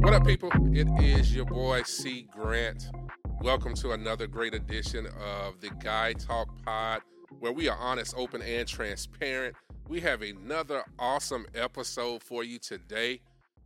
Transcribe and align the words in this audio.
What 0.00 0.14
up, 0.14 0.24
people? 0.24 0.52
It 0.72 0.86
is 1.02 1.34
your 1.34 1.44
boy 1.44 1.82
C. 1.82 2.28
Grant. 2.30 2.88
Welcome 3.40 3.74
to 3.74 3.90
another 3.90 4.28
great 4.28 4.54
edition 4.54 5.08
of 5.20 5.60
the 5.60 5.70
Guy 5.82 6.12
Talk 6.12 6.48
Pod, 6.64 7.02
where 7.40 7.50
we 7.50 7.68
are 7.68 7.76
honest, 7.76 8.14
open, 8.16 8.42
and 8.42 8.68
transparent. 8.68 9.56
We 9.88 9.98
have 10.00 10.22
another 10.22 10.84
awesome 11.00 11.46
episode 11.52 12.22
for 12.22 12.44
you 12.44 12.60
today. 12.60 13.20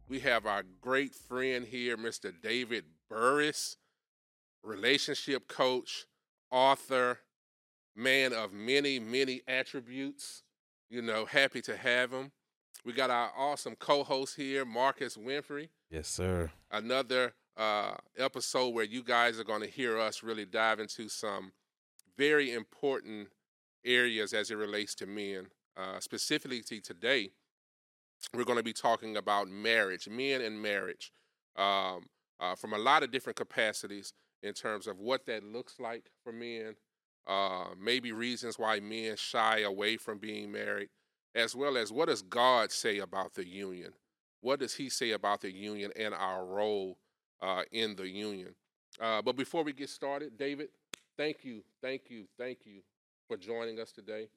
We 0.08 0.20
have 0.20 0.46
our 0.46 0.62
great 0.80 1.14
friend 1.14 1.66
here, 1.66 1.98
Mr. 1.98 2.32
David 2.42 2.84
Burrus, 3.10 3.76
relationship 4.62 5.48
coach, 5.48 6.06
author, 6.50 7.18
man 7.94 8.32
of 8.32 8.54
many, 8.54 8.98
many 8.98 9.42
attributes. 9.46 10.44
You 10.90 11.02
know, 11.02 11.24
happy 11.24 11.60
to 11.62 11.76
have 11.76 12.12
him. 12.12 12.32
We 12.84 12.92
got 12.92 13.10
our 13.10 13.30
awesome 13.36 13.76
co-host 13.76 14.36
here, 14.36 14.64
Marcus 14.64 15.16
Winfrey. 15.16 15.68
Yes, 15.90 16.08
sir. 16.08 16.50
Another 16.70 17.32
uh, 17.56 17.94
episode 18.18 18.74
where 18.74 18.84
you 18.84 19.02
guys 19.02 19.38
are 19.38 19.44
going 19.44 19.62
to 19.62 19.66
hear 19.68 19.98
us 19.98 20.22
really 20.22 20.44
dive 20.44 20.80
into 20.80 21.08
some 21.08 21.52
very 22.16 22.52
important 22.52 23.28
areas 23.84 24.32
as 24.32 24.50
it 24.50 24.56
relates 24.56 24.94
to 24.96 25.06
men. 25.06 25.46
Uh, 25.76 25.98
specifically 25.98 26.62
today, 26.80 27.30
we're 28.32 28.44
going 28.44 28.58
to 28.58 28.64
be 28.64 28.72
talking 28.72 29.16
about 29.16 29.48
marriage, 29.48 30.08
men 30.08 30.40
and 30.40 30.60
marriage, 30.60 31.12
um, 31.56 32.06
uh, 32.40 32.54
from 32.54 32.72
a 32.72 32.78
lot 32.78 33.02
of 33.02 33.10
different 33.10 33.36
capacities 33.36 34.12
in 34.42 34.52
terms 34.52 34.86
of 34.86 34.98
what 34.98 35.26
that 35.26 35.42
looks 35.42 35.80
like 35.80 36.10
for 36.22 36.32
men, 36.32 36.76
uh, 37.26 37.66
maybe 37.80 38.12
reasons 38.12 38.58
why 38.58 38.80
men 38.80 39.16
shy 39.16 39.60
away 39.60 39.96
from 39.96 40.18
being 40.18 40.52
married, 40.52 40.88
as 41.34 41.54
well 41.54 41.76
as 41.76 41.92
what 41.92 42.08
does 42.08 42.22
God 42.22 42.70
say 42.70 42.98
about 42.98 43.34
the 43.34 43.46
union? 43.46 43.92
What 44.40 44.60
does 44.60 44.74
He 44.74 44.88
say 44.88 45.12
about 45.12 45.40
the 45.40 45.52
union 45.52 45.90
and 45.96 46.14
our 46.14 46.44
role 46.44 46.98
uh, 47.40 47.62
in 47.72 47.96
the 47.96 48.08
union? 48.08 48.54
Uh, 49.00 49.22
but 49.22 49.36
before 49.36 49.64
we 49.64 49.72
get 49.72 49.88
started, 49.88 50.36
David, 50.36 50.68
thank 51.16 51.44
you, 51.44 51.62
thank 51.82 52.02
you, 52.08 52.26
thank 52.38 52.58
you 52.64 52.80
for 53.26 53.36
joining 53.36 53.80
us 53.80 53.90
today. 53.90 54.28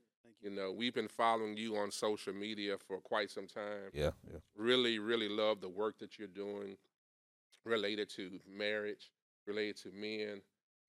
You 0.41 0.49
know, 0.49 0.71
we've 0.71 0.93
been 0.93 1.07
following 1.07 1.57
you 1.57 1.75
on 1.77 1.91
social 1.91 2.33
media 2.33 2.77
for 2.87 2.99
quite 2.99 3.31
some 3.31 3.47
time. 3.47 3.91
Yeah, 3.93 4.11
yeah. 4.31 4.39
Really, 4.55 4.99
really 4.99 5.29
love 5.29 5.61
the 5.61 5.69
work 5.69 5.99
that 5.99 6.17
you're 6.19 6.27
doing 6.27 6.77
related 7.65 8.09
to 8.11 8.39
marriage, 8.49 9.11
related 9.45 9.77
to 9.77 9.91
men, 9.91 10.41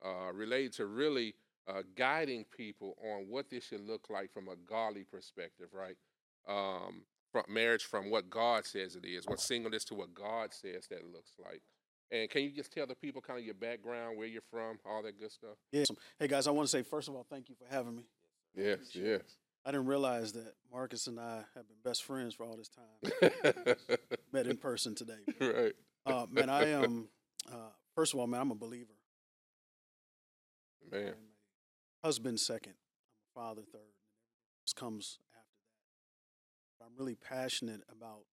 uh, 0.05 0.33
related 0.33 0.73
to 0.75 0.87
really 0.87 1.35
uh, 1.69 1.83
guiding 1.97 2.45
people 2.57 2.97
on 3.03 3.27
what 3.29 3.51
this 3.51 3.65
should 3.65 3.87
look 3.87 4.09
like 4.11 4.33
from 4.33 4.49
a 4.49 4.57
godly 4.57 5.05
perspective, 5.05 5.69
right? 5.73 5.97
Um, 6.49 7.03
from 7.31 7.45
marriage 7.49 7.85
from 7.85 8.11
what 8.11 8.31
God 8.31 8.65
says 8.65 8.97
it 8.97 9.05
is, 9.05 9.27
what 9.27 9.41
singleness 9.41 9.85
to 9.87 9.95
what 9.95 10.15
God 10.15 10.55
says 10.55 10.87
that 10.89 11.05
looks 11.13 11.33
like. 11.39 11.61
And 12.11 12.31
can 12.31 12.43
you 12.43 12.51
just 12.51 12.73
tell 12.73 12.87
the 12.87 12.95
people 12.95 13.21
kind 13.21 13.39
of 13.39 13.45
your 13.45 13.55
background, 13.55 14.17
where 14.17 14.27
you're 14.27 14.41
from, 14.51 14.79
all 14.87 15.03
that 15.03 15.21
good 15.21 15.31
stuff? 15.31 15.57
Yes. 15.73 15.89
Hey 16.19 16.27
guys, 16.27 16.47
I 16.47 16.53
want 16.53 16.67
to 16.67 16.71
say 16.71 16.83
first 16.83 17.09
of 17.09 17.15
all, 17.15 17.27
thank 17.29 17.51
you 17.51 17.55
for 17.55 17.73
having 17.73 17.95
me. 17.95 18.05
Yes, 18.55 18.95
yes. 18.95 19.21
I 19.67 19.71
didn't 19.73 19.87
realize 19.87 20.33
that 20.33 20.55
Marcus 20.73 21.07
and 21.07 21.21
I 21.21 21.45
have 21.55 21.69
been 21.69 21.77
best 21.85 22.05
friends 22.05 22.35
for 22.35 22.47
all 22.47 22.57
this 22.57 22.71
time. 22.71 23.77
Met 24.33 24.47
in 24.47 24.57
person 24.57 24.95
today. 24.95 25.19
right. 25.41 25.75
Uh, 26.07 26.25
man, 26.31 26.49
I 26.49 26.71
am. 26.71 27.09
Uh, 27.47 27.69
first 27.95 28.15
of 28.15 28.21
all, 28.21 28.27
man, 28.27 28.41
I'm 28.41 28.51
a 28.51 28.55
believer. 28.55 28.95
Man. 30.91 31.09
I'm 31.09 31.09
a 31.09 31.28
husband 32.03 32.41
second. 32.41 32.75
I'm 32.75 33.43
a 33.43 33.49
father 33.49 33.63
third. 33.63 33.95
This 34.65 34.73
comes 34.73 35.19
after 35.33 35.59
that. 35.63 36.79
But 36.79 36.87
I'm 36.87 36.97
really 36.99 37.15
passionate 37.15 37.83
about 37.91 38.25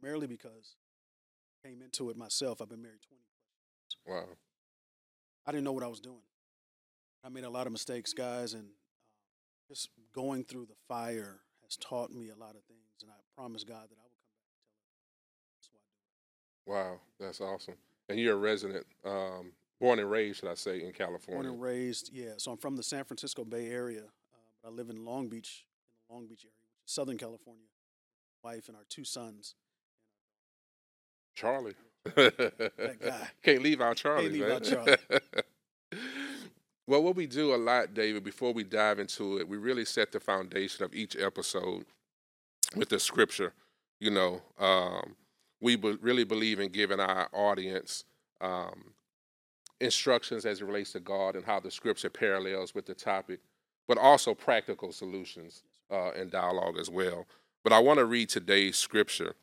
primarily 0.00 0.26
because 0.26 0.76
I 1.64 1.68
came 1.68 1.82
into 1.82 2.10
it 2.10 2.16
myself. 2.16 2.60
I've 2.60 2.68
been 2.68 2.82
married 2.82 3.02
20 3.02 3.20
years 3.20 3.96
Wow. 4.06 4.36
I 5.46 5.52
didn't 5.52 5.64
know 5.64 5.72
what 5.72 5.84
I 5.84 5.88
was 5.88 6.00
doing. 6.00 6.22
I 7.24 7.28
made 7.28 7.44
a 7.44 7.50
lot 7.50 7.66
of 7.66 7.72
mistakes, 7.72 8.12
guys, 8.12 8.54
and 8.54 8.64
uh, 8.64 9.68
just 9.68 9.88
going 10.14 10.44
through 10.44 10.66
the 10.66 10.76
fire 10.86 11.40
has 11.62 11.76
taught 11.76 12.10
me 12.12 12.28
a 12.28 12.36
lot 12.36 12.54
of 12.54 12.62
things. 12.64 13.02
And 13.02 13.10
I 13.10 13.16
promise 13.36 13.64
God 13.64 13.88
that 13.90 13.98
I 13.98 14.04
will 14.04 14.20
come 14.22 14.38
back 14.38 14.54
and 14.54 14.70
tell 14.70 14.78
it. 14.78 15.50
That's 15.56 15.70
why 15.72 15.80
I 15.80 15.90
do 15.90 16.92
Wow, 16.94 17.00
that's 17.18 17.40
awesome. 17.40 17.74
And 18.08 18.18
you're 18.18 18.34
a 18.34 18.36
resident, 18.36 18.86
um, 19.04 19.52
born 19.80 19.98
and 19.98 20.10
raised, 20.10 20.40
should 20.40 20.50
I 20.50 20.54
say, 20.54 20.82
in. 20.82 20.92
California. 20.92 21.42
Born 21.42 21.54
and 21.54 21.62
raised, 21.62 22.10
yeah. 22.12 22.30
So 22.36 22.52
I'm 22.52 22.58
from 22.58 22.76
the 22.76 22.82
San 22.82 23.04
Francisco 23.04 23.44
Bay 23.44 23.68
Area, 23.68 24.00
uh, 24.02 24.36
but 24.62 24.68
I 24.68 24.72
live 24.72 24.90
in 24.90 25.04
Long 25.04 25.28
Beach, 25.28 25.64
in 25.64 26.08
the 26.08 26.14
Long 26.14 26.26
Beach 26.26 26.44
area, 26.44 26.52
which 26.56 26.86
is 26.86 26.92
Southern 26.92 27.18
California. 27.18 27.64
Wife 28.44 28.68
and 28.68 28.76
our 28.76 28.84
two 28.88 29.04
sons. 29.04 29.54
Charlie. 31.34 31.74
That 32.14 32.96
guy. 33.00 33.28
Can't 33.42 33.62
leave 33.62 33.80
out 33.80 33.96
Charlie, 33.96 34.30
Can't 34.30 34.32
leave 34.32 34.50
out 34.50 34.64
Charlie. 34.64 34.96
well, 36.86 37.02
what 37.02 37.16
we 37.16 37.26
do 37.26 37.54
a 37.54 37.56
lot, 37.56 37.94
David, 37.94 38.24
before 38.24 38.52
we 38.52 38.64
dive 38.64 38.98
into 38.98 39.38
it, 39.38 39.48
we 39.48 39.56
really 39.56 39.84
set 39.84 40.12
the 40.12 40.20
foundation 40.20 40.84
of 40.84 40.94
each 40.94 41.16
episode 41.16 41.84
with 42.74 42.88
the 42.88 42.98
scripture. 42.98 43.52
You 44.00 44.10
know, 44.10 44.42
um, 44.58 45.16
we 45.60 45.76
be- 45.76 45.98
really 46.00 46.24
believe 46.24 46.60
in 46.60 46.70
giving 46.70 47.00
our 47.00 47.28
audience 47.32 48.04
um, 48.40 48.92
instructions 49.80 50.44
as 50.44 50.60
it 50.60 50.64
relates 50.64 50.92
to 50.92 51.00
God 51.00 51.36
and 51.36 51.44
how 51.44 51.60
the 51.60 51.70
scripture 51.70 52.10
parallels 52.10 52.74
with 52.74 52.86
the 52.86 52.94
topic, 52.94 53.40
but 53.86 53.98
also 53.98 54.34
practical 54.34 54.92
solutions 54.92 55.62
uh, 55.90 56.10
and 56.10 56.30
dialogue 56.30 56.78
as 56.78 56.90
well. 56.90 57.26
But 57.64 57.72
I 57.72 57.78
want 57.78 57.98
to 57.98 58.04
read 58.04 58.28
today's 58.28 58.76
scripture. 58.76 59.34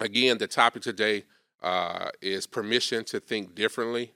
Again, 0.00 0.38
the 0.38 0.46
topic 0.46 0.82
today 0.82 1.24
uh, 1.62 2.10
is 2.20 2.46
permission 2.46 3.04
to 3.04 3.20
think 3.20 3.54
differently 3.54 4.12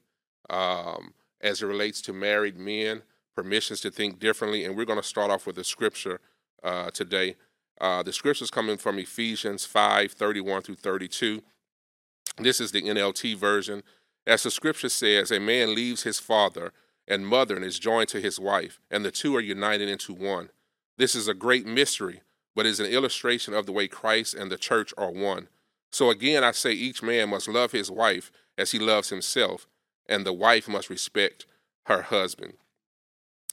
um, 0.49 1.15
as 1.41 1.63
it 1.63 1.67
relates 1.67 2.01
to 2.03 2.13
married 2.13 2.59
men, 2.59 3.03
permissions 3.35 3.81
to 3.81 3.91
think 3.91 4.19
differently. 4.19 4.65
And 4.65 4.77
we're 4.77 4.85
going 4.85 5.01
to 5.01 5.07
start 5.07 5.31
off 5.31 5.47
with 5.47 5.59
a 5.59 5.65
scripture 5.65 6.21
uh, 6.63 6.91
today. 6.91 7.37
Uh, 7.81 8.03
the 8.03 8.13
scripture 8.13 8.45
is 8.45 8.51
coming 8.51 8.77
from 8.77 8.99
Ephesians 8.99 9.65
5 9.65 10.13
31 10.13 10.63
through 10.63 10.75
32. 10.77 11.43
This 12.39 12.61
is 12.61 12.73
the 12.73 12.83
NLT 12.83 13.37
version. 13.37 13.83
As 14.27 14.43
the 14.43 14.51
scripture 14.51 14.89
says, 14.89 15.31
a 15.31 15.41
man 15.41 15.75
leaves 15.75 16.03
his 16.03 16.19
father 16.19 16.73
and 17.09 17.27
mother 17.27 17.57
and 17.57 17.65
is 17.65 17.79
joined 17.79 18.09
to 18.09 18.21
his 18.21 18.39
wife, 18.39 18.81
and 18.91 19.05
the 19.05 19.11
two 19.11 19.35
are 19.37 19.41
united 19.41 19.89
into 19.89 20.15
one. 20.15 20.51
This 20.97 21.15
is 21.15 21.29
a 21.29 21.35
great 21.35 21.67
mystery, 21.67 22.21
but 22.55 22.67
is 22.67 22.81
an 22.81 22.87
illustration 22.87 23.55
of 23.55 23.67
the 23.67 23.73
way 23.73 23.89
Christ 23.89 24.35
and 24.35 24.51
the 24.51 24.59
church 24.59 24.93
are 24.99 25.11
one. 25.11 25.49
So 25.91 26.11
again, 26.11 26.45
I 26.45 26.53
say 26.53 26.73
each 26.73 27.03
man 27.03 27.31
must 27.31 27.49
love 27.49 27.73
his 27.73 27.91
wife 27.91 28.31
as 28.57 28.73
he 28.73 28.79
loves 28.79 29.09
himself, 29.09 29.67
and 30.09 30.25
the 30.25 30.33
wife 30.33 30.69
must 30.69 30.91
respect 30.91 31.47
her 31.87 32.03
husband. 32.03 32.55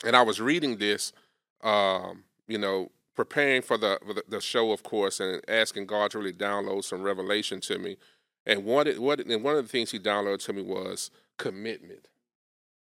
And 0.05 0.15
I 0.15 0.21
was 0.21 0.39
reading 0.39 0.77
this, 0.77 1.13
um, 1.63 2.25
you 2.47 2.57
know, 2.57 2.91
preparing 3.15 3.63
for 3.63 3.77
the, 3.77 4.21
the 4.27 4.39
show, 4.39 4.71
of 4.71 4.83
course, 4.83 5.19
and 5.19 5.41
asking 5.47 5.87
God 5.87 6.11
to 6.11 6.19
really 6.19 6.33
download 6.33 6.83
some 6.83 7.01
revelation 7.01 7.59
to 7.61 7.79
me. 7.79 7.97
And 8.47 8.65
what 8.65 8.87
it, 8.87 8.99
what 8.99 9.19
and 9.19 9.43
one 9.43 9.57
of 9.57 9.63
the 9.63 9.69
things 9.69 9.91
He 9.91 9.99
downloaded 9.99 10.43
to 10.45 10.53
me 10.53 10.63
was 10.63 11.11
commitment, 11.37 12.07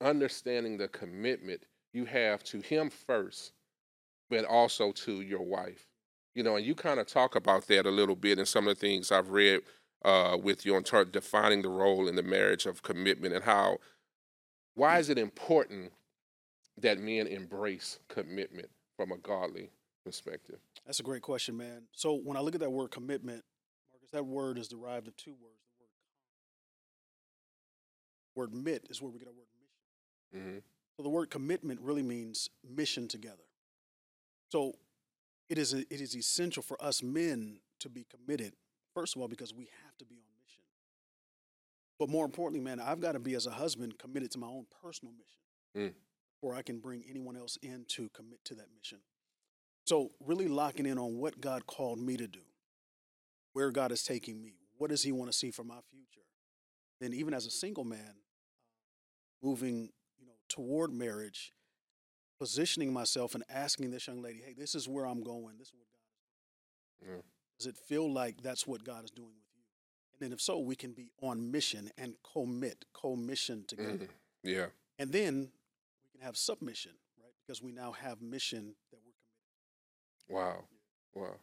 understanding 0.01 0.77
the 0.77 0.87
commitment 0.87 1.61
you 1.93 2.05
have 2.05 2.43
to 2.45 2.61
Him 2.61 2.89
first, 2.89 3.51
but 4.31 4.45
also 4.45 4.91
to 4.93 5.21
your 5.21 5.43
wife 5.43 5.85
you 6.39 6.43
know, 6.43 6.55
and 6.55 6.65
you 6.65 6.73
kind 6.73 7.01
of 7.01 7.07
talk 7.07 7.35
about 7.35 7.67
that 7.67 7.85
a 7.85 7.91
little 7.91 8.15
bit 8.15 8.39
in 8.39 8.45
some 8.45 8.67
of 8.67 8.75
the 8.75 8.79
things 8.79 9.11
I've 9.11 9.29
read 9.29 9.59
uh, 10.05 10.37
with 10.41 10.65
you 10.65 10.73
on 10.75 10.83
defining 11.11 11.61
the 11.61 11.69
role 11.69 12.07
in 12.07 12.15
the 12.15 12.23
marriage 12.23 12.65
of 12.65 12.81
commitment 12.81 13.33
and 13.33 13.43
how, 13.43 13.79
why 14.75 14.99
is 14.99 15.09
it 15.09 15.17
important 15.17 15.91
that 16.77 16.97
men 16.99 17.27
embrace 17.27 17.99
commitment 18.07 18.69
from 18.95 19.11
a 19.11 19.17
godly 19.17 19.71
perspective? 20.05 20.59
That's 20.85 21.01
a 21.01 21.03
great 21.03 21.21
question, 21.21 21.57
man. 21.57 21.83
So 21.91 22.13
when 22.15 22.37
I 22.37 22.39
look 22.39 22.55
at 22.55 22.61
that 22.61 22.71
word 22.71 22.91
commitment, 22.91 23.43
That 24.11 24.25
word 24.25 24.57
is 24.57 24.67
derived 24.67 25.07
of 25.07 25.15
two 25.17 25.31
words. 25.31 25.61
The 28.35 28.41
word, 28.45 28.53
word 28.53 28.63
mit 28.63 28.87
is 28.89 29.01
where 29.01 29.11
we 29.11 29.19
get 29.19 29.27
our 29.27 29.33
word 29.33 29.47
mission. 30.33 30.53
hmm 30.53 30.59
So 30.97 31.03
the 31.03 31.09
word 31.09 31.29
commitment 31.29 31.79
really 31.81 32.03
means 32.03 32.49
mission 32.67 33.07
together. 33.07 33.43
So 34.51 34.73
it 35.49 35.57
is 35.57 35.73
it 35.73 35.87
is 35.91 36.15
essential 36.15 36.63
for 36.63 36.81
us 36.83 37.03
men 37.03 37.59
to 37.79 37.89
be 37.89 38.05
committed. 38.05 38.53
First 38.93 39.15
of 39.15 39.21
all, 39.21 39.27
because 39.27 39.53
we 39.53 39.69
have 39.83 39.97
to 39.99 40.05
be 40.05 40.15
on 40.15 40.21
mission. 40.43 40.63
But 41.99 42.09
more 42.09 42.25
importantly, 42.25 42.63
man, 42.63 42.79
I've 42.79 42.99
got 42.99 43.11
to 43.11 43.19
be 43.19 43.35
as 43.35 43.45
a 43.45 43.51
husband 43.51 43.99
committed 43.99 44.31
to 44.31 44.39
my 44.39 44.47
own 44.47 44.65
personal 44.81 45.13
mission, 45.13 45.39
Mm. 45.75 45.93
or 46.41 46.55
I 46.55 46.63
can 46.63 46.79
bring 46.79 47.03
anyone 47.07 47.37
else 47.37 47.57
in 47.61 47.85
to 47.89 48.09
commit 48.09 48.43
to 48.45 48.55
that 48.55 48.67
mission. 48.75 48.99
So 49.85 50.09
really 50.19 50.47
locking 50.47 50.85
in 50.87 50.97
on 50.97 51.17
what 51.17 51.39
God 51.39 51.67
called 51.67 51.99
me 51.99 52.17
to 52.17 52.27
do, 52.27 52.41
where 53.53 53.71
God 53.71 53.91
is 53.91 54.03
taking 54.03 54.41
me, 54.41 54.55
what 54.77 54.89
does 54.89 55.03
He 55.03 55.11
want 55.11 55.31
to 55.31 55.37
see 55.37 55.51
for 55.51 55.63
my 55.63 55.79
future. 55.89 56.25
Then 56.99 57.13
even 57.13 57.33
as 57.33 57.45
a 57.45 57.51
single 57.51 57.83
man, 57.83 58.15
moving 59.41 59.89
you 60.19 60.25
know 60.25 60.33
toward 60.49 60.91
marriage 60.93 61.53
positioning 62.37 62.93
myself 62.93 63.35
and 63.35 63.43
asking 63.49 63.91
this 63.91 64.07
young 64.07 64.21
lady, 64.21 64.41
"Hey, 64.45 64.53
this 64.53 64.75
is 64.75 64.87
where 64.87 65.05
I'm 65.05 65.23
going. 65.23 65.57
This 65.57 65.67
is 65.67 65.73
what 65.73 65.87
God 65.91 65.99
is 66.07 67.07
doing. 67.07 67.17
Mm. 67.19 67.23
Does 67.57 67.67
it 67.67 67.77
feel 67.77 68.11
like 68.11 68.41
that's 68.41 68.65
what 68.65 68.83
God 68.83 69.03
is 69.03 69.11
doing 69.11 69.33
with 69.35 69.47
you?" 69.55 69.63
And 70.13 70.21
then, 70.21 70.33
if 70.33 70.41
so, 70.41 70.59
we 70.59 70.75
can 70.75 70.93
be 70.93 71.11
on 71.21 71.51
mission 71.51 71.91
and 71.97 72.15
commit, 72.23 72.85
co-mission 72.93 73.65
together. 73.65 74.07
Mhm. 74.07 74.09
Yeah. 74.43 74.69
And 74.97 75.11
then 75.11 75.51
we 76.03 76.09
can 76.11 76.21
have 76.21 76.37
submission, 76.37 76.97
right? 77.21 77.33
Because 77.45 77.61
we 77.61 77.71
now 77.71 77.91
have 77.91 78.21
mission 78.21 78.75
that 78.91 79.01
we're 79.01 79.13
committed. 80.27 80.29
Wow. 80.29 80.67
Wow. 81.13 81.39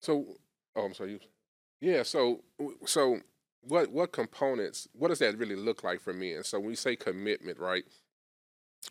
So, 0.00 0.38
oh, 0.74 0.84
I'm 0.84 0.94
sorry. 0.94 1.12
You, 1.12 1.20
yeah. 1.80 2.02
So, 2.02 2.42
so 2.84 3.20
what 3.62 3.90
what 3.90 4.12
components? 4.12 4.88
What 4.92 5.08
does 5.08 5.18
that 5.20 5.36
really 5.38 5.56
look 5.56 5.82
like 5.84 6.00
for 6.00 6.12
me? 6.12 6.34
And 6.34 6.44
so, 6.46 6.58
when 6.58 6.68
we 6.68 6.74
say 6.76 6.96
commitment, 6.96 7.58
right? 7.58 7.84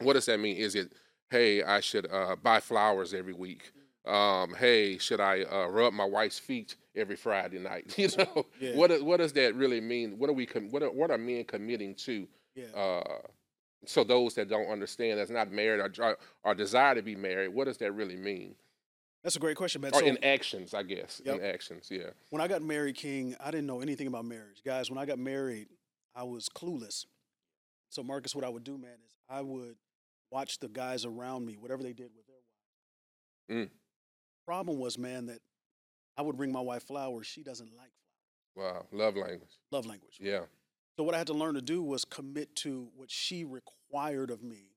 What 0.02 0.14
does 0.14 0.26
that 0.26 0.40
mean? 0.40 0.58
Is 0.58 0.76
it, 0.76 0.92
hey, 1.30 1.64
I 1.64 1.80
should 1.80 2.12
uh, 2.12 2.36
buy 2.36 2.60
flowers 2.60 3.14
every 3.14 3.34
week? 3.34 3.72
Um, 4.06 4.54
hey, 4.56 4.98
should 4.98 5.20
I 5.20 5.44
uh, 5.44 5.68
rub 5.68 5.94
my 5.94 6.06
wife's 6.06 6.38
feet 6.38 6.76
every 6.96 7.16
Friday 7.16 7.60
night? 7.60 7.94
You 7.98 8.10
know, 8.18 8.46
Yeah. 8.60 8.76
what 8.76 8.90
does- 8.90 9.02
what 9.04 9.18
does 9.18 9.34
that 9.34 9.56
really 9.56 9.81
mean? 9.81 10.18
What 10.20 10.30
are 10.30 10.34
we? 10.34 10.46
Com- 10.46 10.70
what 10.70 10.84
are, 10.84 10.92
what 10.92 11.12
are 11.12 11.18
men 11.18 11.44
committing 11.46 11.96
to? 11.96 12.28
Yeah. 12.56 12.66
Uh, 12.76 13.20
so 13.88 14.04
those 14.04 14.34
that 14.36 14.50
don't 14.50 14.68
understand, 14.72 15.20
that's 15.20 15.30
not 15.30 15.52
married 15.52 15.80
or, 15.80 15.92
or, 16.04 16.18
or 16.44 16.56
desire 16.56 16.96
to 16.96 17.02
be 17.02 17.16
married, 17.16 17.50
what 17.50 17.66
does 17.66 17.78
that 17.78 17.92
really 17.94 18.16
mean? 18.16 18.56
That's 19.25 19.38
a 19.38 19.39
great 19.39 19.57
question, 19.57 19.81
man. 19.81 19.89
or 19.92 20.01
So 20.01 20.06
in 20.06 20.24
actions, 20.24 20.75
I 20.75 20.83
guess. 20.83 21.19
Yep. 21.25 21.36
In 21.38 21.44
actions, 21.44 21.88
yeah. 21.89 22.12
when 22.30 22.44
I 22.44 22.48
got 22.48 22.62
married, 22.62 22.95
King, 22.95 23.36
I 23.44 23.50
didn't 23.50 23.66
know 23.66 23.81
anything 23.81 24.06
about 24.06 24.24
marriage. 24.24 24.62
Guys, 24.63 24.92
when 24.92 25.00
I 25.00 25.06
got 25.07 25.18
married, 25.18 25.68
I 26.13 26.22
was 26.22 26.48
clueless. 26.48 27.07
So, 27.89 28.04
Marcus, 28.04 28.36
what 28.36 28.45
I 28.45 28.50
would 28.50 28.63
do, 28.63 28.77
man, 28.77 28.92
is 29.04 29.16
I 29.27 29.42
would 29.42 29.77
watch 30.30 30.60
the 30.60 30.68
guys 30.68 31.06
around 31.06 31.44
me, 31.44 31.57
whatever 31.60 31.81
they 31.81 31.92
did 31.92 32.12
with 32.16 32.27
their 32.27 32.36
wives. 33.57 33.68
Mm. 33.68 33.75
Problem 34.45 34.77
was, 34.77 35.00
man, 35.00 35.25
that 35.25 35.39
I 36.16 36.21
would 36.21 36.38
bring 36.38 36.51
my 36.51 36.62
wife 36.62 36.83
flowers. 36.83 37.25
She 37.25 37.42
doesn't 37.42 37.71
like 37.75 37.94
flowers. 38.54 38.75
Wow. 38.75 38.86
Love 38.92 39.16
language. 39.16 39.57
Love 39.71 39.88
language. 39.88 40.19
Yeah. 40.21 40.42
So, 40.98 41.04
what 41.04 41.16
I 41.16 41.18
had 41.18 41.28
to 41.28 41.33
learn 41.33 41.56
to 41.56 41.63
do 41.63 41.81
was 41.81 42.06
commit 42.06 42.56
to 42.57 42.89
what 42.95 43.10
she 43.10 43.44
required 43.44 44.30
of 44.30 44.44
me, 44.44 44.69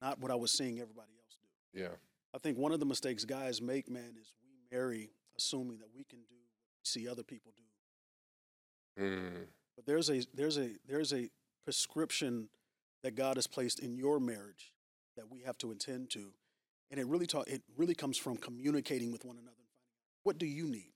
not 0.00 0.20
what 0.20 0.30
I 0.30 0.36
was 0.36 0.52
seeing 0.52 0.78
everybody 0.78 1.10
else 1.18 1.36
do. 1.42 1.80
Yeah. 1.80 1.88
I 2.34 2.38
think 2.38 2.58
one 2.58 2.72
of 2.72 2.80
the 2.80 2.86
mistakes 2.86 3.24
guys 3.24 3.62
make, 3.62 3.88
man, 3.88 4.14
is 4.20 4.32
we 4.42 4.76
marry 4.76 5.10
assuming 5.36 5.78
that 5.78 5.88
we 5.94 6.04
can 6.04 6.18
do 6.20 6.36
what 6.36 6.74
we 6.78 6.84
see 6.84 7.08
other 7.08 7.22
people 7.22 7.52
do. 7.56 9.02
Mm. 9.02 9.46
But 9.76 9.86
there's 9.86 10.10
a 10.10 10.24
there's 10.34 10.58
a 10.58 10.70
there's 10.86 11.12
a 11.12 11.30
prescription 11.64 12.48
that 13.02 13.14
God 13.14 13.36
has 13.36 13.46
placed 13.46 13.78
in 13.78 13.96
your 13.96 14.18
marriage 14.18 14.72
that 15.16 15.30
we 15.30 15.40
have 15.42 15.56
to 15.58 15.70
attend 15.70 16.10
to, 16.10 16.32
and 16.90 16.98
it 16.98 17.06
really 17.06 17.26
ta- 17.26 17.44
it 17.46 17.62
really 17.76 17.94
comes 17.94 18.18
from 18.18 18.36
communicating 18.36 19.12
with 19.12 19.24
one 19.24 19.36
another. 19.36 19.50
and 19.50 19.68
finding 19.68 20.22
What 20.24 20.38
do 20.38 20.46
you 20.46 20.66
need? 20.66 20.92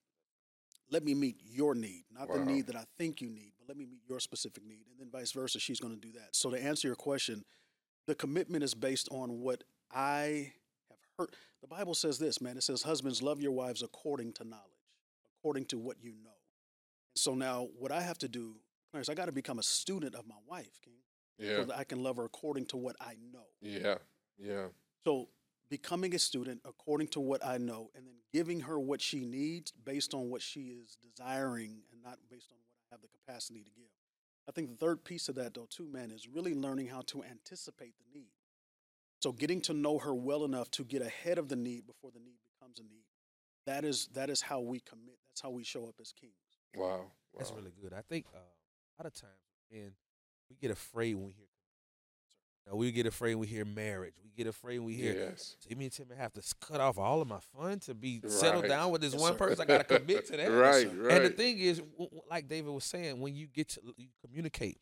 Let 0.90 1.05
me 1.05 1.14
meet 1.14 1.37
your 1.43 1.75
need, 1.75 2.05
not 2.12 2.31
the 2.31 2.44
need 2.44 2.67
that 2.67 2.76
I 2.76 2.84
think 2.99 3.23
you 3.23 3.31
need, 3.31 3.52
but 3.58 3.67
let 3.67 3.79
me 3.79 3.87
meet 3.87 4.02
your 4.06 4.20
specific 4.20 4.62
need, 4.62 4.84
and 4.90 5.00
then 5.00 5.08
vice 5.11 5.32
versa. 5.32 5.58
She's 5.58 5.81
going 5.81 5.94
to 5.94 6.00
do 6.00 6.12
that. 6.12 6.29
So 6.32 6.50
to 6.50 6.62
answer 6.62 6.87
your 6.87 6.96
question, 6.96 7.44
the 8.06 8.14
commitment 8.14 8.62
is 8.62 8.75
based 8.75 9.08
on 9.11 9.40
what 9.40 9.64
I 9.90 10.52
heard. 11.22 11.36
The 11.60 11.69
Bible 11.69 11.94
says 11.94 12.19
this, 12.19 12.40
man. 12.40 12.56
It 12.56 12.62
says, 12.62 12.82
"Husbands, 12.82 13.22
love 13.22 13.40
your 13.40 13.52
wives 13.52 13.82
according 13.82 14.32
to 14.34 14.44
knowledge, 14.44 14.64
according 15.38 15.66
to 15.66 15.78
what 15.78 16.02
you 16.02 16.14
know." 16.14 16.36
So 17.14 17.34
now, 17.34 17.64
what 17.78 17.92
I 17.92 18.00
have 18.00 18.19
to 18.19 18.28
do, 18.28 18.60
Clarence, 18.90 19.08
I 19.08 19.14
got 19.14 19.26
to 19.26 19.32
become 19.32 19.58
a 19.58 19.62
student 19.62 20.14
of 20.14 20.26
my 20.26 20.38
wife, 20.46 20.80
King, 20.80 21.02
Yeah. 21.38 21.56
so 21.58 21.64
that 21.66 21.78
I 21.78 21.84
can 21.84 22.02
love 22.02 22.16
her 22.16 22.24
according 22.24 22.66
to 22.66 22.76
what 22.76 22.96
I 23.00 23.14
know. 23.14 23.46
Yeah. 23.60 23.98
Yeah. 24.38 24.70
So 25.04 25.28
becoming 25.69 26.14
a 26.14 26.19
student 26.19 26.60
according 26.64 27.08
to 27.08 27.20
what 27.20 27.44
I 27.44 27.58
know, 27.58 27.90
and 27.94 28.06
then 28.06 28.14
giving 28.32 28.60
her 28.60 28.78
what 28.78 29.00
she 29.00 29.24
needs 29.24 29.70
based 29.72 30.14
on 30.14 30.30
what 30.30 30.42
she 30.42 30.70
is 30.70 30.96
desiring, 30.96 31.84
and 31.90 32.02
not 32.02 32.19
based 32.28 32.50
on 32.52 32.58
what 32.58 32.70
I 32.90 32.94
have 32.94 33.02
the 33.02 33.08
capacity 33.08 33.62
to 33.62 33.70
give. 33.70 33.90
I 34.48 34.52
think 34.52 34.69
the 34.69 34.76
third 34.76 35.04
piece 35.04 35.28
of 35.28 35.36
that, 35.36 35.54
though, 35.54 35.66
too, 35.66 35.86
man, 35.86 36.10
is 36.10 36.28
really 36.28 36.54
learning 36.54 36.88
how 36.88 37.02
to 37.02 37.22
anticipate 37.22 37.94
the 37.98 38.19
need. 38.19 38.32
So 39.22 39.30
getting 39.32 39.60
to 39.62 39.72
know 39.72 39.98
her 39.98 40.14
well 40.14 40.44
enough 40.44 40.70
to 40.72 40.84
get 40.84 41.00
ahead 41.00 41.38
of 41.38 41.48
the 41.48 41.54
need 41.56 41.86
before 41.86 42.10
the 42.12 42.19
need 42.19 42.38
becomes 42.58 42.80
a 42.80 42.82
need. 42.82 43.04
That 43.66 43.84
is 43.84 44.08
that 44.14 44.28
is 44.30 44.40
how 44.40 44.60
we 44.60 44.80
commit. 44.80 45.19
That's 45.28 45.40
how 45.40 45.50
we 45.50 45.62
show 45.62 45.84
up 45.86 45.94
as 46.00 46.12
kings. 46.12 46.32
Wow. 46.74 47.12
That's 47.38 47.52
really 47.52 47.72
good. 47.80 47.92
I 47.92 48.00
think 48.08 48.26
uh, 48.34 48.38
a 48.38 49.02
lot 49.02 49.06
of 49.06 49.14
times, 49.14 49.32
man, 49.70 49.92
we 50.50 50.56
get 50.56 50.70
afraid 50.72 51.14
when 51.14 51.26
we 51.26 51.32
hear. 51.32 51.46
Now, 52.66 52.76
we 52.76 52.92
get 52.92 53.06
afraid 53.06 53.34
when 53.34 53.40
we 53.40 53.46
hear 53.48 53.64
marriage. 53.64 54.14
We 54.22 54.30
get 54.36 54.46
afraid 54.46 54.78
when 54.78 54.86
we 54.86 54.94
hear. 54.94 55.14
Yes. 55.14 55.56
So 55.60 55.69
you 55.70 55.74
mean 55.76 55.90
Timmy 55.90 56.14
have 56.16 56.32
to 56.34 56.42
cut 56.60 56.80
off 56.80 56.96
all 56.98 57.20
of 57.20 57.26
my 57.28 57.40
fun 57.56 57.80
to 57.80 57.94
be 57.94 58.20
settled 58.28 58.69
down 58.69 58.90
with 58.92 59.00
this 59.00 59.12
Yes, 59.14 59.20
one 59.20 59.32
sir. 59.32 59.38
person? 59.38 59.62
I 59.62 59.64
got 59.78 59.88
to 59.88 59.98
commit 59.98 60.26
to 60.26 60.36
that. 60.36 60.46
right. 60.48 60.88
sir. 60.88 60.96
Right. 60.96 61.12
And 61.16 61.24
the 61.24 61.30
thing 61.30 61.58
is, 61.58 61.78
w- 61.78 62.04
w- 62.10 62.22
like 62.30 62.46
David 62.48 62.70
was 62.72 62.84
saying, 62.84 63.20
when 63.20 63.34
you 63.34 63.46
get 63.48 63.70
to 63.70 63.80
you 63.96 64.08
communicate, 64.24 64.78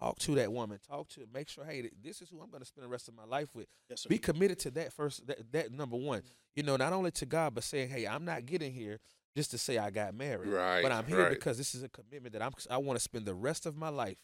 talk 0.00 0.18
to 0.20 0.34
that 0.36 0.52
woman, 0.52 0.78
talk 0.86 1.08
to, 1.10 1.20
make 1.32 1.48
sure, 1.48 1.64
hey, 1.64 1.90
this 2.02 2.20
is 2.20 2.28
who 2.28 2.40
I'm 2.40 2.50
going 2.50 2.60
to 2.60 2.66
spend 2.66 2.84
the 2.84 2.88
rest 2.90 3.08
of 3.08 3.14
my 3.14 3.24
life 3.24 3.48
with. 3.54 3.66
Yes. 3.88 4.04
Be 4.06 4.18
committed 4.18 4.58
to 4.60 4.70
that 4.72 4.92
first. 4.92 5.26
That, 5.26 5.52
that 5.52 5.72
number 5.72 5.96
one, 5.96 6.22
you 6.54 6.62
know, 6.62 6.76
not 6.76 6.92
only 6.92 7.10
to 7.12 7.26
God, 7.26 7.54
but 7.54 7.64
saying, 7.64 7.88
hey, 7.88 8.06
I'm 8.06 8.24
not 8.24 8.46
getting 8.46 8.72
here 8.72 8.98
just 9.36 9.50
to 9.52 9.58
say 9.58 9.78
I 9.78 9.90
got 9.90 10.14
married, 10.14 10.48
Right. 10.48 10.82
but 10.82 10.92
I'm 10.92 11.06
here 11.06 11.18
right, 11.24 11.30
because 11.30 11.58
this 11.58 11.74
is 11.74 11.82
a 11.82 11.88
commitment 11.88 12.32
that 12.32 12.42
I'm. 12.42 12.52
I 12.70 12.78
want 12.78 12.98
to 12.98 13.02
spend 13.02 13.26
the 13.26 13.34
rest 13.34 13.66
of 13.66 13.76
my 13.76 13.90
life 13.90 14.18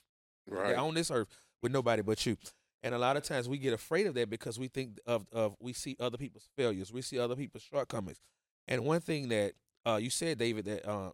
Right. 0.49 0.75
on 0.75 0.95
this 0.95 1.11
earth 1.11 1.29
with 1.63 1.71
nobody 1.73 2.03
but 2.03 2.25
you. 2.27 2.37
And 2.83 2.95
a 2.95 2.99
lot 2.99 3.17
of 3.17 3.23
times 3.23 3.49
we 3.49 3.59
get 3.59 3.73
afraid 3.73 4.07
of 4.07 4.15
that 4.15 4.29
because 4.31 4.59
we 4.59 4.69
think 4.69 4.99
of 5.07 5.27
of 5.31 5.55
we 5.61 5.73
see 5.73 5.97
other 6.01 6.17
people's 6.19 6.49
failures, 6.57 6.93
we 6.93 7.03
see 7.03 7.19
other 7.19 7.37
people's 7.37 7.63
shortcomings. 7.63 8.19
And 8.67 8.85
one 8.85 9.01
thing 9.01 9.29
that 9.29 9.53
uh, 9.87 9.99
you 10.03 10.11
said, 10.11 10.39
David, 10.39 10.65
that 10.65 10.89
uh, 10.89 11.11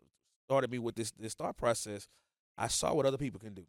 started 0.47 0.71
me 0.71 0.79
with 0.79 0.95
this 0.95 1.11
this 1.11 1.35
thought 1.35 1.57
process, 1.57 2.09
I 2.57 2.69
saw 2.69 2.95
what 2.95 3.05
other 3.05 3.19
people 3.19 3.41
can 3.41 3.53
do. 3.55 3.67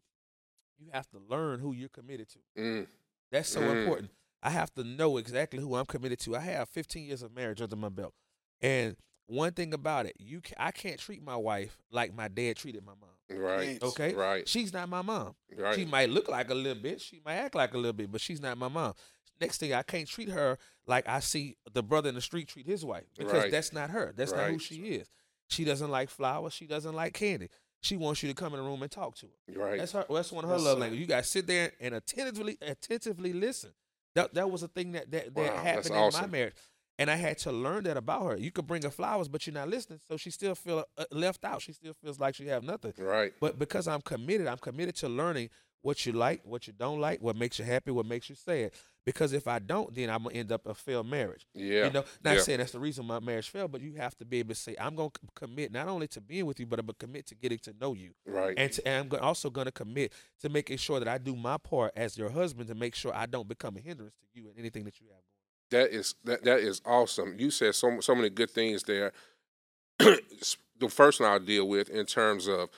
You 0.79 0.87
have 0.93 1.09
to 1.09 1.19
learn 1.29 1.59
who 1.59 1.73
you're 1.73 1.89
committed 1.89 2.27
to. 2.29 2.39
Mm. 2.57 2.87
That's 3.31 3.49
so 3.49 3.61
Mm. 3.61 3.81
important. 3.81 4.11
I 4.41 4.49
have 4.51 4.73
to 4.75 4.83
know 4.83 5.17
exactly 5.17 5.59
who 5.59 5.75
I'm 5.75 5.85
committed 5.85 6.19
to. 6.21 6.35
I 6.35 6.39
have 6.39 6.69
15 6.69 7.05
years 7.05 7.21
of 7.21 7.33
marriage 7.35 7.61
under 7.61 7.75
my 7.75 7.89
belt, 7.89 8.13
and 8.61 8.95
one 9.27 9.51
thing 9.53 9.73
about 9.73 10.05
it, 10.05 10.15
you 10.17 10.41
ca 10.41 10.55
I 10.57 10.71
can't 10.71 10.99
treat 10.99 11.21
my 11.21 11.35
wife 11.35 11.77
like 11.91 12.15
my 12.15 12.27
dad 12.29 12.55
treated 12.55 12.83
my 12.85 12.93
mom. 12.99 13.09
Right. 13.37 13.81
Okay, 13.83 14.13
Right. 14.15 14.47
she's 14.47 14.73
not 14.73 14.89
my 14.89 15.01
mom. 15.03 15.35
Right. 15.55 15.75
She 15.75 15.85
might 15.85 16.09
look 16.09 16.27
like 16.29 16.49
a 16.49 16.55
little 16.55 16.81
bit. 16.81 16.99
She 17.01 17.21
might 17.23 17.35
act 17.35 17.53
like 17.53 17.73
a 17.73 17.77
little 17.77 17.93
bit, 17.93 18.11
but 18.11 18.21
she's 18.21 18.41
not 18.41 18.57
my 18.57 18.69
mom. 18.69 18.93
Next 19.39 19.57
thing, 19.59 19.73
I 19.73 19.83
can't 19.83 20.07
treat 20.07 20.29
her 20.29 20.57
like 20.87 21.07
I 21.07 21.19
see 21.19 21.57
the 21.71 21.83
brother 21.83 22.09
in 22.09 22.15
the 22.15 22.21
street 22.21 22.47
treat 22.47 22.65
his 22.65 22.83
wife 22.83 23.05
because 23.17 23.33
Right. 23.33 23.51
that's 23.51 23.71
not 23.71 23.89
her. 23.91 24.13
That's 24.15 24.31
not 24.31 24.49
who 24.49 24.57
she 24.59 24.93
is. 24.95 25.09
She 25.47 25.63
doesn't 25.63 25.89
like 25.91 26.09
flowers. 26.09 26.53
She 26.53 26.65
doesn't 26.65 26.93
like 26.95 27.13
candy. 27.13 27.49
She 27.81 27.95
wants 27.95 28.21
you 28.21 28.29
to 28.29 28.35
come 28.35 28.53
in 28.53 28.59
the 28.59 28.65
room 28.65 28.81
and 28.81 28.91
talk 28.91 29.15
to 29.17 29.27
her. 29.27 29.59
right. 29.59 29.77
That's 29.79 29.93
her. 29.93 30.05
That's 30.09 30.31
one 30.31 30.43
of 30.43 30.49
her 30.49 30.57
Yes, 30.57 30.65
love 30.65 30.79
language. 30.79 30.99
You 30.99 31.05
got 31.07 31.23
to 31.23 31.29
sit 31.29 31.47
there 31.47 31.71
and 31.79 31.95
attentively, 31.95 32.57
attentively 32.61 33.33
listen. 33.33 33.71
That 34.15 34.33
that 34.33 34.49
was 34.51 34.63
a 34.63 34.67
thing 34.67 34.91
that 34.93 35.09
that, 35.11 35.33
that 35.35 35.53
Wow, 35.55 35.63
happened 35.63 35.95
in 35.95 36.13
my 36.13 36.25
marriage, 36.25 36.55
and 36.97 37.09
I 37.09 37.15
had 37.15 37.37
to 37.39 37.51
learn 37.51 37.83
that 37.85 37.95
about 37.95 38.23
her. 38.25 38.37
You 38.37 38.51
could 38.51 38.67
bring 38.67 38.81
her 38.83 38.89
flowers, 38.89 39.27
but 39.27 39.45
you're 39.47 39.53
not 39.53 39.69
listening, 39.69 39.99
so 40.07 40.17
she 40.17 40.29
still 40.31 40.55
feel 40.55 40.83
uh, 40.97 41.05
left 41.11 41.45
out. 41.45 41.61
She 41.61 41.73
still 41.73 41.93
feels 41.93 42.19
like 42.19 42.35
she 42.35 42.47
have 42.47 42.63
nothing. 42.63 42.93
right. 42.97 43.33
But 43.39 43.59
because 43.59 43.87
I'm 43.87 44.01
committed, 44.01 44.47
I'm 44.47 44.57
committed 44.57 44.95
to 44.97 45.09
learning 45.09 45.49
what 45.81 46.05
you 46.05 46.11
like, 46.11 46.41
what 46.43 46.67
you 46.67 46.73
don't 46.73 46.99
like, 46.99 47.21
what 47.21 47.35
makes 47.35 47.57
you 47.59 47.65
happy, 47.65 47.91
what 47.91 48.05
makes 48.05 48.29
you 48.29 48.35
sad. 48.35 48.71
Because 49.05 49.33
if 49.33 49.47
I 49.47 49.59
don't, 49.59 49.93
then 49.95 50.09
I'm 50.09 50.23
gonna 50.23 50.35
end 50.35 50.51
up 50.51 50.65
a 50.67 50.73
failed 50.73 51.07
marriage. 51.07 51.47
Yeah. 51.53 51.85
You 51.85 51.91
know, 51.91 52.03
not 52.23 52.35
Yeah. 52.35 52.41
saying 52.41 52.57
that's 52.59 52.73
the 52.73 52.79
reason 52.79 53.05
my 53.05 53.19
marriage 53.19 53.49
failed, 53.49 53.71
but 53.71 53.81
you 53.81 53.93
have 53.93 54.15
to 54.17 54.25
be 54.25 54.39
able 54.39 54.49
to 54.49 54.59
say, 54.59 54.75
I'm 54.79 54.95
gonna 54.95 55.09
commit 55.35 55.71
not 55.71 55.87
only 55.87 56.07
to 56.09 56.21
being 56.21 56.45
with 56.45 56.59
you, 56.59 56.65
but 56.65 56.79
I'm 56.79 56.85
gonna 56.85 56.95
commit 56.99 57.25
to 57.27 57.35
getting 57.35 57.59
to 57.59 57.73
know 57.79 57.93
you, 57.93 58.11
right. 58.25 58.53
and, 58.57 58.71
to, 58.73 58.87
and 58.87 59.13
I'm 59.13 59.23
also 59.23 59.49
gonna 59.49 59.71
commit 59.71 60.13
to 60.41 60.49
making 60.49 60.77
sure 60.77 60.99
that 60.99 61.07
I 61.07 61.17
do 61.17 61.35
my 61.35 61.57
part 61.57 61.93
as 61.95 62.17
your 62.17 62.29
husband 62.29 62.67
to 62.67 62.75
make 62.75 62.93
sure 62.93 63.15
I 63.15 63.25
don't 63.25 63.47
become 63.47 63.77
a 63.77 63.79
hindrance 63.79 64.15
to 64.15 64.27
you 64.33 64.49
and 64.49 64.59
anything 64.59 64.83
that 64.83 64.99
you 64.99 65.07
have 65.07 65.15
going. 65.15 65.85
That 65.87 65.95
is 65.95 66.15
that 66.25 66.43
that 66.43 66.59
is 66.59 66.81
awesome. 66.85 67.35
You 67.39 67.51
said 67.51 67.75
so 67.75 67.99
so 68.01 68.13
many 68.15 68.29
good 68.29 68.49
things 68.51 68.83
there. 68.83 69.13
the 69.99 70.89
first 70.89 71.19
one 71.19 71.29
I'll 71.29 71.39
deal 71.39 71.67
with 71.67 71.89
in 71.89 72.05
terms 72.05 72.47
of 72.47 72.69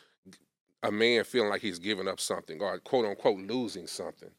a 0.83 0.91
man 0.91 1.23
feeling 1.23 1.49
like 1.49 1.61
he's 1.61 1.79
giving 1.79 2.07
up 2.07 2.19
something 2.19 2.61
or 2.61 2.77
quote 2.79 3.05
unquote 3.05 3.39
losing 3.39 3.87
something. 3.87 4.31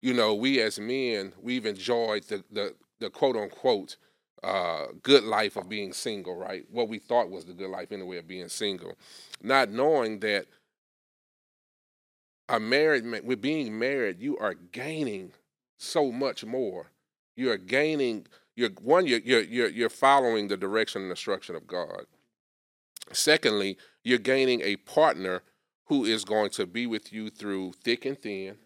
You 0.00 0.14
know, 0.14 0.34
we 0.34 0.60
as 0.60 0.78
men, 0.78 1.32
we've 1.40 1.66
enjoyed 1.66 2.24
the 2.24 2.44
the, 2.50 2.74
the 3.00 3.10
quote 3.10 3.36
unquote 3.36 3.96
uh, 4.42 4.86
good 5.02 5.22
life 5.22 5.56
of 5.56 5.68
being 5.68 5.92
single, 5.92 6.36
right? 6.36 6.64
What 6.70 6.88
we 6.88 6.98
thought 6.98 7.30
was 7.30 7.44
the 7.44 7.52
good 7.52 7.70
life 7.70 7.92
anyway 7.92 8.18
of 8.18 8.26
being 8.26 8.48
single, 8.48 8.96
not 9.40 9.70
knowing 9.70 10.18
that 10.20 10.46
a 12.48 12.58
married 12.58 13.04
man, 13.04 13.24
with 13.24 13.40
being 13.40 13.78
married, 13.78 14.20
you 14.20 14.36
are 14.38 14.54
gaining 14.54 15.32
so 15.78 16.10
much 16.12 16.44
more. 16.44 16.86
You 17.36 17.50
are 17.50 17.56
gaining. 17.56 18.26
You're 18.56 18.70
one. 18.82 19.06
You're 19.06 19.20
you're 19.20 19.42
you're, 19.42 19.68
you're 19.68 19.88
following 19.88 20.48
the 20.48 20.56
direction 20.56 21.02
and 21.02 21.10
instruction 21.10 21.54
of 21.54 21.66
God. 21.66 22.06
Secondly, 23.12 23.78
you're 24.04 24.18
gaining 24.18 24.60
a 24.60 24.76
partner 24.76 25.42
who 25.92 26.06
is 26.06 26.24
going 26.24 26.48
to 26.48 26.64
be 26.64 26.86
with 26.86 27.12
you 27.12 27.28
through 27.28 27.70
thick 27.84 28.06
and 28.06 28.18
thin, 28.18 28.56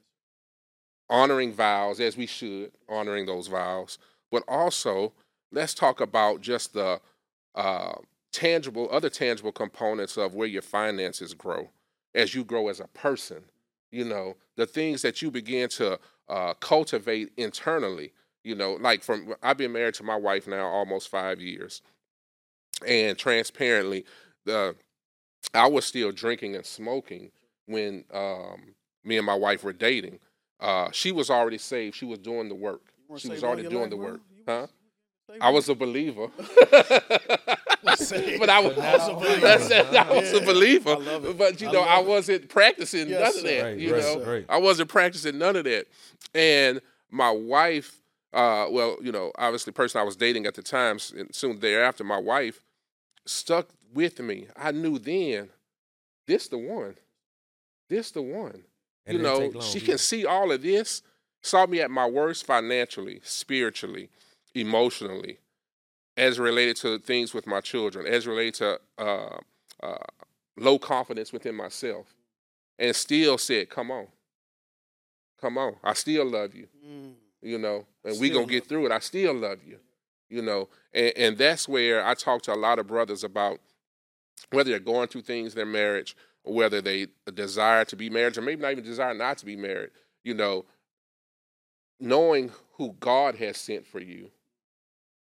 honoring 1.10 1.52
vows 1.52 1.98
as 1.98 2.16
we 2.16 2.24
should, 2.24 2.70
honoring 2.88 3.26
those 3.26 3.48
vows, 3.48 3.98
but 4.30 4.44
also 4.46 5.12
let's 5.50 5.74
talk 5.74 6.00
about 6.00 6.40
just 6.40 6.72
the 6.72 7.00
uh, 7.56 7.94
tangible, 8.30 8.88
other 8.92 9.10
tangible 9.10 9.50
components 9.50 10.16
of 10.16 10.36
where 10.36 10.46
your 10.46 10.62
finances 10.62 11.34
grow 11.34 11.68
as 12.14 12.32
you 12.32 12.44
grow 12.44 12.68
as 12.68 12.78
a 12.78 12.86
person. 12.86 13.42
You 13.90 14.04
know, 14.04 14.36
the 14.54 14.66
things 14.66 15.02
that 15.02 15.20
you 15.20 15.32
begin 15.32 15.68
to 15.70 15.98
uh, 16.28 16.54
cultivate 16.54 17.32
internally. 17.36 18.12
You 18.44 18.54
know, 18.54 18.74
like 18.74 19.02
from 19.02 19.34
I've 19.42 19.58
been 19.58 19.72
married 19.72 19.94
to 19.94 20.04
my 20.04 20.14
wife 20.14 20.46
now 20.46 20.66
almost 20.66 21.08
five 21.08 21.40
years, 21.40 21.82
and 22.86 23.18
transparently, 23.18 24.04
the 24.44 24.76
I 25.54 25.66
was 25.66 25.84
still 25.84 26.12
drinking 26.12 26.56
and 26.56 26.66
smoking 26.66 27.30
when 27.66 28.04
um, 28.12 28.74
me 29.04 29.16
and 29.16 29.26
my 29.26 29.34
wife 29.34 29.64
were 29.64 29.72
dating. 29.72 30.18
Uh, 30.60 30.88
she 30.92 31.12
was 31.12 31.30
already 31.30 31.58
saved. 31.58 31.96
She 31.96 32.04
was 32.04 32.18
doing 32.18 32.48
the 32.48 32.54
work. 32.54 32.82
She 33.18 33.28
was 33.28 33.44
already 33.44 33.68
doing 33.68 33.82
life, 33.82 33.90
the 33.90 33.96
bro? 33.96 34.06
work, 34.06 34.20
huh? 34.48 34.66
I 35.40 35.50
was 35.56 35.68
a 35.68 35.74
believer. 35.74 36.28
but 36.36 38.48
I 38.48 38.60
was, 38.60 38.78
I 38.78 38.96
was 38.96 39.08
a 39.08 39.14
believer. 39.14 39.40
that's 39.40 39.70
it, 39.70 39.86
I 39.94 40.12
was 40.12 40.32
a 40.32 40.40
believer. 40.40 40.96
I. 40.98 41.32
But 41.36 41.60
you 41.60 41.70
know, 41.70 41.82
I, 41.82 41.96
love 41.96 42.06
it. 42.06 42.08
wasn't 42.08 42.48
practicing 42.48 43.08
Yes, 43.08 43.20
none 43.20 43.32
sir. 43.32 43.38
of 43.38 43.44
that. 43.44 43.62
Right, 43.64 43.78
you 43.78 43.94
right, 43.94 44.02
know, 44.02 44.24
right. 44.24 44.44
I 44.48 44.58
wasn't 44.58 44.88
practicing 44.88 45.38
none 45.38 45.56
of 45.56 45.64
that. 45.64 45.86
And 46.34 46.80
my 47.10 47.30
wife, 47.30 48.00
uh, 48.32 48.66
well, 48.70 48.96
you 49.02 49.12
know, 49.12 49.32
obviously, 49.38 49.70
the 49.70 49.76
person 49.76 50.00
I 50.00 50.04
was 50.04 50.16
dating 50.16 50.46
at 50.46 50.54
the 50.54 50.62
time, 50.62 50.98
and 51.16 51.34
soon 51.34 51.60
thereafter, 51.60 52.04
my 52.04 52.18
wife 52.18 52.60
stuck 53.24 53.68
with 53.96 54.20
me. 54.20 54.46
I 54.54 54.70
knew 54.70 54.98
then, 54.98 55.48
this 56.26 56.46
the 56.46 56.58
one. 56.58 56.94
This 57.88 58.12
the 58.12 58.22
one. 58.22 58.62
And 59.06 59.18
you 59.18 59.22
know, 59.22 59.38
long 59.38 59.60
she 59.60 59.78
either. 59.78 59.86
can 59.86 59.98
see 59.98 60.26
all 60.26 60.52
of 60.52 60.62
this. 60.62 61.02
Saw 61.42 61.66
me 61.66 61.80
at 61.80 61.90
my 61.90 62.06
worst 62.06 62.44
financially, 62.44 63.20
spiritually, 63.22 64.10
emotionally, 64.54 65.38
as 66.16 66.38
related 66.38 66.76
to 66.78 66.98
things 66.98 67.32
with 67.32 67.46
my 67.46 67.60
children, 67.60 68.06
as 68.06 68.26
related 68.26 68.54
to 68.54 68.80
uh, 68.98 69.38
uh, 69.82 69.98
low 70.56 70.78
confidence 70.78 71.32
within 71.32 71.54
myself, 71.54 72.06
and 72.78 72.94
still 72.96 73.38
said, 73.38 73.70
"Come 73.70 73.92
on, 73.92 74.08
come 75.40 75.56
on, 75.56 75.76
I 75.84 75.92
still 75.92 76.24
love 76.24 76.54
you." 76.54 76.66
Mm. 76.84 77.12
you 77.42 77.58
know, 77.58 77.86
and 78.04 78.18
we 78.18 78.28
gonna 78.28 78.46
get 78.46 78.66
through 78.66 78.86
it. 78.86 78.92
I 78.92 78.98
still 78.98 79.34
love 79.34 79.58
you, 79.64 79.78
you 80.28 80.42
know, 80.42 80.68
and, 80.92 81.12
and 81.16 81.38
that's 81.38 81.68
where 81.68 82.04
I 82.04 82.14
talk 82.14 82.42
to 82.42 82.54
a 82.54 82.56
lot 82.56 82.80
of 82.80 82.88
brothers 82.88 83.22
about 83.22 83.60
whether 84.50 84.70
they're 84.70 84.78
going 84.78 85.08
through 85.08 85.22
things 85.22 85.52
in 85.52 85.56
their 85.56 85.66
marriage 85.66 86.16
or 86.44 86.54
whether 86.54 86.80
they 86.80 87.06
desire 87.34 87.84
to 87.84 87.96
be 87.96 88.10
married 88.10 88.36
or 88.38 88.42
maybe 88.42 88.62
not 88.62 88.72
even 88.72 88.84
desire 88.84 89.14
not 89.14 89.38
to 89.38 89.46
be 89.46 89.56
married. 89.56 89.90
You 90.24 90.34
know, 90.34 90.64
knowing 92.00 92.50
who 92.74 92.94
God 93.00 93.36
has 93.36 93.56
sent 93.56 93.86
for 93.86 94.00
you 94.00 94.30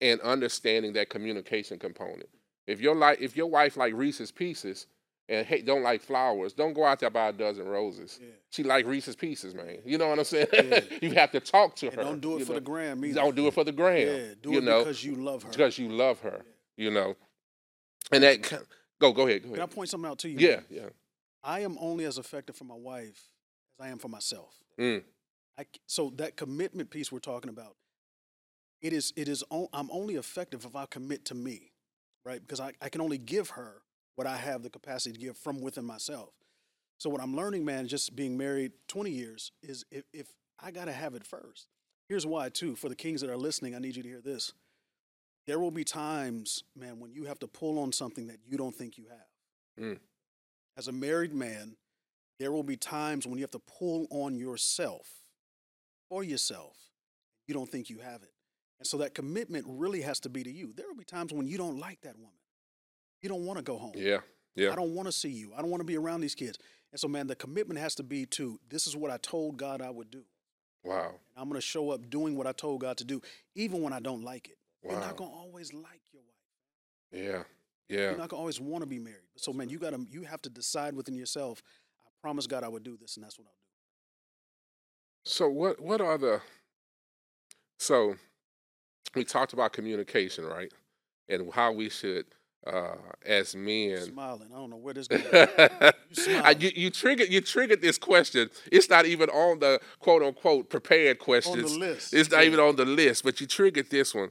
and 0.00 0.20
understanding 0.20 0.92
that 0.94 1.08
communication 1.08 1.78
component. 1.78 2.28
If 2.66 2.80
your 2.80 2.94
like, 2.94 3.20
if 3.20 3.36
your 3.36 3.46
wife 3.46 3.76
like 3.76 3.94
Reese's 3.94 4.30
Pieces 4.30 4.86
and 5.28 5.46
hey, 5.46 5.62
don't 5.62 5.82
like 5.82 6.02
flowers, 6.02 6.52
don't 6.52 6.72
go 6.74 6.84
out 6.84 7.00
there 7.00 7.10
buy 7.10 7.28
a 7.28 7.32
dozen 7.32 7.66
roses. 7.66 8.18
Yeah. 8.20 8.28
She 8.50 8.62
like 8.62 8.86
Reese's 8.86 9.16
Pieces, 9.16 9.54
man. 9.54 9.78
You 9.84 9.98
know 9.98 10.08
what 10.08 10.18
I'm 10.18 10.24
saying? 10.24 10.46
Yeah. 10.52 10.80
you 11.02 11.12
have 11.14 11.30
to 11.32 11.40
talk 11.40 11.76
to 11.76 11.86
And 11.86 11.96
her. 11.96 12.02
don't 12.02 12.20
do 12.20 12.36
it 12.38 12.44
for 12.44 12.52
know? 12.52 12.58
the 12.58 12.60
gram 12.64 13.04
either. 13.04 13.14
Don't 13.14 13.34
do 13.36 13.46
it 13.46 13.54
for 13.54 13.64
the 13.64 13.72
gram. 13.72 14.06
Yeah, 14.08 14.34
do 14.42 14.50
you 14.52 14.58
it 14.58 14.64
know, 14.64 14.80
because 14.80 15.04
you 15.04 15.14
love 15.14 15.44
her. 15.44 15.50
because 15.50 15.78
you 15.78 15.88
love 15.88 16.20
her. 16.20 16.42
You 16.76 16.90
know, 16.90 17.16
and 18.12 18.22
that 18.22 18.52
go 19.00 19.12
go 19.12 19.26
ahead, 19.26 19.42
go 19.42 19.50
Can 19.50 19.60
I 19.60 19.66
point 19.66 19.88
something 19.88 20.10
out 20.10 20.18
to 20.20 20.28
you? 20.28 20.38
Yeah, 20.38 20.60
yeah. 20.70 20.88
I 21.42 21.60
am 21.60 21.76
only 21.80 22.04
as 22.04 22.18
effective 22.18 22.56
for 22.56 22.64
my 22.64 22.74
wife 22.74 23.28
as 23.78 23.86
I 23.86 23.88
am 23.88 23.98
for 23.98 24.08
myself. 24.08 24.54
Mm, 24.80 25.02
I 25.58 25.66
so 25.86 26.12
that 26.16 26.36
commitment 26.36 26.90
piece 26.90 27.10
we're 27.10 27.18
talking 27.18 27.48
about, 27.48 27.76
it 28.82 28.92
is 28.92 29.12
it 29.16 29.28
is 29.28 29.44
on, 29.50 29.68
I'm 29.72 29.90
only 29.90 30.16
effective 30.16 30.64
if 30.64 30.76
I 30.76 30.86
commit 30.86 31.24
to 31.26 31.34
me, 31.34 31.72
right? 32.24 32.40
Because 32.40 32.60
I, 32.60 32.72
I 32.80 32.88
can 32.88 33.00
only 33.00 33.18
give 33.18 33.50
her 33.50 33.82
what 34.16 34.26
I 34.26 34.36
have 34.36 34.62
the 34.62 34.70
capacity 34.70 35.14
to 35.14 35.20
give 35.20 35.36
from 35.36 35.60
within 35.60 35.84
myself. 35.84 36.30
So 36.98 37.10
what 37.10 37.20
I'm 37.20 37.36
learning, 37.36 37.64
man, 37.64 37.86
just 37.86 38.16
being 38.16 38.38
married 38.38 38.72
20 38.88 39.10
years, 39.10 39.52
is 39.62 39.84
if, 39.90 40.04
if 40.12 40.32
I 40.58 40.70
gotta 40.70 40.92
have 40.92 41.14
it 41.14 41.24
first. 41.26 41.68
Here's 42.08 42.26
why 42.26 42.48
too. 42.48 42.76
For 42.76 42.88
the 42.88 42.94
kings 42.94 43.20
that 43.20 43.30
are 43.30 43.36
listening, 43.36 43.74
I 43.74 43.78
need 43.78 43.96
you 43.96 44.02
to 44.02 44.08
hear 44.08 44.20
this. 44.20 44.52
There 45.46 45.58
will 45.58 45.70
be 45.70 45.84
times, 45.84 46.64
man, 46.74 46.98
when 46.98 47.12
you 47.12 47.24
have 47.24 47.38
to 47.40 47.46
pull 47.46 47.78
on 47.78 47.92
something 47.92 48.26
that 48.26 48.38
you 48.46 48.58
don't 48.58 48.74
think 48.74 48.98
you 48.98 49.04
have. 49.08 49.84
Mm. 49.84 49.98
As 50.76 50.88
a 50.88 50.92
married 50.92 51.32
man, 51.32 51.76
there 52.38 52.52
will 52.52 52.62
be 52.62 52.76
times 52.76 53.26
when 53.26 53.38
you 53.38 53.42
have 53.42 53.50
to 53.52 53.60
pull 53.60 54.06
on 54.10 54.36
yourself 54.36 55.08
for 56.08 56.22
yourself. 56.24 56.76
You 57.46 57.54
don't 57.54 57.70
think 57.70 57.88
you 57.88 57.98
have 57.98 58.22
it. 58.22 58.32
And 58.78 58.86
so 58.86 58.98
that 58.98 59.14
commitment 59.14 59.64
really 59.68 60.02
has 60.02 60.20
to 60.20 60.28
be 60.28 60.42
to 60.42 60.50
you. 60.50 60.72
There 60.76 60.86
will 60.86 60.96
be 60.96 61.04
times 61.04 61.32
when 61.32 61.46
you 61.46 61.56
don't 61.56 61.78
like 61.78 62.00
that 62.02 62.16
woman. 62.16 62.32
You 63.22 63.28
don't 63.28 63.46
want 63.46 63.58
to 63.58 63.62
go 63.62 63.78
home. 63.78 63.92
yeah, 63.94 64.18
yeah. 64.54 64.72
I 64.72 64.74
don't 64.74 64.94
want 64.94 65.08
to 65.08 65.12
see 65.12 65.30
you. 65.30 65.52
I 65.56 65.62
don't 65.62 65.70
want 65.70 65.80
to 65.80 65.86
be 65.86 65.96
around 65.96 66.20
these 66.20 66.34
kids. 66.34 66.58
And 66.92 67.00
so, 67.00 67.08
man, 67.08 67.26
the 67.26 67.34
commitment 67.34 67.80
has 67.80 67.94
to 67.96 68.02
be 68.02 68.26
to 68.26 68.60
this 68.68 68.86
is 68.86 68.94
what 68.94 69.10
I 69.10 69.16
told 69.18 69.56
God 69.56 69.80
I 69.80 69.90
would 69.90 70.10
do. 70.10 70.22
Wow, 70.84 71.14
I'm 71.36 71.48
going 71.48 71.60
to 71.60 71.66
show 71.66 71.90
up 71.90 72.10
doing 72.10 72.36
what 72.36 72.46
I 72.46 72.52
told 72.52 72.80
God 72.80 72.98
to 72.98 73.04
do, 73.04 73.22
even 73.54 73.80
when 73.80 73.92
I 73.92 74.00
don't 74.00 74.22
like 74.22 74.48
it. 74.48 74.58
You're 74.88 75.00
not 75.00 75.16
going 75.16 75.30
to 75.30 75.36
always 75.36 75.72
like 75.72 76.00
your 76.12 76.22
wife. 76.22 77.12
Yeah, 77.12 77.42
yeah. 77.88 78.10
You're 78.10 78.18
not 78.18 78.28
going 78.28 78.38
to 78.38 78.42
always 78.42 78.60
want 78.60 78.82
to 78.82 78.86
be 78.86 78.98
married. 78.98 79.18
So, 79.36 79.52
man, 79.52 79.68
you 79.68 79.78
got 79.78 79.90
to 79.90 80.06
you 80.10 80.22
have 80.22 80.42
to 80.42 80.48
decide 80.50 80.94
within 80.94 81.14
yourself. 81.14 81.62
I 82.04 82.08
promise 82.22 82.46
God 82.46 82.64
I 82.64 82.68
would 82.68 82.82
do 82.82 82.96
this, 82.96 83.16
and 83.16 83.24
that's 83.24 83.38
what 83.38 83.46
I'll 83.46 83.52
do. 83.52 85.30
So 85.30 85.48
what 85.48 85.80
what 85.80 86.00
are 86.00 86.18
the 86.18 86.40
so 87.78 88.14
we 89.14 89.24
talked 89.24 89.52
about 89.52 89.72
communication, 89.72 90.44
right? 90.44 90.72
And 91.28 91.52
how 91.52 91.72
we 91.72 91.88
should 91.88 92.26
uh 92.66 92.94
as 93.24 93.54
men 93.54 93.98
Smiling. 94.02 94.48
I 94.52 94.56
don't 94.56 94.70
know 94.70 94.76
where 94.76 94.94
this 94.94 95.06
smile. 96.12 96.52
you, 96.58 96.70
you 96.74 96.90
triggered 96.90 97.28
you 97.32 97.40
triggered 97.40 97.80
this 97.80 97.98
question. 97.98 98.50
It's 98.72 98.88
not 98.88 99.06
even 99.06 99.28
on 99.30 99.58
the 99.58 99.80
quote 99.98 100.22
unquote 100.22 100.70
prepared 100.70 101.18
on 101.18 101.24
questions. 101.24 101.72
the 101.72 101.78
list. 101.78 102.14
It's 102.14 102.30
not 102.30 102.40
Yeah. 102.42 102.46
even 102.46 102.60
on 102.60 102.76
the 102.76 102.84
list, 102.84 103.24
but 103.24 103.40
you 103.40 103.46
triggered 103.46 103.90
this 103.90 104.14
one. 104.14 104.30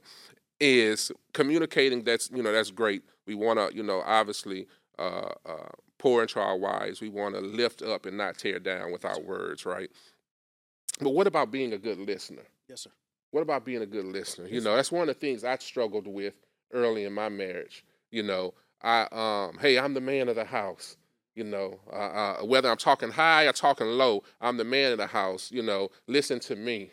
Is 0.59 1.11
communicating 1.33 2.03
that's 2.03 2.29
you 2.33 2.41
know 2.41 2.53
that's 2.53 2.71
great. 2.71 3.03
We 3.27 3.35
want 3.35 3.59
to 3.59 3.75
you 3.75 3.83
know 3.83 4.01
obviously 4.05 4.67
uh, 4.97 5.31
uh, 5.45 5.69
pour 5.97 6.21
into 6.21 6.39
our 6.39 6.57
wives. 6.57 7.01
We 7.01 7.09
want 7.09 7.35
to 7.35 7.41
lift 7.41 7.81
up 7.81 8.05
and 8.05 8.17
not 8.17 8.37
tear 8.37 8.59
down 8.59 8.91
with 8.91 9.03
our 9.03 9.19
words, 9.19 9.65
right? 9.65 9.89
But 11.01 11.09
what 11.09 11.27
about 11.27 11.51
being 11.51 11.73
a 11.73 11.77
good 11.77 11.97
listener? 11.97 12.43
Yes, 12.69 12.81
sir. 12.81 12.91
What 13.31 13.41
about 13.41 13.65
being 13.65 13.81
a 13.81 13.85
good 13.85 14.05
listener? 14.05 14.47
You 14.47 14.61
know, 14.61 14.75
that's 14.75 14.91
one 14.91 15.01
of 15.01 15.07
the 15.07 15.13
things 15.13 15.43
I 15.43 15.57
struggled 15.57 16.07
with 16.07 16.35
early 16.71 17.03
in 17.03 17.13
my 17.13 17.27
marriage. 17.27 17.83
You 18.11 18.23
know, 18.23 18.53
I 18.81 19.07
um, 19.11 19.57
hey, 19.59 19.77
I'm 19.77 19.93
the 19.93 20.01
man 20.01 20.29
of 20.29 20.35
the 20.35 20.45
house. 20.45 20.95
You 21.35 21.43
know, 21.43 21.79
uh, 21.91 21.95
uh, 21.95 22.37
whether 22.45 22.69
I'm 22.69 22.77
talking 22.77 23.11
high 23.11 23.43
or 23.43 23.51
talking 23.51 23.87
low, 23.87 24.23
I'm 24.39 24.55
the 24.55 24.63
man 24.63 24.93
of 24.93 24.99
the 24.99 25.07
house. 25.07 25.51
You 25.51 25.63
know, 25.63 25.89
listen 26.07 26.39
to 26.41 26.55
me. 26.55 26.91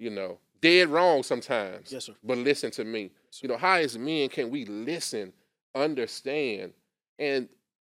You 0.00 0.10
know, 0.10 0.38
dead 0.64 0.88
wrong 0.88 1.22
sometimes. 1.22 1.92
Yes, 1.92 2.06
sir. 2.06 2.14
But 2.24 2.38
listen 2.38 2.70
to 2.72 2.84
me. 2.84 3.10
You 3.42 3.48
know, 3.50 3.58
how 3.58 3.74
as 3.76 3.98
men 3.98 4.30
can 4.30 4.48
we 4.50 4.64
listen, 4.64 5.32
understand, 5.74 6.72
and 7.18 7.48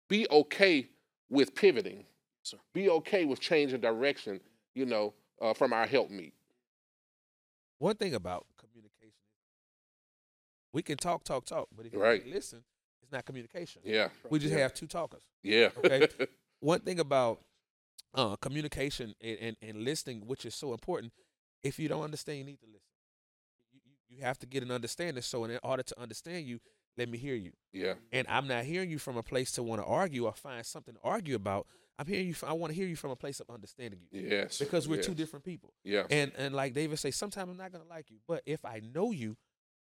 be 0.07 0.27
okay 0.29 0.87
with 1.29 1.55
pivoting? 1.55 2.05
Sir. 2.43 2.57
Be 2.73 2.89
okay 2.89 3.25
with 3.25 3.39
changing 3.39 3.81
direction. 3.81 4.39
You 4.75 4.85
know, 4.85 5.13
uh, 5.41 5.53
from 5.55 5.73
our 5.73 5.87
help 5.87 6.11
meet. 6.11 6.33
One 7.79 7.95
thing 7.95 8.13
about 8.13 8.45
communication, 8.57 9.13
we 10.71 10.83
can 10.83 10.97
talk, 10.97 11.23
talk, 11.23 11.45
talk, 11.45 11.67
but 11.75 11.85
if 11.87 11.93
you 11.93 11.99
Right. 12.01 12.21
can't 12.21 12.33
listen, 12.35 12.63
it's 13.01 13.11
not 13.11 13.25
communication. 13.25 13.81
Yeah. 13.85 14.09
We 14.29 14.37
just 14.39 14.53
Yeah. 14.53 14.59
have 14.59 14.73
two 14.73 14.85
talkers. 14.87 15.21
Yeah. 15.43 15.69
Okay. 15.77 16.07
One 16.59 16.81
thing 16.81 16.99
about 16.99 17.41
uh, 18.13 18.35
communication 18.37 19.15
and, 19.21 19.37
and, 19.39 19.57
and 19.61 19.83
listening, 19.83 20.27
which 20.27 20.45
is 20.45 20.53
so 20.55 20.73
important, 20.73 21.13
if 21.63 21.79
you 21.79 21.87
don't 21.87 22.03
understand, 22.03 22.39
you 22.39 22.43
need 22.43 22.59
to 22.59 22.65
listen. 22.65 22.81
You, 23.71 23.79
you, 23.85 24.17
you 24.17 24.23
have 24.23 24.39
to 24.39 24.45
get 24.45 24.63
an 24.63 24.71
understanding. 24.71 25.21
So, 25.21 25.43
in 25.45 25.59
order 25.63 25.83
to 25.83 25.99
understand 25.99 26.45
you, 26.45 26.59
let 26.97 27.09
me 27.09 27.17
hear 27.17 27.35
you. 27.35 27.51
yeah. 27.71 27.93
And 28.11 28.27
I'm 28.27 28.47
not 28.47 28.65
hearing 28.65 28.89
you 28.89 28.99
from 28.99 29.17
a 29.17 29.23
place 29.23 29.51
to 29.53 29.63
want 29.63 29.81
to 29.81 29.87
argue 29.87 30.25
or 30.25 30.33
find 30.33 30.65
something 30.65 30.95
to 30.95 30.99
argue 31.03 31.35
about. 31.35 31.65
I'm 31.97 32.05
hearing 32.05 32.27
you. 32.27 32.33
From, 32.33 32.49
I 32.49 32.53
want 32.53 32.71
to 32.71 32.75
hear 32.75 32.87
you 32.87 32.95
from 32.95 33.11
a 33.11 33.15
place 33.15 33.39
of 33.39 33.49
understanding 33.49 33.99
you. 34.11 34.21
Yes. 34.21 34.57
Because 34.57 34.87
we're 34.87 34.97
yes. 34.97 35.05
two 35.05 35.13
different 35.13 35.43
people. 35.45 35.73
Yeah. 35.83 36.03
And 36.09 36.31
and 36.37 36.55
like 36.55 36.73
David 36.73 36.97
say, 36.99 37.11
sometimes 37.11 37.49
I'm 37.49 37.57
not 37.57 37.71
gonna 37.71 37.89
like 37.89 38.09
you, 38.09 38.17
but 38.27 38.41
if 38.45 38.63
I 38.65 38.81
know 38.93 39.11
you, 39.11 39.35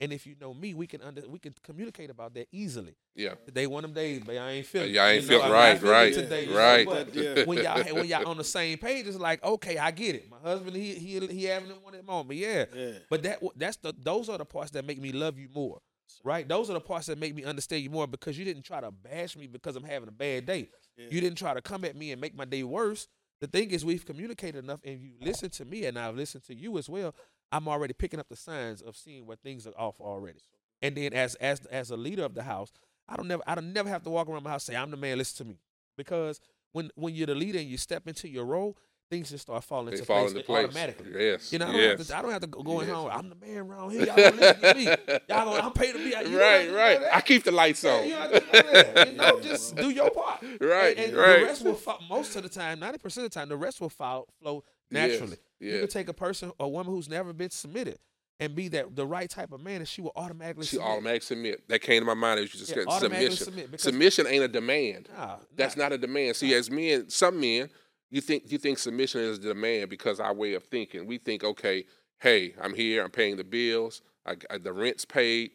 and 0.03 0.13
if 0.13 0.27
you 0.27 0.36
know 0.39 0.53
me, 0.53 0.74
we 0.74 0.86
can 0.86 1.01
under 1.01 1.22
we 1.27 1.39
can 1.39 1.53
communicate 1.63 2.10
about 2.10 2.33
that 2.36 2.48
easily. 2.51 2.95
Yeah. 3.15 3.36
Today 3.45 3.67
one 3.67 3.83
of 3.86 3.93
them 3.93 3.95
days, 4.03 4.22
but 4.25 4.36
I 4.38 4.51
ain't 4.51 4.65
feeling. 4.65 4.93
Yeah, 4.93 5.01
uh, 5.03 5.05
I 5.05 5.10
it, 5.12 5.15
ain't 5.15 5.24
you 5.24 5.29
know, 5.29 5.38
feel- 5.38 5.45
I'm 5.45 5.51
right, 5.51 5.69
not 5.74 5.81
feeling 5.81 5.93
right, 5.95 6.13
today, 6.13 6.43
you 6.45 6.50
know, 6.51 6.57
right. 6.57 6.86
but 6.86 7.15
Yeah. 7.15 7.43
when 7.45 7.57
y'all 7.63 7.95
when 7.95 8.05
y'all 8.05 8.27
on 8.27 8.38
the 8.38 8.43
same 8.43 8.77
page, 8.77 9.07
it's 9.07 9.17
like 9.17 9.43
okay, 9.43 9.77
I 9.77 9.91
get 9.91 10.15
it. 10.15 10.29
My 10.29 10.39
husband, 10.39 10.75
he 10.75 10.93
he 10.95 11.19
he 11.27 11.43
having 11.45 11.69
one 11.81 11.93
at 11.95 12.01
the 12.01 12.12
moment, 12.12 12.39
yeah. 12.39 12.65
Yeah. 12.75 12.91
But 13.10 13.24
that 13.24 13.39
that's 13.55 13.77
the 13.77 13.93
those 13.98 14.29
are 14.29 14.38
the 14.38 14.45
parts 14.45 14.72
that 14.72 14.86
make 14.86 15.00
me 15.01 15.12
love 15.12 15.38
you 15.39 15.48
more, 15.53 15.79
right? 16.24 16.48
Those 16.48 16.69
are 16.69 16.74
the 16.74 16.81
parts 16.81 17.07
that 17.07 17.17
make 17.17 17.33
me 17.36 17.43
understand 17.43 17.83
you 17.83 17.89
more 17.89 18.07
because 18.07 18.38
you 18.38 18.45
didn't 18.45 18.63
try 18.63 18.81
to 18.81 18.91
bash 18.91 19.36
me 19.38 19.48
because 19.48 19.75
I'm 19.75 19.83
having 19.83 20.10
a 20.10 20.13
bad 20.13 20.45
day. 20.45 20.69
Yeah. 20.98 21.05
You 21.10 21.22
didn't 21.22 21.38
try 21.38 21.53
to 21.53 21.62
come 21.62 21.86
at 21.86 21.95
me 21.95 22.12
and 22.12 22.19
make 22.22 22.36
my 22.36 22.45
day 22.45 22.63
worse. 22.63 23.07
The 23.41 23.48
thing 23.48 23.72
is, 23.72 23.83
we've 23.83 24.05
communicated 24.05 24.63
enough, 24.63 24.79
and 24.86 25.01
you 25.01 25.12
listen 25.19 25.50
to 25.50 25.65
me, 25.65 25.83
and 25.86 26.00
I've 26.00 26.15
listened 26.15 26.45
to 26.45 26.55
you 26.55 26.77
as 26.77 26.88
well. 26.88 27.13
I'm 27.53 27.67
already 27.67 27.93
picking 27.93 28.19
up 28.19 28.27
the 28.27 28.36
signs 28.36 28.81
of 28.81 28.98
seeing 28.98 29.25
where 29.25 29.38
things 29.38 29.65
are 29.67 29.74
off 29.77 30.01
already. 30.01 30.39
And 30.81 30.95
then 30.98 31.13
as 31.13 31.36
as 31.36 31.65
as 31.67 31.91
a 31.91 31.95
leader 31.98 32.24
of 32.25 32.33
the 32.33 32.43
house, 32.43 32.74
I 33.07 33.15
don't 33.15 33.27
never 33.27 33.43
I 33.48 33.55
don't 33.55 33.72
never 33.72 33.88
have 33.89 34.03
to 34.03 34.10
walk 34.10 34.27
around 34.27 34.43
my 34.43 34.50
house 34.50 34.67
and 34.67 34.74
say 34.75 34.81
I'm 34.81 34.91
the 34.91 34.98
man. 34.98 35.17
Listen 35.17 35.45
to 35.45 35.50
me, 35.51 35.60
because 35.95 36.41
when 36.74 36.89
when 36.95 37.13
you're 37.15 37.27
the 37.27 37.36
leader 37.36 37.60
and 37.60 37.67
you 37.69 37.77
step 37.77 38.07
into 38.07 38.27
your 38.27 38.45
role, 38.45 38.75
things 39.10 39.29
just 39.29 39.43
start 39.43 39.63
falling 39.63 39.88
They 39.88 39.91
into 39.93 40.05
fall 40.05 40.22
place, 40.24 40.31
into 40.31 40.43
place. 40.43 40.63
automatically. 40.65 41.12
Yes. 41.15 41.53
You 41.53 41.60
know, 41.60 41.67
I 41.67 41.72
don't, 41.72 41.81
yes. 41.81 41.98
have 42.00 42.07
to, 42.07 42.17
I 42.17 42.22
don't 42.24 42.31
have 42.31 42.41
to 42.41 42.48
go 42.48 42.81
Yes. 42.81 42.89
home. 42.89 43.10
I'm 43.13 43.29
the 43.29 43.36
man 43.36 43.57
around 43.60 43.91
here. 43.91 44.05
Y'all 44.07 44.15
gonna 44.15 44.31
listen 44.36 44.62
to 44.62 44.74
me. 44.75 44.83
Y'all 44.86 45.45
gonna, 45.45 45.60
I'm 45.62 45.72
paid 45.74 45.91
to 45.93 46.00
be 46.00 46.15
out. 46.15 46.27
You 46.27 46.39
right, 46.39 46.67
do 46.67 46.75
right. 46.75 47.00
I 47.13 47.22
keep 47.22 47.43
the 47.43 47.51
lights 47.51 47.86
on. 47.86 48.03
you, 48.05 48.12
don't 48.12 48.22
have 48.22 48.31
to 48.31 48.39
do 48.63 48.72
that. 48.72 49.12
You 49.12 49.17
know, 49.17 49.39
just 49.41 49.75
do 49.75 49.89
your 49.89 50.10
part. 50.10 50.41
Right, 50.60 50.98
and, 50.98 51.10
and 51.12 51.17
right. 51.17 51.39
The 51.41 51.45
rest 51.45 51.63
will 51.65 51.75
fo- 51.75 52.00
most 52.10 52.36
of 52.36 52.43
the 52.43 52.50
time, 52.50 52.79
ninety 52.79 52.98
percent 52.98 53.25
of 53.25 53.31
the 53.31 53.39
time, 53.39 53.50
the 53.50 53.57
rest 53.57 53.79
will 53.79 53.89
follow, 53.89 54.25
flow 54.41 54.63
naturally. 54.92 55.38
You 55.60 55.70
Yes. 55.72 55.80
can 55.82 55.90
take 55.90 56.08
a 56.10 56.13
person, 56.13 56.52
a 56.60 56.68
woman 56.68 56.94
who's 56.94 57.08
never 57.10 57.32
been 57.34 57.50
submitted, 57.50 58.00
and 58.40 58.54
be 58.56 58.68
that 58.70 58.96
the 58.96 59.06
right 59.06 59.30
type 59.30 59.52
of 59.54 59.62
man, 59.62 59.78
and 59.78 59.88
she 59.88 60.02
will 60.02 60.12
automatically. 60.16 60.66
She 60.66 60.75
submit. 60.75 60.88
automatically 60.92 61.25
submit. 61.25 61.68
That 61.70 61.80
came 61.82 62.02
to 62.02 62.06
my 62.06 62.13
mind 62.16 62.40
as 62.42 62.54
you 62.54 62.60
just 62.60 62.75
Yeah, 62.75 62.84
said 62.86 63.00
submission. 63.02 63.36
submit, 63.46 63.80
submission 63.80 64.28
ain't 64.28 64.44
a 64.44 64.48
demand. 64.48 65.10
Nah, 65.16 65.38
That's 65.56 65.78
nah. 65.78 65.84
not 65.84 65.94
a 65.94 65.98
demand. 65.98 66.36
See, 66.36 66.54
as 66.54 66.70
men, 66.70 67.10
some 67.10 67.40
men, 67.40 67.70
you 68.10 68.20
think 68.22 68.52
you 68.52 68.58
think 68.58 68.78
submission 68.78 69.22
is 69.22 69.38
a 69.38 69.42
demand 69.42 69.90
because 69.90 70.20
our 70.20 70.34
way 70.34 70.54
of 70.54 70.63
thinking. 70.66 71.06
We 71.06 71.18
think, 71.18 71.44
okay, 71.44 71.86
hey, 72.20 72.54
I'm 72.62 72.74
here, 72.74 73.04
I'm 73.04 73.12
paying 73.12 73.38
the 73.38 73.44
bills, 73.44 74.02
I, 74.25 74.36
I- 74.50 74.58
the 74.58 74.74
rent's 74.74 75.06
paid. 75.06 75.52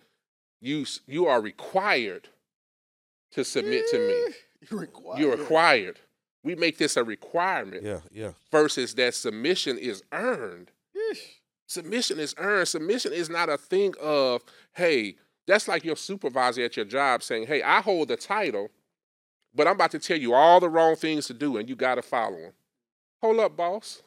You 0.61 0.87
you 1.07 1.27
are 1.27 1.41
required 1.41 2.29
to 3.33 3.45
submit 3.45 3.85
to 3.91 3.99
me. 3.99 4.15
Eh, 4.15 4.33
You're 4.71 4.81
required. 4.81 5.21
You're 5.21 5.37
required. 5.37 6.01
We 6.45 6.55
make 6.55 6.79
this 6.79 6.97
a 6.97 7.05
requirement 7.05 7.83
Yeah, 7.83 8.01
yeah. 8.13 8.33
versus 8.51 8.95
that 8.95 9.15
submission 9.15 9.77
is 9.77 10.03
earned. 10.13 10.71
Yeesh. 10.97 11.19
Submission 11.67 12.19
is 12.19 12.35
earned. 12.39 12.69
Submission 12.69 13.13
is 13.13 13.29
not 13.29 13.49
a 13.49 13.59
thing 13.59 13.95
of, 14.01 14.43
hey, 14.73 15.17
that's 15.47 15.69
like 15.69 15.85
your 15.85 15.97
supervisor 15.97 16.63
at 16.63 16.77
your 16.77 16.87
job 16.87 17.23
saying, 17.23 17.47
hey, 17.47 17.63
I 17.63 17.81
hold 17.81 18.09
the 18.09 18.17
title, 18.17 18.71
but 19.55 19.67
I'm 19.67 19.75
about 19.75 19.91
to 19.93 19.99
tell 19.99 20.17
you 20.17 20.35
all 20.35 20.61
the 20.61 20.69
wrong 20.69 20.97
things 20.97 21.27
to 21.27 21.35
do 21.35 21.57
and 21.57 21.69
you 21.69 21.77
got 21.77 21.97
to 21.97 22.03
follow 22.03 22.37
them. 22.39 22.53
Hold 23.21 23.41
up, 23.41 23.57
boss. 23.57 24.03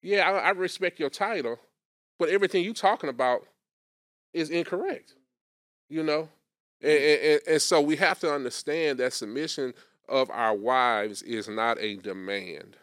Yeah, 0.00 0.30
I, 0.30 0.38
I 0.38 0.50
respect 0.50 0.98
your 0.98 1.10
title, 1.10 1.58
but 2.18 2.28
everything 2.28 2.64
you 2.64 2.72
talking 2.72 3.10
about 3.10 3.46
is 4.32 4.50
incorrect. 4.50 5.14
You 5.88 6.02
know? 6.02 6.28
And, 6.80 6.98
mm. 6.98 7.32
and, 7.32 7.40
and 7.48 7.62
so 7.62 7.80
we 7.80 7.96
have 7.96 8.18
to 8.20 8.32
understand 8.32 8.98
that 8.98 9.12
submission 9.12 9.74
of 10.12 10.30
our 10.30 10.54
wives 10.54 11.22
is 11.22 11.48
not 11.48 11.80
a 11.80 11.96
demand. 11.96 12.76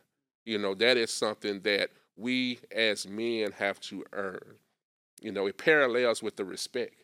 You 0.45 0.57
know, 0.57 0.73
that 0.75 0.97
is 0.97 1.11
something 1.11 1.61
that 1.61 1.91
we 2.17 2.59
as 2.75 3.07
men 3.07 3.51
have 3.53 3.79
to 3.81 4.03
earn. 4.13 4.55
You 5.21 5.31
know, 5.31 5.45
it 5.45 5.57
parallels 5.57 6.23
with 6.23 6.35
the 6.35 6.43
respect. 6.43 6.95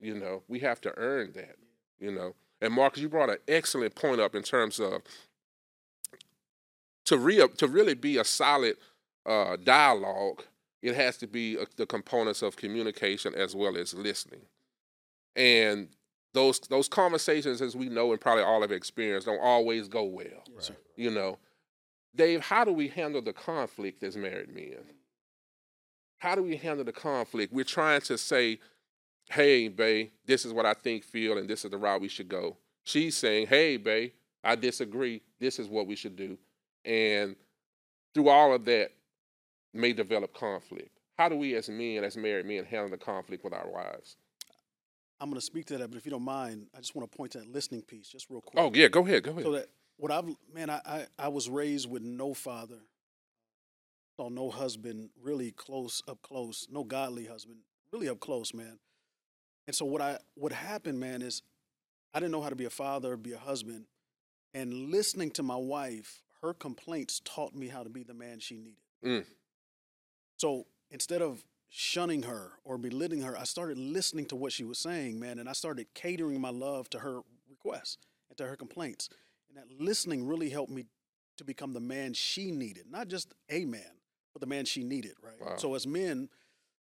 You 0.00 0.18
know, 0.18 0.42
we 0.48 0.58
have 0.58 0.80
to 0.82 0.92
earn 0.98 1.32
that. 1.34 1.56
You 2.00 2.10
know, 2.10 2.34
and 2.60 2.74
Marcus, 2.74 3.00
you 3.00 3.08
brought 3.08 3.30
an 3.30 3.38
excellent 3.46 3.94
point 3.94 4.20
up 4.20 4.34
in 4.34 4.42
terms 4.42 4.80
of 4.80 5.02
to 7.04 7.16
re- 7.16 7.48
to 7.56 7.68
really 7.68 7.94
be 7.94 8.18
a 8.18 8.24
solid 8.24 8.76
uh, 9.24 9.56
dialogue. 9.56 10.42
It 10.82 10.96
has 10.96 11.16
to 11.18 11.26
be 11.26 11.58
uh 11.58 11.66
the 11.76 11.86
components 11.86 12.42
of 12.42 12.56
communication 12.56 13.34
as 13.34 13.54
well 13.54 13.76
as 13.76 13.94
listening, 13.94 14.42
and 15.36 15.88
those 16.32 16.60
those 16.60 16.88
conversations, 16.88 17.60
as 17.60 17.74
we 17.74 17.88
know 17.88 18.12
and 18.12 18.20
probably 18.20 18.44
all 18.44 18.62
have 18.62 18.72
experienced, 18.72 19.26
don't 19.26 19.40
always 19.40 19.88
go 19.88 20.04
well. 20.04 20.44
Yes, 20.54 20.66
sir. 20.66 20.76
You 20.96 21.10
know, 21.10 21.38
Dave, 22.14 22.40
how 22.40 22.64
do 22.64 22.72
we 22.72 22.88
handle 22.88 23.22
the 23.22 23.32
conflict 23.32 24.02
as 24.02 24.16
married 24.16 24.54
men? 24.54 24.78
How 26.18 26.34
do 26.34 26.42
we 26.42 26.56
handle 26.56 26.84
the 26.84 26.92
conflict? 26.92 27.52
We're 27.52 27.64
trying 27.64 28.02
to 28.02 28.18
say, 28.18 28.58
hey, 29.30 29.68
babe, 29.68 30.10
this 30.26 30.44
is 30.44 30.52
what 30.52 30.66
I 30.66 30.74
think, 30.74 31.02
feel, 31.04 31.38
and 31.38 31.48
this 31.48 31.64
is 31.64 31.70
the 31.70 31.78
route 31.78 32.00
we 32.00 32.08
should 32.08 32.28
go. 32.28 32.56
She's 32.84 33.16
saying, 33.16 33.46
hey, 33.46 33.76
babe, 33.76 34.12
I 34.44 34.54
disagree. 34.54 35.22
This 35.38 35.58
is 35.58 35.68
what 35.68 35.86
we 35.86 35.96
should 35.96 36.16
do. 36.16 36.36
And 36.84 37.36
through 38.14 38.28
all 38.28 38.52
of 38.54 38.64
that 38.66 38.90
may 39.72 39.92
develop 39.92 40.34
conflict. 40.34 40.90
How 41.16 41.28
do 41.28 41.36
we 41.36 41.54
as 41.54 41.68
men, 41.68 42.02
as 42.04 42.16
married 42.16 42.46
men, 42.46 42.64
handle 42.64 42.90
the 42.90 42.96
conflict 42.96 43.44
with 43.44 43.52
our 43.52 43.68
wives? 43.70 44.16
I'm 45.20 45.28
going 45.28 45.38
to 45.38 45.44
speak 45.44 45.66
to 45.66 45.78
that, 45.78 45.90
but 45.90 45.98
if 45.98 46.06
you 46.06 46.10
don't 46.10 46.24
mind, 46.24 46.66
I 46.74 46.78
just 46.78 46.94
want 46.94 47.10
to 47.10 47.16
point 47.16 47.32
to 47.32 47.38
that 47.38 47.52
listening 47.52 47.82
piece 47.82 48.08
just 48.08 48.30
real 48.30 48.40
quick. 48.40 48.62
Oh, 48.62 48.70
yeah, 48.72 48.88
go 48.88 49.04
ahead, 49.04 49.22
go 49.22 49.32
ahead. 49.32 49.44
So 49.44 49.52
that 49.52 49.66
what 49.98 50.10
I've 50.10 50.24
man, 50.52 50.70
I, 50.70 50.80
I 50.86 51.06
I 51.18 51.28
was 51.28 51.48
raised 51.48 51.90
with 51.90 52.02
no 52.02 52.32
father, 52.32 52.78
saw 54.16 54.28
no 54.28 54.50
husband 54.50 55.10
really 55.22 55.52
close 55.52 56.02
up 56.08 56.22
close, 56.22 56.66
no 56.70 56.84
godly 56.84 57.26
husband 57.26 57.58
really 57.92 58.08
up 58.08 58.20
close, 58.20 58.54
man. 58.54 58.78
And 59.66 59.76
so 59.76 59.84
what 59.84 60.00
I 60.00 60.18
what 60.34 60.52
happened, 60.52 60.98
man, 60.98 61.22
is 61.22 61.42
I 62.14 62.20
didn't 62.20 62.32
know 62.32 62.42
how 62.42 62.48
to 62.48 62.56
be 62.56 62.64
a 62.64 62.70
father, 62.70 63.16
be 63.16 63.32
a 63.32 63.38
husband, 63.38 63.84
and 64.54 64.90
listening 64.90 65.30
to 65.32 65.42
my 65.42 65.56
wife, 65.56 66.22
her 66.42 66.54
complaints 66.54 67.20
taught 67.24 67.54
me 67.54 67.68
how 67.68 67.82
to 67.82 67.90
be 67.90 68.02
the 68.02 68.14
man 68.14 68.40
she 68.40 68.56
needed. 68.56 68.76
Mm. 69.04 69.24
So 70.38 70.66
instead 70.90 71.22
of 71.22 71.44
shunning 71.70 72.24
her 72.24 72.52
or 72.64 72.76
belittling 72.76 73.22
her, 73.22 73.38
I 73.38 73.44
started 73.44 73.78
listening 73.78 74.26
to 74.26 74.36
what 74.36 74.52
she 74.52 74.64
was 74.64 74.78
saying, 74.78 75.18
man, 75.18 75.38
and 75.38 75.48
I 75.48 75.52
started 75.52 75.86
catering 75.94 76.40
my 76.40 76.50
love 76.50 76.90
to 76.90 76.98
her 76.98 77.20
requests 77.48 77.96
and 78.28 78.36
to 78.38 78.46
her 78.46 78.56
complaints. 78.56 79.08
And 79.48 79.56
that 79.56 79.80
listening 79.80 80.26
really 80.26 80.50
helped 80.50 80.72
me 80.72 80.84
to 81.38 81.44
become 81.44 81.72
the 81.72 81.80
man 81.80 82.12
she 82.12 82.50
needed, 82.50 82.84
not 82.90 83.08
just 83.08 83.32
a 83.48 83.64
man, 83.64 84.00
but 84.34 84.40
the 84.40 84.46
man 84.46 84.64
she 84.64 84.82
needed, 84.82 85.14
right? 85.22 85.40
Wow. 85.40 85.56
So 85.56 85.74
as 85.74 85.86
men, 85.86 86.28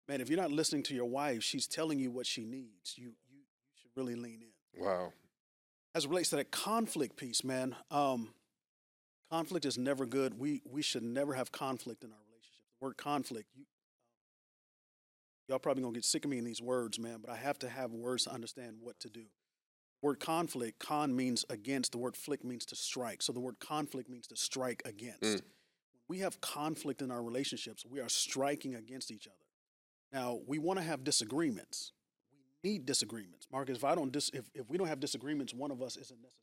man, 0.07 0.21
if 0.21 0.29
you're 0.29 0.39
not 0.39 0.51
listening 0.51 0.83
to 0.83 0.93
your 0.93 1.05
wife, 1.05 1.43
she's 1.43 1.67
telling 1.67 1.99
you 1.99 2.11
what 2.11 2.27
she 2.27 2.45
needs. 2.45 2.95
You 2.95 3.13
you, 3.29 3.39
you 3.39 3.73
should 3.81 3.91
really 3.95 4.15
lean 4.15 4.43
in. 4.43 4.83
Wow. 4.83 5.13
As 5.95 6.05
it 6.05 6.09
relates 6.09 6.29
to 6.29 6.35
that 6.37 6.51
conflict 6.51 7.17
piece, 7.17 7.43
man, 7.43 7.75
um, 7.89 8.33
conflict 9.31 9.65
is 9.65 9.77
never 9.77 10.05
good. 10.05 10.39
We 10.39 10.61
we 10.69 10.81
should 10.81 11.03
never 11.03 11.33
have 11.33 11.51
conflict 11.51 12.03
in 12.03 12.11
our 12.11 12.17
relationship. 12.27 12.63
The 12.79 12.85
word 12.85 12.97
conflict, 12.97 13.49
you 13.55 13.65
y'all 15.47 15.59
probably 15.59 15.83
gonna 15.83 15.93
get 15.93 16.05
sick 16.05 16.25
of 16.25 16.31
me 16.31 16.37
in 16.37 16.43
these 16.43 16.61
words, 16.61 16.99
man, 16.99 17.19
but 17.21 17.29
I 17.29 17.37
have 17.37 17.59
to 17.59 17.69
have 17.69 17.91
words 17.91 18.23
to 18.25 18.31
understand 18.31 18.77
what 18.79 18.99
to 19.01 19.09
do. 19.09 19.25
Word 20.01 20.19
conflict, 20.19 20.79
con 20.79 21.15
means 21.15 21.45
against. 21.49 21.91
The 21.91 21.97
word 21.97 22.15
flick 22.15 22.43
means 22.43 22.65
to 22.67 22.75
strike. 22.75 23.21
So 23.21 23.33
the 23.33 23.39
word 23.39 23.59
conflict 23.59 24.09
means 24.09 24.27
to 24.27 24.35
strike 24.35 24.81
against. 24.85 25.21
Mm. 25.23 25.41
We 26.07 26.19
have 26.19 26.39
conflict 26.41 27.01
in 27.01 27.09
our 27.09 27.23
relationships. 27.23 27.85
We 27.85 27.99
are 27.99 28.09
striking 28.09 28.75
against 28.75 29.09
each 29.09 29.27
other. 29.27 29.35
Now 30.11 30.39
we 30.45 30.59
want 30.59 30.79
to 30.79 30.85
have 30.85 31.03
disagreements. 31.03 31.91
We 32.63 32.71
need 32.71 32.85
disagreements, 32.85 33.47
Marcus. 33.51 33.77
If 33.77 33.83
I 33.83 33.95
don't 33.95 34.11
dis, 34.11 34.29
if, 34.33 34.45
if 34.53 34.69
we 34.69 34.77
don't 34.77 34.87
have 34.87 34.99
disagreements, 34.99 35.53
one 35.53 35.71
of 35.71 35.81
us 35.81 35.97
isn't 35.97 36.19
necessary. 36.21 36.41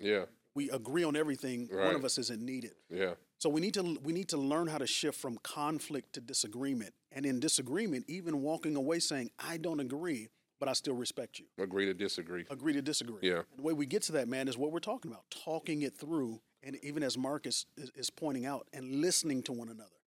Yeah, 0.00 0.24
We 0.54 0.70
agree 0.70 1.02
on 1.04 1.16
everything. 1.16 1.68
One 1.72 1.94
of 1.94 2.04
us 2.04 2.18
isn't 2.18 2.42
needed. 2.42 2.72
yeah, 2.90 3.14
So 3.38 3.48
we 3.48 3.60
need 3.60 3.74
to 3.74 3.98
we 4.02 4.12
need 4.12 4.28
to 4.28 4.36
learn 4.36 4.66
how 4.68 4.78
to 4.78 4.86
shift 4.86 5.18
from 5.18 5.38
conflict 5.42 6.12
to 6.14 6.20
disagreement, 6.20 6.92
and 7.10 7.24
in 7.24 7.40
disagreement, 7.40 8.04
even 8.08 8.42
walking 8.42 8.76
away 8.76 8.98
saying, 8.98 9.30
"I 9.38 9.56
don't 9.56 9.80
agree, 9.80 10.28
but 10.60 10.68
I 10.68 10.74
still 10.74 10.94
respect 10.94 11.38
you." 11.38 11.46
agree 11.58 11.86
to 11.86 11.94
disagree. 11.94 12.44
Agree 12.50 12.74
to 12.74 12.82
disagree. 12.82 13.20
Yeah. 13.30 13.42
And 13.50 13.58
the 13.58 13.62
way 13.62 13.72
we 13.72 13.86
get 13.86 14.02
to 14.04 14.12
that, 14.12 14.28
man, 14.28 14.46
is 14.48 14.58
what 14.58 14.72
we're 14.72 14.80
talking 14.80 15.10
about: 15.10 15.24
talking 15.30 15.82
it 15.82 15.96
through, 15.96 16.40
and 16.62 16.76
even 16.82 17.02
as 17.02 17.16
Marcus 17.16 17.64
is, 17.76 17.90
is 17.94 18.10
pointing 18.10 18.44
out, 18.44 18.68
and 18.74 19.00
listening 19.00 19.42
to 19.44 19.52
one 19.52 19.68
another, 19.70 20.00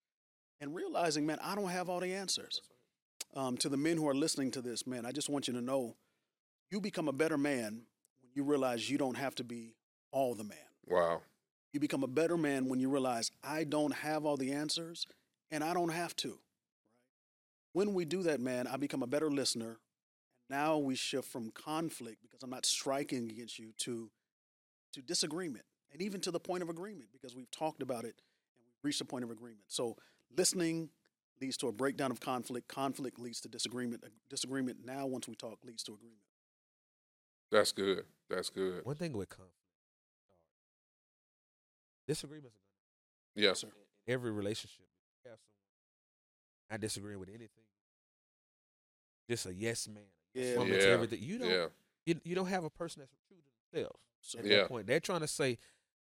and 0.62 0.75
realizing, 0.75 1.25
man, 1.25 1.39
I 1.41 1.55
don't 1.55 1.69
have 1.69 1.89
all 1.89 1.99
the 2.01 2.13
answers. 2.13 2.62
Um, 3.34 3.58
to 3.58 3.67
the 3.67 3.75
men 3.77 3.97
who 3.97 4.08
are 4.08 4.13
listening 4.15 4.51
to 4.51 4.62
this, 4.62 4.88
man, 4.88 5.05
I 5.05 5.12
just 5.12 5.27
want 5.27 5.47
you 5.49 5.53
to 5.55 5.62
know, 5.62 5.97
you 6.69 6.79
become 6.79 7.10
a 7.10 7.13
better 7.13 7.38
man 7.38 7.81
when 8.21 8.31
you 8.34 8.43
realize 8.43 8.89
you 8.89 8.97
don't 8.97 9.17
have 9.17 9.36
to 9.36 9.43
be 9.43 9.73
all 10.15 10.34
the 10.34 10.45
man. 10.45 10.58
Wow. 10.88 11.21
You 11.73 11.82
become 11.82 12.04
a 12.04 12.08
better 12.08 12.38
man 12.38 12.69
when 12.69 12.80
you 12.80 12.89
realize 12.89 13.32
I 13.43 13.65
don't 13.65 13.93
have 13.93 14.25
all 14.25 14.38
the 14.38 14.54
answers 14.54 15.06
and 15.51 15.62
I 15.62 15.73
don't 15.73 15.89
have 15.89 16.15
to. 16.17 16.39
When 17.73 17.93
we 17.93 18.06
do 18.06 18.23
that, 18.23 18.39
man, 18.39 18.65
I 18.65 18.78
become 18.78 19.04
a 19.04 19.08
better 19.08 19.30
listener. 19.30 19.78
Now 20.49 20.78
we 20.78 20.95
shift 20.95 21.28
from 21.28 21.51
conflict 21.51 22.21
because 22.23 22.41
I'm 22.41 22.49
not 22.49 22.65
striking 22.65 23.30
against 23.30 23.60
you 23.60 23.73
to 23.80 24.10
to 24.93 25.01
disagreement 25.01 25.65
and 25.91 26.01
even 26.01 26.21
to 26.21 26.32
the 26.32 26.39
point 26.39 26.63
of 26.63 26.69
agreement 26.69 27.10
because 27.12 27.36
we've 27.36 27.51
talked 27.51 27.82
about 27.82 28.06
it 28.06 28.15
and 28.56 28.63
we've 28.63 28.84
reached 28.84 29.01
a 29.01 29.06
point 29.06 29.25
of 29.25 29.32
agreement. 29.32 29.65
So 29.67 29.97
listening 30.38 30.89
leads 31.41 31.58
to 31.58 31.67
a 31.67 31.73
breakdown 31.73 32.12
of 32.12 32.21
conflict. 32.21 32.69
Conflict 32.69 33.19
leads 33.19 33.41
to 33.41 33.49
disagreement. 33.49 34.04
Uh, 34.06 34.10
disagreement 34.30 34.86
now, 34.86 35.06
once 35.06 35.28
we 35.28 35.36
talk, 35.36 35.60
leads 35.65 35.84
to 35.84 35.93
agreement. 35.93 36.21
That's 37.51 37.73
good. 37.73 38.06
That's 38.30 38.49
good. 38.49 38.86
One 38.86 38.95
thing 38.95 39.12
with 39.12 39.28
conflict, 39.28 39.64
disagreements 42.08 42.56
are 43.38 43.41
Yeah. 43.41 43.54
sir. 43.54 43.68
in 43.68 44.13
every 44.13 44.32
relationship. 44.32 44.86
You 45.24 45.30
have 45.32 45.39
someone 45.39 46.72
not 46.72 46.82
disagreeing 46.82 47.20
with 47.20 47.30
anything. 47.30 47.63
Just 49.30 49.46
a 49.46 49.54
yes 49.54 49.88
man. 49.88 50.04
a 50.36 50.39
yes 50.39 50.56
Yeah. 50.58 50.63
to 50.63 50.76
Yeah. 50.88 50.94
everything. 50.94 51.20
You 51.24 51.38
don't. 51.39 51.50
Yeah. 51.50 51.68
You, 52.06 52.22
you 52.24 52.36
don't 52.36 52.48
have 52.48 52.63
a 52.63 52.70
person 52.70 53.00
that's 53.02 53.12
true 53.28 53.38
to 53.38 53.72
themselves. 53.80 54.00
So, 54.22 54.39
At 54.39 54.46
Yeah. 54.46 54.58
that 54.58 54.68
point, 54.68 54.88
they're 54.88 55.00
trying 55.00 55.22
to 55.22 55.28
say, 55.28 55.58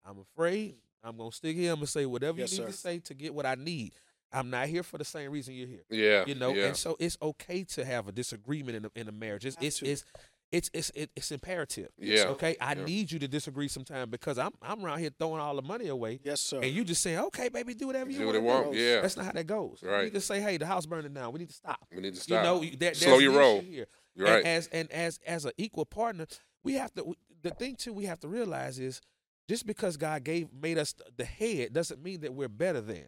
"I'm 0.04 0.18
afraid. 0.18 0.80
I'm 1.02 1.16
gonna 1.16 1.32
stick 1.32 1.56
here. 1.56 1.70
I'm 1.72 1.76
gonna 1.78 1.86
say 1.86 2.06
whatever 2.06 2.38
Yes, 2.38 2.52
you 2.52 2.60
need 2.60 2.66
to 2.66 2.72
say 2.72 2.98
to 3.00 3.14
get 3.14 3.34
what 3.34 3.46
I 3.46 3.54
need." 3.54 3.94
I'm 4.34 4.48
not 4.48 4.68
here 4.68 4.82
for 4.82 4.96
the 4.96 5.04
same 5.04 5.30
reason 5.30 5.54
you're 5.54 5.66
here. 5.68 5.84
Yeah. 5.90 6.24
You 6.26 6.34
know, 6.34 6.54
yeah. 6.54 6.68
and 6.68 6.76
so 6.76 6.96
it's 6.98 7.18
okay 7.20 7.64
to 7.64 7.84
have 7.84 8.08
a 8.08 8.12
disagreement 8.12 8.76
in 8.76 8.84
a, 8.86 8.90
in 8.94 9.08
a 9.08 9.12
marriage. 9.12 9.44
It's 9.44 9.56
it's, 9.60 9.82
it's 9.82 10.04
it's 10.52 10.70
it's 10.74 10.92
it's 10.94 11.32
imperative. 11.32 11.88
Yeah, 11.98 12.24
Okay. 12.28 12.56
I 12.60 12.74
yeah. 12.74 12.84
need 12.84 13.10
you 13.10 13.18
to 13.20 13.26
disagree 13.28 13.68
sometime 13.68 14.10
because 14.10 14.38
I'm 14.38 14.52
I'm 14.62 14.84
around 14.84 14.98
here 15.00 15.10
throwing 15.18 15.40
all 15.40 15.56
the 15.56 15.62
money 15.62 15.88
away, 15.88 16.20
Yes, 16.22 16.40
sir. 16.42 16.60
and 16.62 16.70
you 16.70 16.84
just 16.84 17.02
saying, 17.02 17.18
okay, 17.18 17.48
baby, 17.48 17.74
do 17.74 17.86
whatever 17.86 18.10
you 18.10 18.18
do 18.18 18.26
want. 18.26 18.42
what 18.42 18.42
they 18.42 18.64
want. 18.66 18.76
Yeah. 18.76 19.00
That's 19.00 19.16
not 19.16 19.26
how 19.26 19.32
that 19.32 19.46
goes. 19.46 19.80
You 19.82 19.88
Right. 19.90 20.04
need 20.04 20.12
to 20.14 20.20
say, 20.20 20.40
hey, 20.40 20.58
the 20.58 20.66
house 20.66 20.84
burning 20.86 21.14
down. 21.14 21.32
We 21.32 21.38
need 21.40 21.48
to 21.48 21.54
stop. 21.54 21.86
we 21.90 22.02
need 22.02 22.10
to 22.10 22.16
You 22.16 22.20
stop. 22.20 22.44
know, 22.44 22.62
you- 22.62 22.76
that, 22.76 22.96
Slow 22.96 23.18
your 23.18 23.32
an 23.32 23.38
roll. 23.38 23.58
issue 23.60 23.70
Here. 23.70 23.86
You're 24.14 24.26
And 24.26 24.34
right. 24.36 24.44
as 24.44 24.66
and 24.68 24.92
as 24.92 25.18
as 25.26 25.44
an 25.46 25.52
equal 25.56 25.86
partner, 25.86 26.26
we 26.62 26.74
have 26.74 26.92
to. 26.94 27.14
The 27.42 27.50
thing 27.50 27.74
too, 27.76 27.92
we 27.94 28.04
have 28.04 28.20
to 28.20 28.28
realize 28.28 28.78
is 28.78 29.00
just 29.48 29.66
because 29.66 29.96
God 29.96 30.22
gave 30.22 30.52
made 30.52 30.76
us 30.78 30.94
the 31.16 31.24
head 31.24 31.72
doesn't 31.72 32.02
mean 32.02 32.20
that 32.20 32.34
we're 32.34 32.48
better 32.48 32.80
than. 32.82 33.06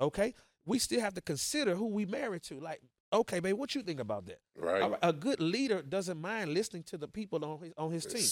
Okay, 0.00 0.34
we 0.66 0.78
still 0.78 1.00
have 1.00 1.14
to 1.14 1.20
consider 1.22 1.74
who 1.74 1.86
we 1.86 2.04
married 2.04 2.42
to. 2.44 2.60
Like, 2.60 2.82
okay, 3.12 3.40
babe, 3.40 3.56
what 3.56 3.74
you 3.74 3.82
think 3.82 4.00
about 4.00 4.26
that? 4.26 4.40
right. 4.56 4.92
A 5.02 5.12
good 5.12 5.40
leader 5.40 5.82
doesn't 5.82 6.20
mind 6.20 6.52
listening 6.52 6.82
to 6.84 6.96
the 6.96 7.08
people 7.08 7.44
on 7.44 7.58
his 7.60 7.72
on 7.76 7.90
his 7.92 8.06
team. 8.06 8.26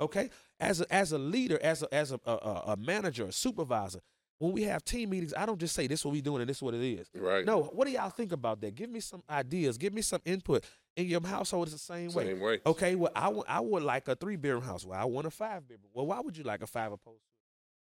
Okay, 0.00 0.30
as 0.60 0.80
a 0.80 0.94
as 0.94 1.12
a 1.12 1.18
leader, 1.18 1.58
as 1.62 1.82
a 1.82 1.94
as 1.94 2.12
a 2.12 2.20
a, 2.24 2.32
a 2.32 2.76
manager, 2.76 3.24
a 3.26 3.32
supervisor, 3.32 4.00
when 4.38 4.52
we 4.52 4.62
have 4.62 4.84
team 4.84 5.10
meetings, 5.10 5.34
I 5.36 5.46
don't 5.46 5.58
just 5.58 5.74
say 5.74 5.86
this 5.86 6.00
is 6.00 6.04
what 6.04 6.12
we 6.12 6.20
doing 6.20 6.40
and 6.40 6.48
this 6.48 6.58
is 6.58 6.62
what 6.62 6.74
it 6.74 6.82
is. 6.82 7.08
Right. 7.14 7.44
No, 7.44 7.62
what 7.62 7.86
do 7.86 7.92
y'all 7.92 8.10
think 8.10 8.32
about 8.32 8.60
that? 8.60 8.74
Give 8.74 8.88
me 8.90 9.00
some 9.00 9.22
ideas. 9.28 9.78
Give 9.78 9.92
me 9.92 10.02
some 10.02 10.20
input. 10.24 10.64
In 10.96 11.06
your 11.06 11.24
household, 11.24 11.68
it's 11.68 11.74
the 11.74 11.78
same, 11.78 12.12
way. 12.12 12.26
Same 12.26 12.40
way. 12.40 12.60
Okay, 12.66 12.94
well, 12.96 13.12
I 13.14 13.28
would 13.28 13.44
I 13.48 13.60
would 13.60 13.82
like 13.82 14.08
a 14.08 14.16
three 14.16 14.36
bedroom 14.36 14.62
house. 14.62 14.84
Well, 14.84 14.98
I 15.00 15.04
want 15.04 15.26
a 15.26 15.30
five 15.30 15.68
bedroom. 15.68 15.90
Well, 15.92 16.06
why 16.06 16.20
would 16.20 16.36
you 16.36 16.44
like 16.44 16.62
a 16.62 16.66
five 16.66 16.92
opposed? 16.92 17.18
to- 17.18 17.37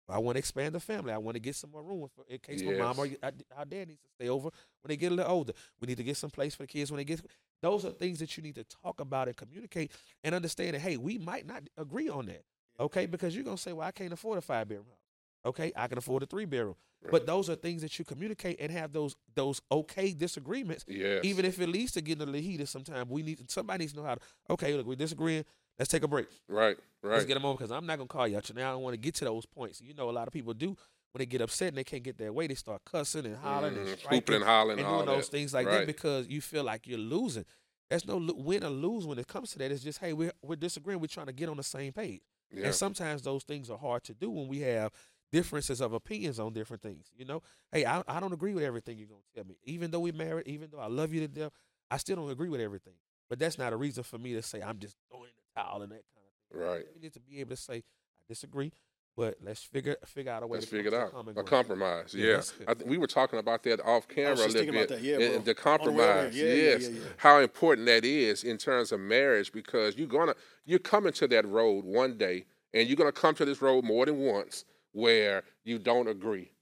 I 0.08 0.18
want 0.18 0.36
to 0.36 0.38
expand 0.38 0.74
the 0.74 0.80
family. 0.80 1.12
I 1.12 1.18
want 1.18 1.34
to 1.34 1.40
get 1.40 1.54
some 1.54 1.70
more 1.70 1.82
room 1.82 2.08
for, 2.14 2.24
in 2.28 2.38
case 2.38 2.62
my 2.62 2.72
mom 2.78 2.98
or 2.98 3.08
our 3.56 3.64
dad 3.64 3.88
needs 3.88 4.00
to 4.00 4.08
stay 4.14 4.28
over 4.28 4.44
when 4.44 4.88
they 4.88 4.96
get 4.96 5.12
a 5.12 5.14
little 5.14 5.30
older. 5.30 5.52
We 5.80 5.86
need 5.86 5.98
to 5.98 6.04
get 6.04 6.16
some 6.16 6.30
place 6.30 6.54
for 6.54 6.62
the 6.62 6.66
kids 6.68 6.90
when 6.90 6.98
they 6.98 7.04
get. 7.04 7.20
Those 7.60 7.84
are 7.84 7.90
things 7.90 8.18
that 8.20 8.36
you 8.36 8.42
need 8.42 8.54
to 8.54 8.64
talk 8.64 9.00
about 9.00 9.28
and 9.28 9.36
communicate 9.36 9.92
and 10.24 10.34
understand 10.34 10.74
that 10.74 10.80
hey, 10.80 10.96
we 10.96 11.18
might 11.18 11.46
not 11.46 11.62
agree 11.76 12.08
on 12.08 12.26
that. 12.26 12.42
Okay, 12.80 13.06
because 13.06 13.34
you're 13.34 13.44
gonna 13.44 13.58
say, 13.58 13.72
well, 13.72 13.86
I 13.86 13.90
can't 13.90 14.12
afford 14.12 14.38
a 14.38 14.40
five 14.40 14.68
bedroom 14.68 14.86
house. 14.88 14.98
Okay, 15.46 15.72
I 15.76 15.88
can 15.88 15.98
afford 15.98 16.22
a 16.22 16.26
three 16.26 16.44
bedroom. 16.44 16.76
But 17.10 17.26
those 17.26 17.48
are 17.48 17.54
things 17.54 17.80
that 17.82 17.98
you 17.98 18.04
communicate 18.04 18.58
and 18.60 18.70
have 18.72 18.92
those 18.92 19.16
those 19.34 19.60
okay 19.70 20.12
disagreements 20.12 20.84
Yes. 20.88 21.24
even 21.24 21.44
if 21.44 21.60
it 21.60 21.68
leads 21.68 21.92
to 21.92 22.00
getting 22.02 22.22
a 22.22 22.26
little 22.26 22.40
heated 22.40 22.68
sometimes 22.68 23.08
we 23.08 23.22
need 23.22 23.50
somebody 23.50 23.78
needs 23.84 23.92
to 23.92 24.00
know 24.00 24.04
how 24.04 24.14
to 24.16 24.20
okay 24.50 24.74
look 24.74 24.86
we're 24.86 24.96
disagreeing 24.96 25.44
let's 25.78 25.90
take 25.90 26.02
a 26.02 26.08
break 26.08 26.26
right. 26.48 26.76
Right. 27.02 27.12
Let's 27.12 27.24
get 27.26 27.36
a 27.36 27.40
moment 27.40 27.58
because 27.60 27.70
i'm 27.72 27.86
not 27.86 27.96
going 27.96 28.08
to 28.08 28.12
call 28.12 28.26
you 28.28 28.36
out 28.36 28.54
now 28.54 28.70
i 28.70 28.72
don't 28.72 28.82
want 28.82 28.94
to 28.94 28.98
get 28.98 29.14
to 29.16 29.24
those 29.24 29.46
points 29.46 29.80
you 29.80 29.94
know 29.94 30.10
a 30.10 30.12
lot 30.12 30.26
of 30.26 30.32
people 30.32 30.52
do 30.54 30.68
when 31.12 31.18
they 31.20 31.26
get 31.26 31.40
upset 31.40 31.68
and 31.68 31.76
they 31.76 31.84
can't 31.84 32.02
get 32.02 32.18
their 32.18 32.32
way 32.32 32.46
they 32.46 32.54
start 32.54 32.82
cussing 32.84 33.24
and 33.26 33.36
hollering 33.36 33.74
Mhm. 33.74 33.78
and 33.78 33.88
Hooping 33.88 33.98
striking 34.00 34.34
and 34.36 34.44
hollering 34.44 34.78
and 34.80 34.88
doing 34.88 35.06
those 35.06 35.26
that. 35.26 35.30
things 35.36 35.54
like 35.54 35.66
Right. 35.66 35.78
that 35.78 35.86
because 35.86 36.28
you 36.28 36.40
feel 36.40 36.64
like 36.64 36.86
you're 36.86 36.98
losing 36.98 37.44
there's 37.88 38.06
no 38.06 38.18
lo- 38.18 38.34
win 38.36 38.62
or 38.64 38.68
lose 38.70 39.06
when 39.06 39.18
it 39.18 39.26
comes 39.26 39.50
to 39.52 39.58
that 39.58 39.70
it's 39.70 39.82
just 39.82 39.98
hey 40.00 40.12
we're, 40.12 40.32
we're 40.42 40.56
disagreeing 40.56 41.00
we're 41.00 41.06
trying 41.06 41.26
to 41.26 41.32
get 41.32 41.48
on 41.48 41.56
the 41.56 41.62
same 41.62 41.92
page 41.92 42.20
Yeah. 42.52 42.66
and 42.66 42.74
sometimes 42.74 43.22
those 43.22 43.44
things 43.44 43.70
are 43.70 43.78
hard 43.78 44.02
to 44.04 44.14
do 44.14 44.30
when 44.30 44.48
we 44.48 44.58
have 44.60 44.92
differences 45.30 45.80
of 45.82 45.92
opinions 45.92 46.40
on 46.40 46.54
different 46.54 46.82
things. 46.82 47.10
You 47.14 47.26
know, 47.26 47.42
hey, 47.70 47.84
I, 47.84 48.02
I 48.08 48.18
don't 48.18 48.32
agree 48.32 48.54
with 48.54 48.64
everything 48.64 48.96
you're 48.96 49.08
gonna 49.08 49.20
tell 49.34 49.44
me. 49.44 49.58
Even 49.64 49.90
though 49.90 50.00
we're 50.00 50.14
married, 50.14 50.46
even 50.48 50.70
though 50.72 50.78
I 50.78 50.86
love 50.86 51.12
you 51.12 51.20
to 51.20 51.28
death, 51.28 51.52
I 51.90 51.98
still 51.98 52.16
don't 52.16 52.30
agree 52.30 52.48
with 52.48 52.62
everything. 52.62 52.94
But 53.28 53.38
that's 53.38 53.58
not 53.58 53.74
a 53.74 53.76
reason 53.76 54.04
for 54.04 54.16
me 54.16 54.32
to 54.32 54.40
say 54.40 54.62
I'm 54.62 54.78
just 54.78 54.96
throwing 55.10 55.28
in 55.76 55.82
and 55.82 55.92
that 55.92 56.02
kind 56.14 56.24
of 56.26 56.52
thing. 56.52 56.60
Right. 56.60 56.84
We 56.94 57.00
need 57.02 57.12
to 57.14 57.20
be 57.20 57.40
able 57.40 57.50
to 57.50 57.56
say 57.56 57.74
I 57.76 57.82
disagree, 58.28 58.72
but 59.16 59.36
let's 59.42 59.62
figure 59.62 59.96
figure 60.06 60.32
out 60.32 60.42
a 60.42 60.46
way. 60.46 60.58
Let's 60.58 60.70
to 60.70 60.76
figure 60.76 60.88
it 60.92 60.94
out. 60.94 61.12
A 61.36 61.42
compromise. 61.42 62.14
Yeah, 62.14 62.26
Yeah. 62.26 62.42
I 62.68 62.74
th- 62.74 62.86
we 62.86 62.98
were 62.98 63.06
talking 63.06 63.38
about 63.38 63.62
that 63.64 63.80
off 63.84 64.08
camera 64.08 64.34
a 64.34 64.46
little 64.46 64.72
bit. 64.72 64.88
that, 64.88 65.02
yeah, 65.02 65.14
and- 65.14 65.22
the 65.22 65.36
On 65.38 65.44
the 65.44 65.54
compromise. 65.54 66.36
Yeah, 66.36 66.44
yeah, 66.46 66.52
yes. 66.54 66.82
yeah, 66.84 66.88
yeah. 66.90 67.00
How 67.18 67.40
important 67.40 67.86
that 67.86 68.04
is 68.04 68.44
in 68.44 68.56
terms 68.58 68.92
of 68.92 69.00
marriage 69.00 69.52
because 69.52 69.96
you're 69.96 70.06
gonna 70.08 70.34
you're 70.64 70.78
coming 70.78 71.12
to 71.14 71.28
that 71.28 71.46
road 71.46 71.84
one 71.84 72.16
day 72.18 72.44
and 72.74 72.88
you're 72.88 72.96
gonna 72.96 73.12
come 73.12 73.34
to 73.36 73.44
this 73.44 73.60
road 73.62 73.84
more 73.84 74.06
than 74.06 74.18
once 74.18 74.64
where 74.92 75.42
you 75.64 75.78
don't 75.78 76.08
agree. 76.08 76.52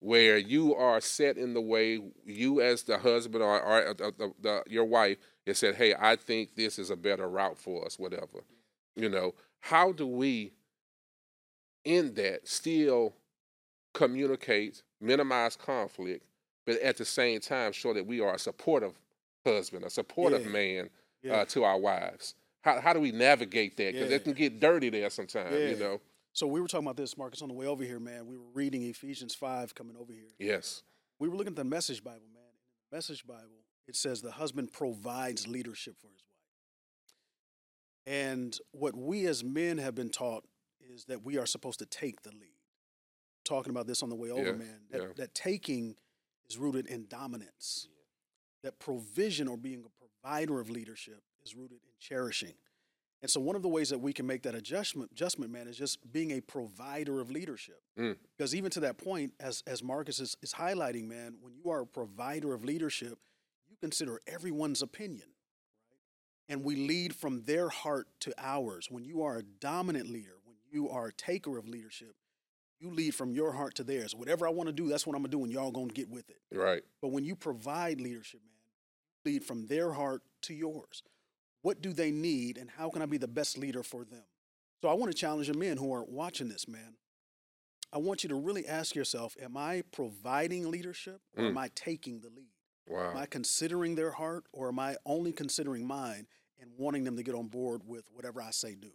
Where 0.00 0.36
you 0.36 0.74
are 0.74 1.00
set 1.00 1.36
in 1.36 1.54
the 1.54 1.60
way, 1.60 2.00
you 2.26 2.60
as 2.60 2.82
the 2.82 2.98
husband 2.98 3.40
or, 3.44 3.60
or 3.62 3.86
uh, 3.86 3.92
the, 3.94 4.12
the, 4.18 4.32
the, 4.40 4.62
your 4.66 4.84
wife 4.84 5.16
has 5.46 5.58
said, 5.58 5.74
"Hey, 5.76 5.94
I 5.98 6.16
think 6.16 6.54
this 6.54 6.78
is 6.78 6.90
a 6.90 6.96
better 6.96 7.28
route 7.28 7.58
for 7.58 7.84
us." 7.84 7.98
Whatever, 7.98 8.44
you 8.96 9.08
know. 9.08 9.34
How 9.60 9.92
do 9.92 10.06
we 10.06 10.52
in 11.84 12.14
that 12.14 12.46
still 12.48 13.14
communicate, 13.94 14.82
minimize 15.00 15.56
conflict, 15.56 16.24
but 16.64 16.80
at 16.80 16.96
the 16.96 17.04
same 17.04 17.40
time 17.40 17.72
show 17.72 17.92
that 17.92 18.06
we 18.06 18.20
are 18.20 18.34
a 18.34 18.38
supportive 18.38 18.94
husband, 19.44 19.84
a 19.84 19.90
supportive 19.90 20.44
Yeah. 20.46 20.52
man 20.52 20.90
Yeah. 21.22 21.32
uh, 21.38 21.44
to 21.46 21.64
our 21.64 21.78
wives. 21.78 22.34
How, 22.62 22.80
how 22.80 22.92
do 22.92 23.00
we 23.00 23.10
navigate 23.12 23.76
that? 23.76 23.92
Because 23.92 24.10
Yeah. 24.10 24.16
it 24.16 24.24
can 24.24 24.32
get 24.34 24.60
dirty 24.60 24.88
there 24.88 25.10
sometimes, 25.10 25.52
Yeah. 25.54 25.68
you 25.70 25.76
know? 25.76 26.00
So 26.32 26.46
we 26.46 26.60
were 26.60 26.68
talking 26.68 26.86
about 26.86 26.96
this, 26.96 27.16
Marcus, 27.16 27.42
on 27.42 27.48
the 27.48 27.54
way 27.54 27.66
over 27.66 27.84
here, 27.84 27.98
man. 28.00 28.26
We 28.26 28.38
were 28.38 28.48
reading 28.54 28.82
Ephesians 28.84 29.34
5 29.34 29.74
coming 29.74 29.96
over 29.96 30.12
here. 30.12 30.30
Yes. 30.38 30.82
We 31.18 31.28
were 31.28 31.36
looking 31.36 31.52
at 31.52 31.56
the 31.56 31.64
Message 31.64 32.02
Bible, 32.02 32.26
man. 32.32 32.42
The 32.90 32.96
Message 32.96 33.26
Bible, 33.26 33.64
it 33.92 33.96
says 33.96 34.22
the 34.22 34.30
husband 34.30 34.72
provides 34.72 35.46
leadership 35.46 35.96
for 36.00 36.06
his 36.06 36.24
wife. 38.06 38.14
And 38.14 38.58
what 38.70 38.96
we 38.96 39.26
as 39.26 39.44
men 39.44 39.76
have 39.76 39.94
been 39.94 40.08
taught 40.08 40.44
is 40.80 41.04
that 41.06 41.22
we 41.22 41.36
are 41.36 41.44
supposed 41.44 41.78
to 41.80 41.84
take 41.84 42.22
the 42.22 42.30
lead. 42.30 42.56
Talking 43.44 43.68
about 43.68 43.86
this 43.86 44.02
on 44.02 44.08
the 44.08 44.14
way 44.14 44.30
over, 44.30 44.44
Yeah, 44.44 44.52
man. 44.52 44.80
That, 44.90 45.02
yeah. 45.02 45.08
that 45.16 45.34
taking 45.34 45.96
is 46.48 46.56
rooted 46.56 46.86
in 46.86 47.06
dominance. 47.06 47.88
That 48.62 48.78
provision 48.78 49.46
or 49.46 49.58
being 49.58 49.84
a 49.84 50.06
provider 50.24 50.58
of 50.58 50.70
leadership 50.70 51.20
is 51.44 51.54
rooted 51.54 51.80
in 51.84 51.92
cherishing. 52.00 52.54
And 53.20 53.30
so 53.30 53.40
one 53.40 53.56
of 53.56 53.62
the 53.62 53.68
ways 53.68 53.90
that 53.90 53.98
we 53.98 54.14
can 54.14 54.26
make 54.26 54.42
that 54.44 54.54
adjustment, 54.54 55.10
adjustment, 55.12 55.52
man, 55.52 55.68
is 55.68 55.76
just 55.76 55.98
being 56.10 56.30
a 56.30 56.40
provider 56.40 57.20
of 57.20 57.30
leadership. 57.30 57.82
Mm. 57.98 58.16
Because 58.38 58.54
even 58.54 58.70
to 58.70 58.80
that 58.80 58.96
point, 58.96 59.34
as 59.38 59.62
as 59.66 59.82
Marcus 59.82 60.18
is, 60.18 60.34
is 60.40 60.54
highlighting, 60.54 61.08
man, 61.08 61.34
when 61.42 61.52
you 61.52 61.70
are 61.70 61.82
a 61.82 61.86
provider 61.86 62.54
of 62.54 62.64
leadership, 62.64 63.18
consider 63.82 64.20
everyone's 64.26 64.80
opinion. 64.80 65.26
And 66.48 66.64
we 66.64 66.76
lead 66.76 67.14
from 67.14 67.42
their 67.44 67.68
heart 67.68 68.06
to 68.20 68.32
ours. 68.38 68.88
When 68.90 69.04
you 69.04 69.22
are 69.22 69.36
a 69.38 69.42
dominant 69.42 70.08
leader, 70.10 70.36
when 70.44 70.56
you 70.70 70.88
are 70.88 71.06
a 71.06 71.12
taker 71.12 71.58
of 71.58 71.68
leadership, 71.68 72.14
you 72.78 72.90
lead 72.90 73.14
from 73.14 73.32
your 73.32 73.52
heart 73.52 73.74
to 73.76 73.84
theirs. 73.84 74.14
Whatever 74.14 74.46
I 74.46 74.50
want 74.50 74.68
to 74.68 74.72
do, 74.72 74.88
that's 74.88 75.06
what 75.06 75.14
I'm 75.14 75.22
gonna 75.22 75.30
do, 75.30 75.42
and 75.44 75.52
y'all 75.52 75.70
gonna 75.70 75.92
get 75.92 76.08
with 76.08 76.28
it. 76.30 76.40
Right. 76.52 76.82
But 77.00 77.08
when 77.08 77.24
you 77.24 77.34
provide 77.36 78.00
leadership, 78.00 78.40
man, 78.44 79.32
lead 79.32 79.44
from 79.44 79.66
their 79.66 79.92
heart 79.92 80.22
to 80.42 80.54
yours. 80.54 81.02
What 81.62 81.80
do 81.80 81.92
they 81.92 82.10
need, 82.10 82.58
and 82.58 82.68
how 82.70 82.90
can 82.90 83.02
I 83.02 83.06
be 83.06 83.18
the 83.18 83.28
best 83.28 83.56
leader 83.56 83.82
for 83.84 84.04
them? 84.04 84.24
So 84.80 84.88
I 84.88 84.94
want 84.94 85.12
to 85.12 85.16
challenge 85.18 85.46
the 85.46 85.54
men 85.54 85.76
who 85.76 85.92
are 85.92 86.04
watching 86.04 86.48
this, 86.48 86.66
man. 86.66 86.96
I 87.92 87.98
want 87.98 88.24
you 88.24 88.28
to 88.30 88.34
really 88.34 88.66
ask 88.66 88.96
yourself: 88.96 89.36
Am 89.40 89.56
I 89.56 89.84
providing 89.92 90.70
leadership, 90.70 91.20
or 91.36 91.44
Mm. 91.44 91.48
am 91.50 91.58
I 91.58 91.68
taking 91.74 92.20
the 92.20 92.30
lead? 92.30 92.50
Am 93.00 93.16
I 93.16 93.26
considering 93.26 93.94
their 93.94 94.10
heart, 94.12 94.44
or 94.52 94.68
am 94.68 94.78
I 94.78 94.96
only 95.06 95.32
considering 95.32 95.86
mine 95.86 96.26
and 96.60 96.70
wanting 96.76 97.04
them 97.04 97.16
to 97.16 97.22
get 97.22 97.34
on 97.34 97.48
board 97.48 97.82
with 97.86 98.04
whatever 98.12 98.40
I 98.42 98.50
say 98.50 98.74
do? 98.74 98.90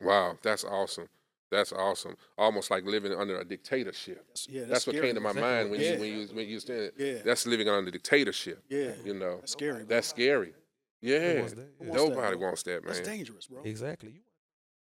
Wow. 0.00 0.38
That's 0.42 0.64
awesome. 0.64 1.08
That's 1.50 1.72
awesome. 1.72 2.16
Almost 2.38 2.70
like 2.70 2.84
living 2.84 3.12
under 3.12 3.38
a 3.40 3.44
dictatorship. 3.44 4.24
That's, 4.28 4.48
yeah, 4.48 4.60
that's, 4.60 4.70
That's, 4.70 4.86
what 4.86 4.96
came 5.02 5.14
to 5.16 5.20
my 5.20 5.30
Exactly 5.30 5.42
mind 5.52 5.70
when 5.70 5.80
Yeah. 5.80 5.92
you 5.94 6.00
when 6.00 6.12
you 6.20 6.26
when 6.34 6.48
you 6.48 6.60
said 6.60 6.92
Yeah. 6.96 7.22
that's 7.24 7.44
living 7.46 7.68
under 7.68 7.88
a 7.88 7.92
dictatorship. 7.92 8.62
Yeah, 8.68 8.92
You 9.04 9.14
know, 9.14 9.36
that's 9.40 9.52
scary. 9.52 9.78
bro. 9.84 9.86
that's 9.86 10.06
scary. 10.08 10.54
Yeah, 11.02 11.40
wants 11.40 11.54
that? 11.54 11.68
Who 11.78 11.84
wants 11.86 12.02
that, 12.04 12.08
nobody 12.10 12.36
bro? 12.36 12.46
wants 12.46 12.62
that, 12.64 12.84
man. 12.84 12.92
That's 12.94 13.00
dangerous, 13.00 13.46
bro. 13.46 13.62
exactly 13.64 14.10
you 14.10 14.20
want 14.20 14.36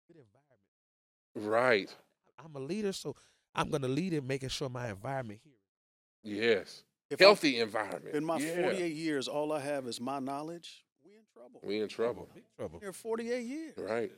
a 0.10 0.14
good 0.14 0.24
environment 1.36 1.90
Right. 1.90 1.96
i'm 2.38 2.56
a 2.56 2.60
leader 2.60 2.92
so 2.94 3.16
i'm 3.56 3.70
going 3.70 3.82
to 3.82 3.88
lead 3.88 4.14
in 4.14 4.28
making 4.28 4.50
sure 4.50 4.70
my 4.70 4.90
environment 4.90 5.40
here 5.44 5.54
Yes. 6.24 6.84
If 7.12 7.20
I'm- 7.22 7.28
Healthy 7.28 7.60
environment. 7.60 8.16
In 8.16 8.24
my 8.26 8.38
yeah. 8.38 8.62
48 8.62 8.94
years, 8.94 9.28
all 9.28 9.52
I 9.52 9.60
have 9.60 9.86
is 9.86 10.00
my 10.00 10.20
knowledge. 10.20 10.84
We 11.04 11.12
in 11.12 11.24
trouble. 11.34 11.60
We 11.64 11.80
in 11.82 11.88
trouble. 11.90 12.30
big 12.34 12.44
trouble 12.58 12.80
Here 12.80 12.94
48 12.94 13.46
years. 13.46 13.74
Right. 13.78 14.12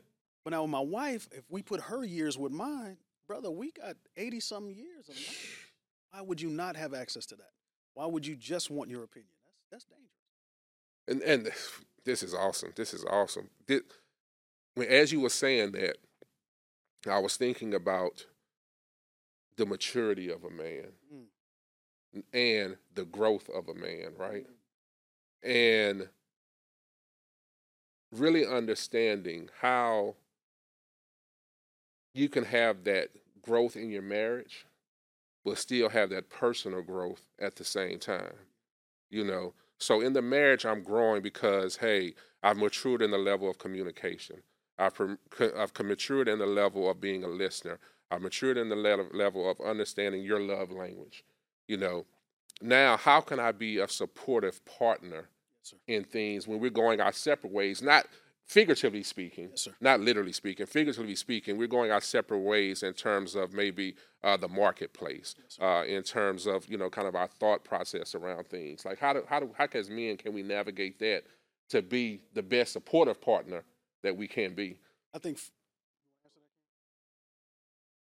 But 0.44 0.52
now 0.52 0.62
with 0.62 0.72
my 0.72 0.80
wife, 0.80 1.28
if 1.32 1.44
we 1.50 1.62
put 1.64 1.82
her 1.82 2.04
years 2.04 2.38
with 2.38 2.52
mine, 2.52 2.98
brother, 3.28 3.50
we 3.50 3.72
got 3.72 3.96
80 4.16 4.40
some 4.40 4.70
years 4.70 5.10
of 5.10 5.16
knowledge. 5.16 5.60
Why 6.12 6.22
would 6.22 6.40
you 6.42 6.50
not 6.50 6.76
have 6.76 6.94
access 6.94 7.26
to 7.28 7.36
that? 7.38 7.50
Why 7.96 8.06
would 8.06 8.26
you 8.28 8.36
just 8.36 8.70
want 8.70 8.90
your 8.90 9.04
opinion? 9.04 9.30
That's 9.72 9.86
that's 9.86 9.86
dangerous. 9.86 10.12
And 11.08 11.22
and 11.48 11.52
this 12.06 12.22
is 12.24 12.34
awesome. 12.34 12.74
This 12.76 12.94
is 12.94 13.04
awesome. 13.06 13.50
Thi- 13.68 13.82
when, 14.76 14.88
as 14.88 15.12
you 15.12 15.20
were 15.20 15.30
saying 15.30 15.72
that, 15.74 15.98
I 17.10 17.18
was 17.20 17.38
thinking 17.38 17.74
about 17.74 18.28
the 19.58 19.66
maturity 19.66 20.30
of 20.30 20.44
a 20.44 20.50
man 20.50 20.94
Mm. 21.14 21.26
And 22.34 22.78
the 22.96 23.06
growth 23.06 23.50
of 23.50 23.70
a 23.70 23.74
man, 23.74 24.14
right? 24.18 24.46
And 25.44 26.08
really 28.12 28.46
understanding 28.46 29.50
how 29.62 30.16
you 32.14 32.30
can 32.30 32.44
have 32.44 32.84
that 32.84 33.10
growth 33.42 33.76
in 33.76 33.90
your 33.90 34.04
marriage 34.04 34.66
but 35.44 35.58
still 35.58 35.90
have 35.90 36.10
that 36.10 36.30
personal 36.30 36.82
growth 36.82 37.28
at 37.40 37.56
the 37.56 37.64
same 37.64 38.00
time. 38.00 38.34
You 39.10 39.24
know, 39.24 39.54
so 39.78 40.02
in 40.02 40.14
the 40.14 40.22
marriage, 40.22 40.66
I'm 40.66 40.84
growing 40.84 41.22
because 41.22 41.78
hey, 41.78 42.14
I've 42.42 42.58
matured 42.58 43.02
in 43.02 43.12
the 43.12 43.18
level 43.18 43.50
of 43.50 43.58
communication. 43.58 44.38
I've, 44.80 45.00
I've 45.58 45.80
matured 45.84 46.28
in 46.28 46.40
the 46.40 46.46
level 46.46 46.90
of 46.90 47.00
being 47.00 47.24
a 47.24 47.28
listener. 47.28 47.80
I've 48.10 48.22
matured 48.22 48.58
in 48.58 48.70
the 48.70 48.76
level 48.76 49.50
of 49.50 49.62
understanding 49.62 50.24
your 50.24 50.40
love 50.40 50.72
language. 50.72 51.24
You 51.68 51.78
know, 51.78 52.06
now 52.62 52.98
how 52.98 53.22
can 53.22 53.40
I 53.40 53.52
be 53.52 53.80
a 53.80 53.88
supportive 53.88 54.64
partner 54.66 55.30
yes, 55.64 55.74
in 55.88 56.04
things 56.04 56.48
when 56.48 56.60
we're 56.60 56.70
going 56.70 57.02
our 57.02 57.12
separate 57.12 57.54
ways? 57.54 57.82
Not 57.82 58.06
figuratively 58.46 59.04
speaking, 59.04 59.50
yes, 59.52 59.68
not 59.80 60.00
literally 60.00 60.34
speaking, 60.34 60.66
figuratively 60.66 61.16
speaking, 61.16 61.58
we're 61.58 61.68
going 61.68 61.92
our 61.92 62.02
separate 62.02 62.40
ways 62.40 62.84
in 62.84 62.94
terms 62.94 63.36
of 63.36 63.54
maybe 63.54 63.96
uh, 64.24 64.38
the 64.38 64.48
marketplace, 64.48 65.36
yes, 65.38 65.58
uh, 65.62 65.84
in 65.86 66.04
terms 66.04 66.46
of 66.46 66.68
you 66.70 66.78
know 66.78 66.90
kind 66.90 67.08
of 67.08 67.16
our 67.16 67.28
thought 67.28 67.64
process 67.64 68.16
around 68.16 68.48
things. 68.48 68.86
Like 68.86 69.00
how 69.00 69.14
do 69.14 69.24
how 69.28 69.40
do 69.40 69.52
how 69.58 69.68
as 69.74 69.90
men 69.90 70.18
can 70.18 70.34
we 70.34 70.44
navigate 70.44 71.00
that 71.00 71.24
to 71.70 71.82
be 71.82 72.22
the 72.34 72.44
best 72.44 72.74
supportive 72.74 73.22
partner 73.22 73.64
that 74.04 74.16
we 74.16 74.28
can 74.28 74.54
be? 74.54 74.78
I 75.14 75.20
think. 75.20 75.40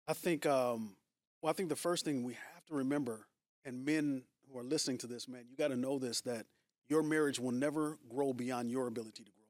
I 0.08 0.14
think. 0.14 0.46
Um, 0.46 0.96
well, 1.40 1.50
I 1.50 1.52
think 1.54 1.68
the 1.68 1.76
first 1.76 2.04
thing 2.04 2.22
we 2.22 2.34
have 2.34 2.64
to 2.66 2.74
remember, 2.74 3.26
and 3.64 3.84
men 3.84 4.24
who 4.50 4.58
are 4.58 4.64
listening 4.64 4.98
to 4.98 5.06
this, 5.06 5.28
man, 5.28 5.44
you 5.48 5.56
got 5.56 5.68
to 5.68 5.76
know 5.76 5.98
this 5.98 6.20
that 6.22 6.46
your 6.88 7.02
marriage 7.02 7.38
will 7.38 7.52
never 7.52 7.98
grow 8.08 8.32
beyond 8.32 8.70
your 8.70 8.86
ability 8.86 9.24
to 9.24 9.30
grow 9.30 9.42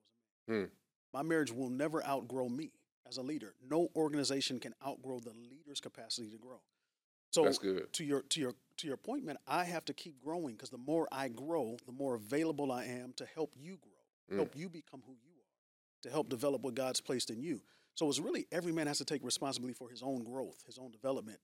Hmm. 0.48 0.64
My 1.12 1.22
marriage 1.22 1.53
will 1.53 1.68
never 1.68 2.05
outgrow 2.07 2.48
me 2.48 2.72
as 3.09 3.16
a 3.16 3.22
leader. 3.22 3.55
No 3.68 3.88
organization 3.94 4.59
can 4.59 4.75
outgrow 4.87 5.20
the 5.20 5.33
leader's 5.51 5.81
capacity 5.81 6.31
to 6.31 6.38
grow. 6.38 6.61
So 7.31 7.44
That's 7.44 7.59
good. 7.59 7.92
to 7.94 8.05
your 8.05 8.22
to 8.22 8.40
your 8.40 8.55
to 8.79 8.87
your 8.87 8.96
point, 8.96 9.25
man, 9.25 9.38
I 9.46 9.64
have 9.64 9.85
to 9.87 9.94
keep 9.94 10.22
growing 10.22 10.55
because 10.55 10.70
the 10.70 10.79
more 10.79 11.09
I 11.12 11.29
grow, 11.29 11.77
the 11.87 11.92
more 11.92 12.14
available 12.14 12.72
I 12.72 12.85
am 12.85 13.12
to 13.16 13.27
help 13.35 13.55
you 13.57 13.79
grow, 13.81 14.37
mm. 14.37 14.37
help 14.37 14.57
you 14.57 14.68
become 14.68 15.03
who 15.07 15.12
you 15.12 15.31
are, 15.31 16.03
to 16.03 16.11
help 16.11 16.29
develop 16.29 16.62
what 16.62 16.75
God's 16.75 17.01
placed 17.01 17.31
in 17.31 17.40
you. 17.40 17.62
So 17.94 18.09
it's 18.09 18.18
really 18.18 18.46
every 18.53 18.72
man 18.72 18.87
has 18.87 18.98
to 18.98 19.05
take 19.05 19.25
responsibility 19.25 19.75
for 19.75 19.88
his 19.88 20.03
own 20.03 20.25
growth, 20.25 20.62
his 20.66 20.79
own 20.79 20.90
development. 20.90 21.38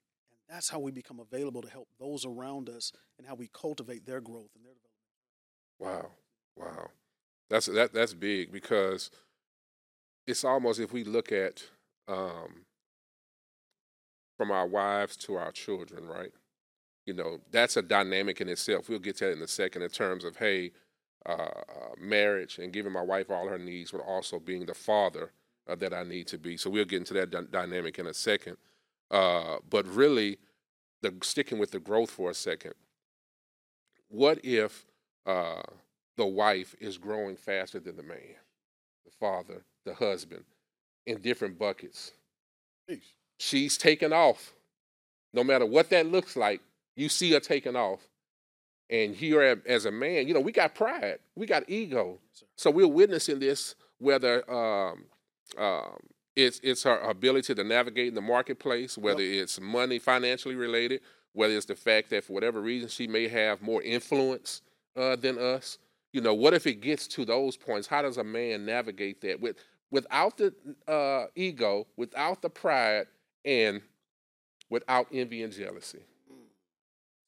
That's 0.49 0.71
how 0.71 0.79
we 0.79 0.91
become 0.91 1.21
available 1.21 1.63
to 1.63 1.69
help 1.69 1.89
those 2.01 2.25
around 2.25 2.69
us 2.69 2.93
and 3.19 3.27
how 3.27 3.35
we 3.35 3.51
cultivate 3.53 4.07
their 4.07 4.21
growth 4.21 4.51
and 4.55 4.65
their 4.65 4.75
development. 4.75 4.89
Wow. 5.79 6.11
Wow. 6.57 6.91
That's 7.51 7.67
that 7.67 7.93
that's 7.93 8.15
big 8.15 8.53
because 8.53 9.11
it's 10.27 10.45
almost 10.45 10.81
if 10.81 10.93
we 10.93 11.05
look 11.05 11.33
at 11.33 11.63
um, 12.07 12.65
from 14.37 14.51
our 14.51 14.67
wives 14.67 15.17
to 15.17 15.37
our 15.37 15.53
children, 15.53 16.07
right? 16.07 16.33
You 17.07 17.15
know, 17.15 17.39
that's 17.51 17.77
a 17.77 17.83
dynamic 17.83 18.41
in 18.41 18.49
itself. 18.49 18.89
We'll 18.89 18.99
get 18.99 19.17
to 19.19 19.27
that 19.27 19.33
in 19.33 19.43
a 19.43 19.49
second 19.49 19.83
in 19.83 19.89
terms 19.89 20.25
of 20.25 20.37
hey, 20.37 20.73
uh, 21.27 21.33
uh, 21.33 21.95
marriage 21.99 22.59
and 22.59 22.73
giving 22.73 22.93
my 22.93 23.03
wife 23.03 23.31
all 23.31 23.49
her 23.49 23.59
needs, 23.59 23.91
but 23.91 24.01
also 24.01 24.39
being 24.39 24.67
the 24.67 24.75
father 24.75 25.33
uh, 25.69 25.75
that 25.77 25.95
I 25.95 26.03
need 26.03 26.27
to 26.29 26.39
be. 26.39 26.57
So 26.57 26.71
we'll 26.71 26.85
get 26.85 26.99
into 26.99 27.15
that 27.15 27.31
d- 27.31 27.39
dynamic 27.51 27.99
in 27.99 28.07
a 28.07 28.15
second. 28.15 28.57
Uh, 29.11 29.57
but 29.68 29.87
really, 29.87 30.38
the 31.03 31.14
sticking 31.23 31.59
with 31.59 31.71
the 31.71 31.81
growth 31.81 32.11
for 32.11 32.31
a 32.31 32.35
second. 32.35 32.75
What 34.09 34.44
if 34.44 34.87
uh, 35.27 35.62
the 36.18 36.27
wife 36.27 36.75
is 36.81 36.99
growing 36.99 37.37
faster 37.37 37.79
than 37.79 37.97
the 37.97 38.03
man, 38.03 38.35
the 39.05 39.11
father, 39.18 39.62
the 39.87 39.94
husband, 39.94 40.44
in 41.07 41.21
different 41.21 41.59
buckets. 41.59 42.12
She's 43.38 43.79
taking 43.79 44.12
off. 44.12 44.53
No 45.33 45.44
matter 45.44 45.64
what 45.64 45.90
that 45.90 46.07
looks 46.07 46.37
like, 46.37 46.61
you 46.97 47.09
see 47.09 47.33
her 47.33 47.40
taking 47.40 47.77
off. 47.77 48.01
And 48.90 49.14
here, 49.14 49.62
as 49.66 49.85
a 49.85 49.90
man, 49.92 50.27
you 50.27 50.35
know, 50.35 50.40
we 50.40 50.51
got 50.51 50.75
pride, 50.75 51.18
we 51.37 51.47
got 51.47 51.68
ego. 51.68 52.18
So 52.57 52.71
we're 52.71 52.88
witnessing 52.88 53.38
this, 53.38 53.75
whether 53.99 54.51
um, 54.51 55.05
um, 55.57 55.99
it's 56.38 56.61
it's 56.62 56.85
her 56.85 56.98
ability 57.01 57.53
to 57.53 57.64
navigate 57.64 58.09
in 58.09 58.14
the 58.14 58.20
marketplace, 58.20 58.96
whether 58.96 59.22
yep. 59.22 59.42
it's 59.42 59.61
money, 59.61 59.98
financially 59.98 60.55
related, 60.55 61.01
whether 61.33 61.55
it's 61.55 61.66
the 61.66 61.74
fact 61.74 62.11
that 62.11 62.24
for 62.24 62.33
whatever 62.33 62.61
reason 62.61 62.88
she 62.88 63.09
may 63.09 63.27
have 63.27 63.61
more 63.61 63.83
influence 63.83 64.62
uh, 64.96 65.16
than 65.16 65.37
us, 65.37 65.79
you 66.12 66.20
know, 66.20 66.35
what 66.35 66.55
if 66.55 66.66
it 66.66 66.81
gets 66.81 67.09
to 67.09 67.24
those 67.24 67.57
points? 67.57 67.88
How 67.88 68.03
does 68.03 68.18
a 68.18 68.24
man 68.24 68.64
navigate 68.64 69.20
that 69.22 69.40
with 69.40 69.57
without 69.90 70.37
the 70.37 70.55
uh, 70.87 71.27
ego, 71.35 71.88
without 71.96 72.40
the 72.40 72.51
pride, 72.51 73.09
and 73.44 73.83
without 74.70 75.09
envy 75.12 75.42
and 75.42 75.53
jealousy? 75.53 76.05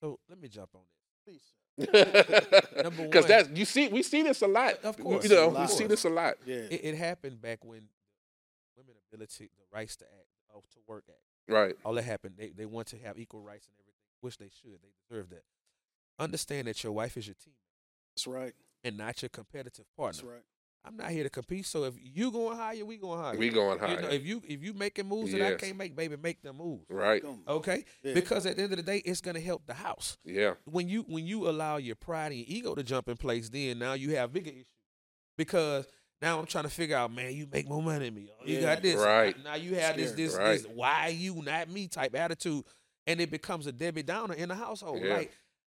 So 0.01 0.21
let 0.29 0.41
me 0.41 0.49
jump 0.49 0.71
on 0.75 0.83
this. 1.27 1.43
Please. 1.77 1.87
Because 2.97 3.27
that's 3.27 3.49
you 3.55 3.65
see 3.65 3.89
we 3.89 4.03
see 4.03 4.23
this 4.23 4.43
a 4.43 4.47
lot. 4.47 4.75
Of 4.85 4.99
course, 4.99 5.25
you 5.25 5.35
know 5.35 5.49
we 5.49 5.67
see 5.67 5.87
this 5.87 6.05
a 6.05 6.11
lot. 6.11 6.35
Yeah, 6.47 6.57
it, 6.57 6.81
it, 6.85 6.95
happened 6.95 7.41
back 7.41 7.65
when 7.65 7.83
ability 9.13 9.51
the 9.57 9.65
rights 9.77 9.97
to 9.97 10.05
act, 10.05 10.29
uh, 10.55 10.61
to 10.61 10.79
work 10.87 11.05
act. 11.09 11.19
Right. 11.49 11.75
All 11.85 11.95
that 11.95 12.05
happened. 12.05 12.35
They 12.39 12.51
they 12.51 12.67
want 12.67 12.89
to 12.89 12.99
have 12.99 13.19
equal 13.19 13.41
rights 13.41 13.67
and 13.67 13.75
everything, 13.81 13.95
which 14.21 14.39
they 14.39 14.51
should. 14.63 14.81
They 14.83 14.93
deserve 15.09 15.31
that. 15.31 15.45
Understand 16.19 16.69
that 16.69 16.83
your 16.85 16.93
wife 16.93 17.17
is 17.17 17.27
your 17.27 17.37
team. 17.43 17.55
That's 18.15 18.27
right 18.27 18.55
and 18.85 18.97
not 18.97 19.23
your 19.23 19.29
competitive 19.29 19.87
partner. 19.97 20.23
That's 20.23 20.25
right. 20.25 20.43
I'm 20.83 20.97
not 20.97 21.11
here 21.11 21.25
to 21.25 21.31
compete. 21.31 21.67
So 21.67 21.85
if 21.85 21.95
you 22.03 22.31
going 22.31 22.57
higher, 22.57 22.87
we 22.87 22.97
going 22.97 23.21
higher. 23.21 23.37
We 23.37 23.51
going 23.51 23.79
higher. 23.79 23.97
You 23.97 24.01
know, 24.01 24.09
if 24.09 24.25
you 24.25 24.43
if 24.49 24.63
you 24.63 24.73
making 24.73 25.07
moves 25.07 25.31
yes. 25.31 25.41
that 25.41 25.53
I 25.53 25.57
can't 25.57 25.77
make, 25.77 25.95
baby, 25.95 26.17
make 26.17 26.41
them 26.41 26.57
moves. 26.57 26.87
Right. 26.89 27.23
Okay. 27.47 27.85
Yeah. 28.03 28.15
Because 28.15 28.47
at 28.47 28.57
the 28.57 28.63
end 28.63 28.73
of 28.73 28.79
the 28.79 28.83
day, 28.83 28.99
it's 29.05 29.21
gonna 29.21 29.41
help 29.41 29.67
the 29.67 29.75
house. 29.75 30.17
Yeah. 30.25 30.55
When 30.65 30.89
you 30.89 31.03
when 31.03 31.27
you 31.27 31.51
allow 31.51 31.77
your 31.77 31.97
pride 31.97 32.33
and 32.33 32.37
your 32.37 32.47
ego 32.49 32.75
to 32.75 32.83
jump 32.83 33.11
in 33.11 33.19
place, 33.19 33.51
then 33.51 33.79
now 33.79 33.93
you 33.93 34.17
have 34.17 34.33
bigger 34.33 34.51
issues. 34.51 34.65
Because 35.37 35.87
now 36.23 36.39
I'm 36.39 36.47
trying 36.47 36.65
to 36.65 36.71
figure 36.71 36.97
out, 36.97 37.13
man, 37.13 37.33
you 37.35 37.47
make 37.51 37.69
more 37.69 37.83
money 37.83 38.07
than 38.07 38.15
me. 38.15 38.29
Oh, 38.31 38.43
you 38.45 38.57
yeah. 38.57 38.75
got 38.75 38.83
this. 38.83 38.97
Right. 38.97 39.37
Now 39.43 39.55
you 39.55 39.75
have 39.77 39.97
this 39.97 40.13
this 40.13 40.37
right. 40.37 40.53
this 40.53 40.67
why 40.67 41.09
you 41.09 41.43
not 41.43 41.71
me 41.71 41.89
type 41.89 42.15
attitude, 42.15 42.65
and 43.07 43.21
it 43.21 43.31
becomes 43.31 43.67
a 43.67 43.73
Debbie 43.73 44.03
Downer 44.03 44.35
in 44.35 44.49
the 44.49 44.55
household. 44.55 45.01
Yeah. 45.03 45.15
Like 45.15 45.33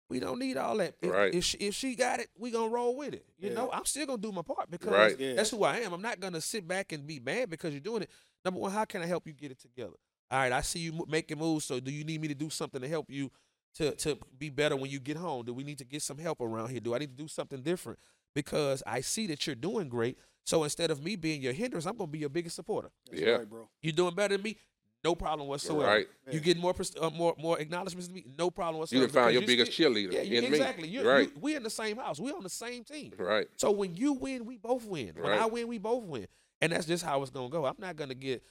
we 0.09 0.19
don't 0.19 0.39
need 0.39 0.57
all 0.57 0.77
that. 0.77 0.93
If, 1.01 1.11
right. 1.11 1.33
if, 1.33 1.43
she, 1.43 1.57
if 1.57 1.73
she 1.73 1.95
got 1.95 2.19
it, 2.19 2.29
we 2.37 2.51
gonna 2.51 2.69
roll 2.69 2.95
with 2.95 3.13
it. 3.13 3.25
You 3.39 3.49
yeah. 3.49 3.55
know, 3.55 3.71
I'm 3.71 3.85
still 3.85 4.05
gonna 4.05 4.21
do 4.21 4.31
my 4.31 4.43
part 4.43 4.69
because 4.69 4.91
right. 4.91 5.19
yeah. 5.19 5.33
that's 5.33 5.49
who 5.49 5.63
I 5.63 5.77
am. 5.77 5.93
I'm 5.93 6.01
not 6.01 6.19
gonna 6.19 6.41
sit 6.41 6.67
back 6.67 6.91
and 6.91 7.07
be 7.07 7.19
mad 7.19 7.49
because 7.49 7.73
you're 7.73 7.81
doing 7.81 8.03
it. 8.03 8.09
Number 8.43 8.59
one, 8.59 8.71
how 8.71 8.85
can 8.85 9.01
I 9.01 9.07
help 9.07 9.25
you 9.25 9.33
get 9.33 9.51
it 9.51 9.59
together? 9.59 9.95
All 10.29 10.39
right, 10.39 10.51
I 10.51 10.61
see 10.61 10.79
you 10.79 11.05
making 11.07 11.39
moves. 11.39 11.65
So, 11.65 11.79
do 11.79 11.91
you 11.91 12.03
need 12.03 12.21
me 12.21 12.27
to 12.27 12.35
do 12.35 12.49
something 12.49 12.81
to 12.81 12.87
help 12.87 13.09
you 13.09 13.31
to 13.75 13.91
to 13.95 14.17
be 14.37 14.49
better 14.49 14.75
when 14.75 14.91
you 14.91 14.99
get 14.99 15.17
home? 15.17 15.45
Do 15.45 15.53
we 15.53 15.63
need 15.63 15.79
to 15.79 15.85
get 15.85 16.03
some 16.03 16.17
help 16.17 16.39
around 16.41 16.69
here? 16.69 16.79
Do 16.79 16.93
I 16.93 16.99
need 16.99 17.17
to 17.17 17.23
do 17.23 17.27
something 17.27 17.61
different? 17.61 17.99
Because 18.35 18.83
I 18.85 19.01
see 19.01 19.27
that 19.27 19.47
you're 19.47 19.55
doing 19.55 19.87
great. 19.89 20.19
So 20.45 20.63
instead 20.63 20.91
of 20.91 21.03
me 21.03 21.15
being 21.15 21.41
your 21.41 21.53
hindrance, 21.53 21.85
I'm 21.85 21.97
gonna 21.97 22.07
be 22.07 22.19
your 22.19 22.29
biggest 22.29 22.55
supporter. 22.55 22.89
That's 23.09 23.21
yeah, 23.21 23.31
right, 23.31 23.49
bro. 23.49 23.67
You're 23.81 23.93
doing 23.93 24.15
better 24.15 24.37
than 24.37 24.43
me. 24.43 24.57
No 25.03 25.13
problem 25.13 25.47
whatsoever. 25.47 25.87
Right. 25.87 26.07
You 26.31 26.39
get 26.39 26.57
more 26.57 26.73
uh, 27.01 27.09
more 27.09 27.35
more 27.37 27.59
acknowledgements 27.59 28.07
than 28.07 28.15
me. 28.15 28.25
No 28.37 28.49
problem 28.49 28.79
whatsoever. 28.79 29.03
You 29.03 29.07
can 29.07 29.23
find 29.23 29.33
your 29.33 29.45
biggest 29.45 29.73
still, 29.73 29.91
cheerleader. 29.91 30.13
Yeah, 30.13 30.21
you, 30.21 30.41
exactly. 30.41 30.87
You, 30.87 31.07
right. 31.07 31.27
You, 31.27 31.41
we 31.41 31.55
in 31.55 31.63
the 31.63 31.69
same 31.69 31.97
house. 31.97 32.19
We're 32.19 32.35
on 32.35 32.43
the 32.43 32.49
same 32.49 32.83
team. 32.83 33.13
Right. 33.17 33.47
So 33.55 33.71
when 33.71 33.95
you 33.95 34.13
win, 34.13 34.45
we 34.45 34.57
both 34.57 34.85
win. 34.85 35.13
When 35.15 35.31
right. 35.31 35.41
I 35.41 35.45
win, 35.47 35.67
we 35.67 35.77
both 35.77 36.03
win. 36.05 36.27
And 36.61 36.71
that's 36.71 36.85
just 36.85 37.03
how 37.03 37.21
it's 37.21 37.31
gonna 37.31 37.49
go. 37.49 37.65
I'm 37.65 37.75
not 37.79 37.95
gonna 37.95 38.15
get 38.15 38.43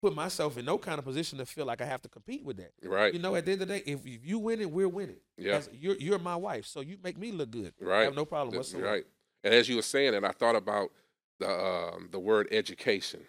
put 0.00 0.14
myself 0.14 0.56
in 0.58 0.64
no 0.64 0.78
kind 0.78 0.98
of 0.98 1.04
position 1.04 1.38
to 1.38 1.46
feel 1.46 1.66
like 1.66 1.80
I 1.80 1.84
have 1.86 2.02
to 2.02 2.08
compete 2.08 2.44
with 2.44 2.58
that. 2.58 2.72
Right. 2.84 3.12
You 3.12 3.18
know, 3.20 3.34
at 3.34 3.44
the 3.44 3.52
end 3.52 3.62
of 3.62 3.68
the 3.68 3.78
day, 3.78 3.82
if, 3.86 4.06
if 4.06 4.24
you 4.24 4.38
winning, 4.38 4.70
we're 4.70 4.88
winning. 4.88 5.18
Yeah. 5.36 5.56
As, 5.56 5.70
you're 5.72 5.96
you're 5.96 6.18
my 6.18 6.36
wife, 6.36 6.66
so 6.66 6.80
you 6.80 6.96
make 7.02 7.18
me 7.18 7.32
look 7.32 7.50
good. 7.50 7.72
Right. 7.80 8.00
I 8.00 8.04
have 8.04 8.14
no 8.14 8.24
problem 8.24 8.56
whatsoever. 8.56 8.86
Right. 8.86 9.04
And 9.42 9.54
as 9.54 9.68
you 9.68 9.76
were 9.76 9.82
saying, 9.82 10.14
and 10.14 10.26
I 10.26 10.32
thought 10.32 10.56
about 10.56 10.90
the 11.38 11.50
um, 11.50 12.08
the 12.10 12.18
word 12.18 12.48
education. 12.50 13.20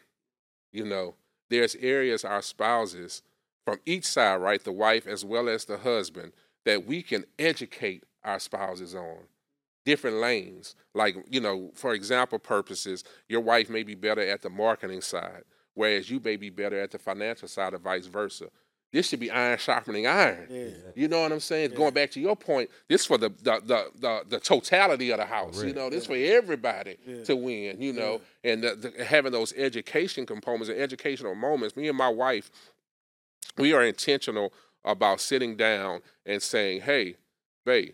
You 0.72 0.86
know, 0.86 1.16
there's 1.50 1.76
areas 1.76 2.24
our 2.24 2.42
spouses 2.42 3.24
from 3.66 3.80
each 3.86 4.06
side, 4.06 4.38
right, 4.38 4.64
the 4.64 4.72
wife 4.72 5.06
as 5.08 5.24
well 5.24 5.48
as 5.48 5.66
the 5.66 5.78
husband, 5.78 6.34
that 6.66 6.86
we 6.86 7.04
can 7.04 7.26
educate 7.38 8.04
our 8.24 8.40
spouses 8.40 8.96
on 8.96 9.18
different 9.86 10.18
lanes. 10.18 10.76
Like, 10.94 11.16
you 11.30 11.40
know, 11.40 11.72
for 11.76 11.94
example 11.94 12.40
purposes, 12.40 13.04
your 13.28 13.42
wife 13.42 13.70
may 13.70 13.84
be 13.84 13.96
better 13.96 14.22
at 14.22 14.42
the 14.42 14.50
marketing 14.50 15.02
side, 15.02 15.44
whereas 15.74 16.10
you 16.10 16.20
may 16.24 16.36
be 16.36 16.50
better 16.50 16.80
at 16.80 16.92
the 16.92 17.00
financial 17.00 17.48
side, 17.48 17.74
or 17.74 17.78
vice 17.78 18.08
versa. 18.08 18.50
This 18.92 19.08
should 19.08 19.20
be 19.20 19.30
iron 19.30 19.60
sharpening 19.60 20.08
iron. 20.08 20.48
Yeah. 20.50 20.66
You 20.96 21.08
know 21.08 21.22
what 21.22 21.32
I'm 21.32 21.40
saying? 21.40 21.72
Yeah. 21.72 21.78
Going 21.78 21.94
back 21.94 22.10
to 22.12 22.20
your 22.20 22.36
point, 22.36 22.70
this 22.88 23.06
for 23.06 23.18
the 23.18 23.30
the 23.30 23.62
the 23.64 23.92
the, 24.00 24.22
the 24.28 24.40
totality 24.40 25.12
of 25.12 25.20
the 25.20 25.26
house. 25.26 25.60
Right. 25.60 25.68
You 25.68 25.74
know, 25.74 25.90
this 25.90 26.08
yeah. 26.10 26.16
for 26.16 26.38
everybody 26.38 26.98
to 27.26 27.36
win. 27.36 27.82
You 27.82 27.94
know, 27.94 28.22
and 28.44 28.64
the, 28.64 28.76
the, 28.76 29.04
having 29.04 29.32
those 29.32 29.54
education 29.54 30.26
components 30.26 30.70
and 30.70 30.80
educational 30.80 31.36
moments. 31.36 31.76
Me 31.76 31.88
and 31.88 31.98
my 31.98 32.10
wife, 32.10 32.50
we 33.58 33.74
are 33.74 33.84
intentional 33.84 34.52
about 34.84 35.22
sitting 35.22 35.56
down 35.56 36.02
and 36.26 36.42
saying, 36.42 36.82
"Hey, 36.82 37.18
babe, 37.66 37.94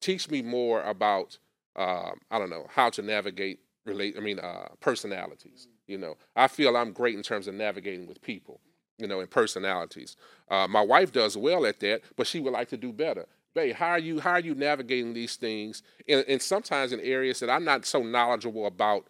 teach 0.00 0.30
me 0.30 0.42
more 0.42 0.82
about 0.82 1.38
um, 1.76 2.20
I 2.30 2.38
don't 2.38 2.50
know 2.50 2.66
how 2.70 2.90
to 2.90 3.02
navigate 3.02 3.60
relate. 3.86 4.14
I 4.16 4.20
mean, 4.20 4.38
uh, 4.38 4.68
personalities. 4.80 5.68
You 5.86 5.98
know, 5.98 6.16
I 6.34 6.48
feel 6.48 6.76
I'm 6.76 6.92
great 6.92 7.14
in 7.14 7.22
terms 7.22 7.46
of 7.48 7.54
navigating 7.54 8.06
with 8.06 8.22
people. 8.22 8.60
You 8.98 9.06
know, 9.06 9.20
in 9.20 9.26
personalities. 9.26 10.16
Uh, 10.48 10.66
my 10.68 10.80
wife 10.80 11.12
does 11.12 11.36
well 11.36 11.66
at 11.66 11.80
that, 11.80 12.02
but 12.16 12.26
she 12.26 12.40
would 12.40 12.52
like 12.52 12.68
to 12.68 12.76
do 12.76 12.92
better. 12.92 13.26
Babe, 13.54 13.74
how 13.74 13.90
are 13.90 13.98
you? 13.98 14.18
How 14.20 14.32
are 14.32 14.40
you 14.40 14.54
navigating 14.54 15.14
these 15.14 15.36
things? 15.36 15.82
And, 16.08 16.24
and 16.28 16.42
sometimes 16.42 16.92
in 16.92 17.00
areas 17.00 17.40
that 17.40 17.50
I'm 17.50 17.64
not 17.64 17.86
so 17.86 18.02
knowledgeable 18.02 18.66
about 18.66 19.06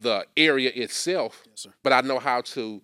the 0.00 0.26
area 0.36 0.70
itself, 0.74 1.42
Yes, 1.48 1.66
but 1.82 1.92
I 1.92 2.02
know 2.02 2.18
how 2.18 2.42
to 2.42 2.82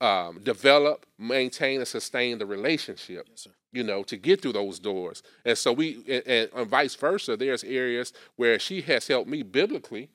um, 0.00 0.40
develop, 0.42 1.04
maintain, 1.18 1.78
and 1.80 1.88
sustain 1.88 2.38
the 2.38 2.46
relationship 2.46 3.26
Yes, 3.28 3.42
sir. 3.42 3.50
you 3.72 3.82
know, 3.82 4.02
to 4.04 4.16
get 4.16 4.40
through 4.40 4.52
those 4.52 4.78
doors. 4.78 5.22
And 5.44 5.58
so 5.58 5.72
we, 5.72 5.96
and, 6.08 6.22
and, 6.26 6.50
and 6.54 6.70
vice 6.70 6.94
versa, 6.94 7.36
there's 7.36 7.64
areas 7.64 8.12
where 8.36 8.58
she 8.58 8.80
has 8.82 9.08
helped 9.08 9.28
me 9.28 9.42
biblically, 9.42 10.08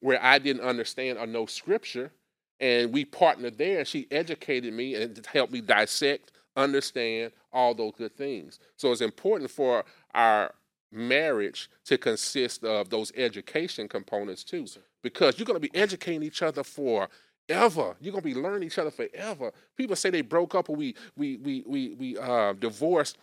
where 0.00 0.22
I 0.22 0.38
didn't 0.38 0.62
understand 0.62 1.18
or 1.18 1.26
know 1.26 1.46
scripture, 1.46 2.12
and 2.60 2.92
we 2.92 3.04
partnered 3.04 3.58
there, 3.58 3.80
and 3.80 3.88
she 3.88 4.06
educated 4.10 4.72
me 4.72 4.94
and 4.94 5.26
helped 5.26 5.52
me 5.52 5.60
dissect, 5.60 6.32
understand 6.56 7.32
all 7.52 7.74
those 7.74 7.92
good 7.96 8.16
things. 8.16 8.58
So 8.76 8.92
it's 8.92 9.00
important 9.00 9.50
for 9.50 9.84
our 10.14 10.54
marriage 10.92 11.68
to 11.84 11.98
consist 11.98 12.64
of 12.64 12.88
those 12.88 13.12
education 13.16 13.88
components 13.88 14.44
too, 14.44 14.66
because 15.02 15.38
you're 15.38 15.46
going 15.46 15.60
to 15.60 15.68
be 15.68 15.74
educating 15.74 16.22
each 16.22 16.42
other 16.42 16.64
for 16.64 17.08
ever. 17.48 17.96
You're 18.00 18.12
gonna 18.12 18.22
be 18.22 18.34
learning 18.34 18.66
each 18.66 18.78
other 18.78 18.90
forever. 18.90 19.52
People 19.76 19.96
say 19.96 20.10
they 20.10 20.22
broke 20.22 20.54
up 20.54 20.68
or 20.68 20.76
we 20.76 20.94
we 21.16 21.36
we 21.36 21.64
we 21.66 21.94
we 21.94 22.18
uh, 22.18 22.54
divorced 22.54 23.18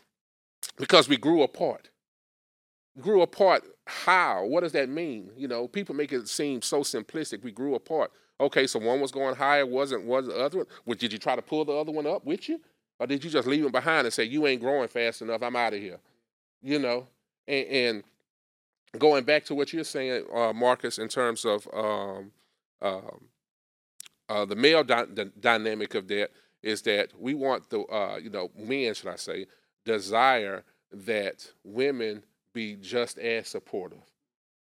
because 0.77 1.09
we 1.09 1.17
grew 1.17 1.43
apart. 1.43 1.89
Grew 3.01 3.21
apart. 3.21 3.63
How? 3.85 4.45
What 4.45 4.61
does 4.61 4.71
that 4.73 4.87
mean? 4.87 5.31
You 5.35 5.47
know, 5.47 5.67
people 5.67 5.95
make 5.95 6.13
it 6.13 6.27
seem 6.27 6.61
so 6.61 6.81
simplistic. 6.81 7.43
We 7.43 7.51
grew 7.51 7.75
apart. 7.75 8.11
Okay, 8.39 8.67
so 8.67 8.79
one 8.79 8.99
was 8.99 9.11
going 9.11 9.35
higher, 9.35 9.65
wasn't 9.65 10.03
was 10.03 10.27
the 10.27 10.35
other 10.35 10.59
one? 10.59 10.67
Well, 10.85 10.97
did 10.97 11.13
you 11.13 11.19
try 11.19 11.35
to 11.35 11.41
pull 11.41 11.65
the 11.65 11.73
other 11.73 11.91
one 11.91 12.07
up 12.07 12.25
with 12.25 12.49
you, 12.49 12.59
or 12.99 13.07
did 13.07 13.23
you 13.23 13.29
just 13.29 13.47
leave 13.47 13.65
him 13.65 13.71
behind 13.71 14.05
and 14.05 14.13
say 14.13 14.23
you 14.23 14.47
ain't 14.47 14.61
growing 14.61 14.87
fast 14.87 15.21
enough? 15.21 15.41
I'm 15.43 15.55
out 15.55 15.73
of 15.73 15.79
here. 15.79 15.99
You 16.61 16.79
know, 16.79 17.07
and, 17.47 17.67
and 17.67 18.03
going 18.97 19.23
back 19.23 19.45
to 19.45 19.55
what 19.55 19.73
you're 19.73 19.83
saying, 19.83 20.25
uh, 20.33 20.53
Marcus, 20.53 20.97
in 20.97 21.07
terms 21.07 21.45
of 21.45 21.67
um, 21.73 22.31
um, 22.81 23.21
uh, 24.29 24.45
the 24.45 24.55
male 24.55 24.83
dy- 24.83 25.05
the 25.13 25.25
dynamic 25.39 25.95
of 25.95 26.07
that 26.07 26.31
is 26.61 26.81
that 26.83 27.09
we 27.19 27.33
want 27.33 27.69
the 27.69 27.81
uh, 27.81 28.17
you 28.17 28.29
know 28.29 28.49
men 28.57 28.93
should 28.93 29.09
I 29.09 29.15
say 29.15 29.47
desire 29.85 30.63
that 30.91 31.51
women 31.63 32.23
be 32.53 32.75
just 32.75 33.17
as 33.17 33.47
supportive, 33.47 34.03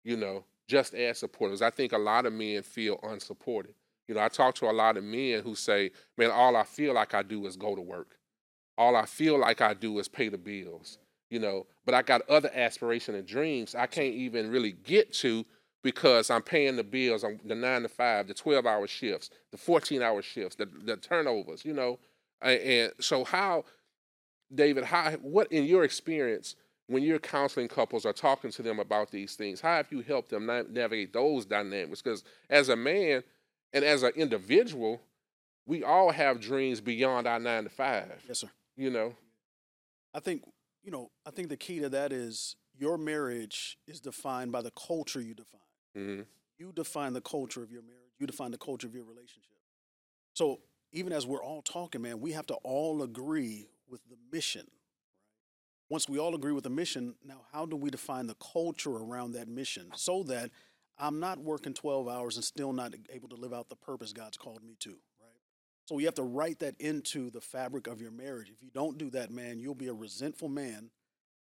you 0.03 0.17
know, 0.17 0.45
just 0.71 0.93
as 0.93 1.19
supporters. 1.19 1.62
I 1.62 1.69
think 1.69 1.91
a 1.91 1.97
lot 1.97 2.25
of 2.25 2.31
men 2.31 2.63
feel 2.63 2.97
unsupported. 3.03 3.75
You 4.07 4.15
know, 4.15 4.21
I 4.21 4.29
talk 4.29 4.55
to 4.55 4.69
a 4.69 4.71
lot 4.71 4.95
of 4.95 5.03
men 5.03 5.43
who 5.43 5.53
say, 5.53 5.91
"Man, 6.17 6.31
all 6.31 6.55
I 6.55 6.63
feel 6.63 6.93
like 6.93 7.13
I 7.13 7.23
do 7.23 7.45
is 7.45 7.57
go 7.57 7.75
to 7.75 7.81
work. 7.81 8.17
All 8.77 8.95
I 8.95 9.05
feel 9.05 9.38
like 9.38 9.60
I 9.60 9.73
do 9.73 9.99
is 9.99 10.07
pay 10.07 10.29
the 10.29 10.38
bills." 10.38 10.97
You 11.29 11.39
know, 11.39 11.67
but 11.86 11.93
I 11.93 12.01
got 12.01 12.27
other 12.29 12.49
aspirations 12.53 13.17
and 13.17 13.27
dreams 13.27 13.75
I 13.75 13.86
can't 13.86 14.13
even 14.13 14.49
really 14.49 14.71
get 14.71 15.13
to 15.15 15.45
because 15.84 16.29
I'm 16.29 16.41
paying 16.41 16.77
the 16.77 16.84
bills 16.84 17.23
on 17.25 17.39
the 17.43 17.55
nine 17.55 17.81
to 17.81 17.89
five, 17.89 18.27
the 18.27 18.34
12 18.34 18.65
hour 18.65 18.88
shifts, 18.88 19.29
the 19.51 19.57
14 19.57 20.01
hour 20.01 20.21
shifts, 20.21 20.55
the, 20.55 20.67
the 20.84 20.97
turnovers, 20.97 21.65
you 21.65 21.73
know. 21.73 21.99
And, 22.41 22.62
and 22.62 22.93
so, 22.99 23.23
how, 23.23 23.65
David, 24.53 24.86
how, 24.86 25.12
what 25.21 25.51
in 25.51 25.65
your 25.65 25.84
experience, 25.84 26.55
when 26.91 27.04
you're 27.04 27.19
counseling 27.19 27.67
couples 27.67 28.06
or 28.06 28.13
talking 28.13 28.51
to 28.51 28.62
them 28.62 28.80
about 28.80 29.12
these 29.12 29.36
things, 29.36 29.62
how 29.62 29.75
have 29.77 29.91
you 29.91 30.01
helped 30.01 30.30
them 30.30 30.45
navigate 30.45 31.13
those 31.13 31.45
dynamics? 31.45 32.01
Because 32.01 32.23
as 32.49 32.69
a 32.69 32.75
man 32.75 33.23
and 33.73 33.84
as 33.86 34.04
an 34.04 34.12
individual, 34.15 35.01
we 35.65 35.84
all 35.84 36.12
have 36.12 36.39
dreams 36.39 36.82
beyond 36.82 37.27
our 37.27 37.39
nine 37.39 37.63
to 37.63 37.69
five, 37.69 38.23
Yes, 38.27 38.39
sir. 38.39 38.49
you 38.75 38.89
know. 38.89 39.15
I 40.13 40.19
think 40.19 40.43
you 40.84 40.91
know. 40.91 41.10
I 41.25 41.32
think 41.32 41.49
the 41.49 41.58
key 41.58 41.80
to 41.80 41.89
that 41.89 42.12
is 42.12 42.56
your 42.77 42.97
marriage 42.97 43.77
is 43.88 43.99
defined 44.01 44.51
by 44.51 44.62
the 44.62 44.71
culture 44.71 45.21
you 45.21 45.34
define. 45.34 45.62
hmm 45.95 46.21
You 46.58 46.71
define 46.73 47.13
the 47.13 47.21
culture 47.21 47.63
of 47.63 47.71
your 47.71 47.84
marriage. 47.84 48.12
You 48.19 48.27
define 48.27 48.51
the 48.51 48.58
culture 48.58 48.88
of 48.88 48.93
your 48.95 49.06
relationship. 49.06 49.56
So 50.34 50.60
even 50.91 51.13
as 51.13 51.25
we're 51.25 51.43
all 51.43 51.62
talking, 51.62 52.01
man, 52.01 52.19
we 52.19 52.32
have 52.34 52.45
to 52.47 52.56
all 52.56 53.01
agree 53.04 53.69
with 53.88 54.01
the 54.10 54.17
mission. 54.32 54.67
Once 55.91 56.08
we 56.08 56.17
all 56.17 56.34
agree 56.34 56.54
with 56.54 56.63
the 56.63 56.69
mission, 56.69 57.15
now 57.21 57.41
how 57.51 57.65
do 57.65 57.75
we 57.75 57.89
define 57.89 58.25
the 58.25 58.36
culture 58.36 58.95
around 58.95 59.34
that 59.34 59.49
mission 59.49 59.91
so 59.93 60.23
that 60.23 60.49
I'm 60.97 61.19
not 61.19 61.38
working 61.38 61.73
12 61.73 62.08
hours 62.08 62.38
and 62.38 62.45
still 62.45 62.71
not 62.71 62.93
able 63.10 63.27
to 63.27 63.36
live 63.36 63.51
out 63.51 63.67
the 63.67 63.75
purpose 63.75 64.13
God's 64.13 64.38
called 64.38 64.63
me 64.63 64.77
to, 64.80 64.91
right? 64.91 65.41
So 65.84 65.99
you 65.99 66.06
have 66.06 66.15
to 66.15 66.23
write 66.23 66.60
that 66.60 66.75
into 66.80 67.30
the 67.30 67.41
fabric 67.41 67.88
of 67.88 67.99
your 67.99 68.12
marriage. 68.12 68.49
If 68.49 68.63
you 68.63 68.69
don't 68.73 68.97
do 68.97 69.10
that, 69.10 69.32
man, 69.32 69.60
you'll 69.60 69.75
be 69.75 69.89
a 69.89 69.93
resentful 69.93 70.47
man 70.47 70.91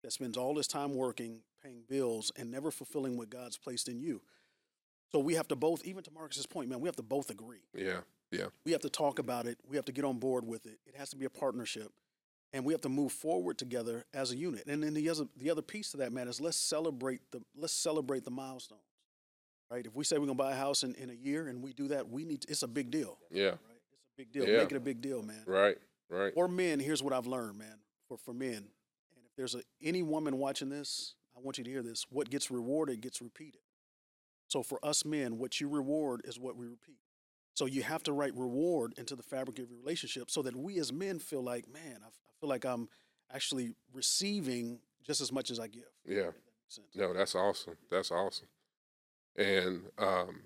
that 0.04 0.14
spends 0.14 0.38
all 0.38 0.56
his 0.56 0.70
time 0.70 0.96
working, 0.96 1.42
paying 1.62 1.84
bills, 1.90 2.32
and 2.38 2.50
never 2.50 2.72
fulfilling 2.72 3.18
what 3.18 3.30
God's 3.30 3.58
placed 3.58 3.90
in 3.90 4.00
you. 4.00 4.22
So 5.12 5.20
we 5.20 5.34
have 5.34 5.50
to 5.50 5.58
both, 5.58 5.84
even 5.84 6.02
to 6.04 6.12
Marcus's 6.12 6.46
point, 6.46 6.70
man, 6.70 6.80
we 6.80 6.88
have 6.88 6.96
to 6.96 7.04
both 7.04 7.30
agree. 7.30 7.66
Yeah. 7.76 8.00
Yeah. 8.32 8.46
We 8.64 8.72
have 8.72 8.82
to 8.84 8.90
talk 8.90 9.20
about 9.20 9.48
it. 9.48 9.58
We 9.68 9.76
have 9.76 9.84
to 9.86 9.92
get 9.92 10.06
on 10.06 10.18
board 10.18 10.48
with 10.48 10.66
it. 10.66 10.80
It 10.86 10.96
has 10.96 11.10
to 11.10 11.18
be 11.18 11.26
a 11.26 11.30
partnership, 11.30 11.92
and 12.54 12.66
we 12.66 12.74
have 12.74 12.82
to 12.82 12.90
move 12.90 13.12
forward 13.12 13.58
together 13.58 14.06
as 14.14 14.32
a 14.32 14.36
unit. 14.36 14.66
And 14.68 14.84
then 14.84 14.94
the 14.94 15.10
other, 15.10 15.26
the 15.38 15.50
other 15.50 15.62
piece 15.62 15.92
to 15.92 15.98
that, 15.98 16.12
man, 16.12 16.28
is 16.28 16.42
let's 16.42 16.58
celebrate 16.58 17.22
the 17.32 17.42
let's 17.56 17.74
celebrate 17.74 18.26
the 18.26 18.32
milestones. 18.32 18.82
Right? 19.72 19.86
If 19.86 19.96
we 19.96 20.04
say 20.04 20.18
we're 20.18 20.26
gonna 20.26 20.36
buy 20.36 20.54
a 20.54 20.56
house 20.56 20.84
in, 20.84 20.96
in 20.96 21.10
a 21.10 21.14
year 21.14 21.48
and 21.48 21.62
we 21.62 21.74
do 21.74 21.90
that, 21.90 22.10
we 22.10 22.26
need 22.26 22.46
it's 22.48 22.64
a 22.64 22.68
big 22.68 22.90
deal. 22.90 23.18
Yeah. 23.30 23.50
Right? 23.50 23.58
It's 23.92 24.14
a 24.14 24.18
big 24.18 24.32
deal. 24.32 24.48
Yeah. 24.48 24.58
Make 24.58 24.72
it 24.72 24.78
a 24.78 24.82
big 24.82 25.02
deal, 25.02 25.22
man. 25.22 25.44
Right. 25.46 25.78
Right. 26.10 26.34
Or 26.36 26.48
men, 26.48 26.80
here's 26.80 27.04
what 27.04 27.14
I've 27.14 27.28
learned, 27.28 27.60
man. 27.60 27.78
For 28.08 28.18
for 28.18 28.34
men, 28.34 28.56
and 28.56 29.26
if 29.26 29.36
there's 29.38 29.54
a, 29.54 29.62
any 29.82 30.02
woman 30.02 30.38
watching 30.38 30.70
this, 30.70 31.14
I 31.38 31.40
want 31.42 31.60
you 31.60 31.64
to 31.64 31.70
hear 31.70 31.84
this. 31.84 32.08
What 32.10 32.30
gets 32.32 32.50
rewarded 32.50 33.02
gets 33.02 33.22
repeated. 33.22 33.62
So 34.48 34.64
for 34.64 34.84
us 34.84 35.06
men, 35.06 35.38
what 35.38 35.62
you 35.62 35.70
reward 35.70 36.22
is 36.24 36.40
what 36.40 36.58
we 36.58 36.66
repeat. 36.66 36.98
So 37.54 37.66
you 37.66 37.84
have 37.84 38.02
to 38.04 38.14
write 38.14 38.36
reward 38.36 38.94
into 38.98 39.16
the 39.16 39.22
fabric 39.22 39.60
of 39.60 39.70
your 39.70 39.78
relationship, 39.78 40.32
so 40.32 40.42
that 40.42 40.56
we 40.56 40.80
as 40.80 40.92
men 40.92 41.20
feel 41.20 41.44
like, 41.44 41.72
man, 41.72 42.00
I, 42.02 42.08
I 42.08 42.29
feel 42.40 42.50
like 42.50 42.66
I'm 42.66 42.90
actually 43.34 43.74
receiving 43.94 44.80
just 45.06 45.22
as 45.22 45.32
much 45.32 45.52
as 45.52 45.60
I 45.60 45.68
give. 45.68 45.84
Yeah. 46.08 46.32
That. 46.94 46.96
No, 46.96 47.14
that's 47.14 47.36
awesome. 47.36 47.78
That's 47.90 48.12
awesome. 48.12 48.48
And 49.36 49.84
um, 49.98 50.42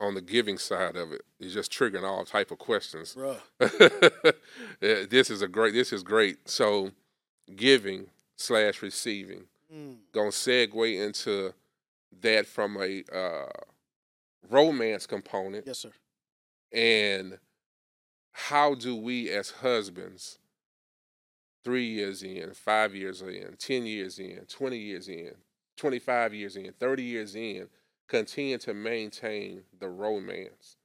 on 0.00 0.14
the 0.14 0.20
giving 0.22 0.56
side 0.58 0.96
of 0.96 1.12
it, 1.12 1.22
it's 1.40 1.52
just 1.52 1.70
triggering 1.72 2.04
all 2.04 2.24
type 2.24 2.50
of 2.50 2.58
questions. 2.58 3.16
This 4.80 5.30
is 5.30 5.42
a 5.42 5.48
great. 5.48 5.74
This 5.74 5.92
is 5.92 6.02
great. 6.02 6.48
So, 6.48 6.90
giving 7.54 8.06
slash 8.36 8.82
receiving. 8.82 9.44
Mm, 9.72 9.96
Gonna 10.12 10.30
segue 10.30 11.00
into 11.06 11.52
that 12.20 12.46
from 12.46 12.76
a 12.80 13.02
uh, 13.14 13.48
romance 14.50 15.06
component, 15.06 15.66
yes, 15.66 15.78
sir. 15.78 15.92
and 16.72 17.38
how 18.32 18.74
do 18.74 18.94
we 18.96 19.30
as 19.30 19.50
husbands, 19.50 20.38
three 21.64 21.86
years 21.86 22.22
in, 22.22 22.52
five 22.54 22.94
years 22.94 23.22
in, 23.22 23.54
ten 23.58 23.86
years 23.86 24.18
in, 24.18 24.40
twenty 24.48 24.78
years 24.78 25.08
in, 25.08 25.32
twenty-five 25.76 26.34
years 26.34 26.56
in, 26.56 26.72
thirty 26.78 27.02
years 27.02 27.34
in, 27.34 27.68
continue 28.08 28.58
to 28.58 28.74
maintain 28.74 29.62
the 29.78 29.88
romance? 29.88 30.76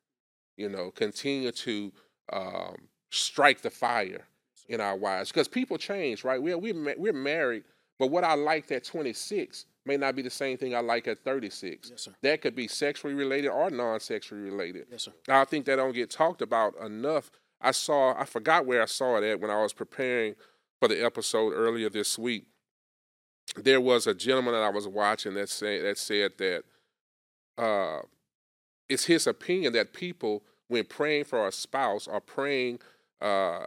You 0.55 0.69
know, 0.69 0.91
continue 0.91 1.51
to 1.51 1.91
um, 2.33 2.75
strike 3.11 3.61
the 3.61 3.69
fire 3.69 4.25
in 4.69 4.81
our 4.81 4.95
wives 4.95 5.31
because 5.31 5.47
people 5.47 5.77
change, 5.77 6.23
right? 6.23 6.41
We're 6.41 6.57
we're 6.57 6.73
ma- 6.73 6.91
we're 6.97 7.13
married, 7.13 7.63
but 7.99 8.07
what 8.07 8.23
I 8.23 8.33
liked 8.33 8.71
at 8.71 8.83
26 8.83 9.65
may 9.87 9.97
not 9.97 10.15
be 10.15 10.21
the 10.21 10.29
same 10.29 10.57
thing 10.57 10.75
I 10.75 10.81
like 10.81 11.07
at 11.07 11.23
36. 11.23 11.89
Yes, 11.89 12.01
sir. 12.01 12.11
That 12.21 12.41
could 12.41 12.55
be 12.55 12.67
sexually 12.67 13.15
related 13.15 13.47
or 13.47 13.69
non-sexually 13.69 14.43
related. 14.43 14.87
Yes, 14.91 15.03
sir. 15.03 15.13
I 15.29 15.45
think 15.45 15.65
that 15.65 15.77
don't 15.77 15.93
get 15.93 16.11
talked 16.11 16.41
about 16.41 16.75
enough. 16.85 17.31
I 17.61 17.71
saw, 17.71 18.13
I 18.19 18.25
forgot 18.25 18.65
where 18.65 18.81
I 18.81 18.85
saw 18.85 19.15
it 19.17 19.23
at 19.23 19.39
when 19.39 19.49
I 19.49 19.61
was 19.61 19.73
preparing 19.73 20.35
for 20.79 20.87
the 20.87 21.03
episode 21.03 21.53
earlier 21.53 21.89
this 21.89 22.17
week. 22.17 22.45
There 23.55 23.82
was 23.82 24.07
a 24.07 24.13
gentleman 24.13 24.53
that 24.53 24.63
I 24.63 24.69
was 24.69 24.88
watching 24.88 25.34
that 25.36 25.49
say, 25.49 25.82
that 25.82 25.97
said 25.97 26.34
that 26.38 26.63
uh, 27.57 28.01
it's 28.89 29.05
his 29.05 29.25
opinion 29.25 29.73
that 29.73 29.93
people, 29.93 30.43
when 30.67 30.84
praying 30.86 31.25
for 31.25 31.47
a 31.47 31.51
spouse 31.51 32.07
or 32.07 32.19
praying 32.19 32.80
uh, 33.21 33.65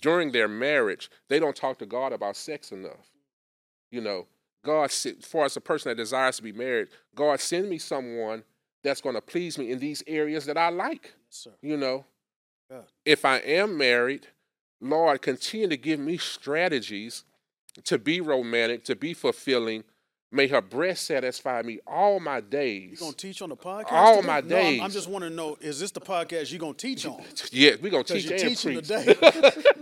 during 0.00 0.32
their 0.32 0.48
marriage, 0.48 1.10
they 1.28 1.38
don't 1.38 1.56
talk 1.56 1.78
to 1.78 1.86
God 1.86 2.12
about 2.12 2.36
sex 2.36 2.72
enough. 2.72 3.10
You 3.90 4.00
know, 4.00 4.26
God, 4.64 4.84
as 4.84 5.06
far 5.22 5.44
as 5.44 5.56
a 5.56 5.60
person 5.60 5.90
that 5.90 5.96
desires 5.96 6.36
to 6.36 6.42
be 6.42 6.52
married, 6.52 6.88
God, 7.14 7.40
send 7.40 7.68
me 7.68 7.78
someone 7.78 8.44
that's 8.82 9.00
going 9.00 9.14
to 9.14 9.20
please 9.20 9.58
me 9.58 9.70
in 9.70 9.78
these 9.78 10.02
areas 10.06 10.46
that 10.46 10.58
I 10.58 10.70
like. 10.70 11.02
Yes, 11.02 11.12
sir. 11.30 11.50
You 11.62 11.76
know, 11.76 12.04
if 13.04 13.24
I 13.24 13.38
am 13.38 13.76
married, 13.76 14.26
Lord, 14.80 15.22
continue 15.22 15.68
to 15.68 15.76
give 15.76 16.00
me 16.00 16.16
strategies 16.16 17.24
to 17.84 17.98
be 17.98 18.20
romantic, 18.20 18.84
to 18.84 18.96
be 18.96 19.14
fulfilling, 19.14 19.84
May 20.32 20.46
her 20.46 20.60
breast 20.60 21.08
satisfy 21.08 21.62
me 21.62 21.80
all 21.88 22.20
my 22.20 22.40
days. 22.40 22.82
You 22.82 22.88
days. 22.90 23.00
gonna 23.00 23.12
teach 23.14 23.42
on 23.42 23.48
the 23.48 23.56
podcast? 23.56 23.90
All 23.90 24.18
today? 24.18 24.26
my 24.28 24.40
No, 24.42 24.56
I'm- 24.58 24.80
I'm, 24.82 24.90
just 24.92 25.08
want 25.08 25.24
to 25.24 25.30
know: 25.30 25.58
is 25.60 25.80
this 25.80 25.90
the 25.90 26.00
podcast 26.00 26.52
you 26.52 26.58
are 26.58 26.60
gonna 26.60 26.74
teach 26.74 27.04
on? 27.04 27.20
Yeah, 27.50 27.72
we're 27.82 27.90
gonna 27.90 28.04
teach 28.04 28.26
you're 28.26 28.34
and 28.34 28.40
teaching 28.56 28.74
preach. 28.74 28.86
today. 28.86 29.16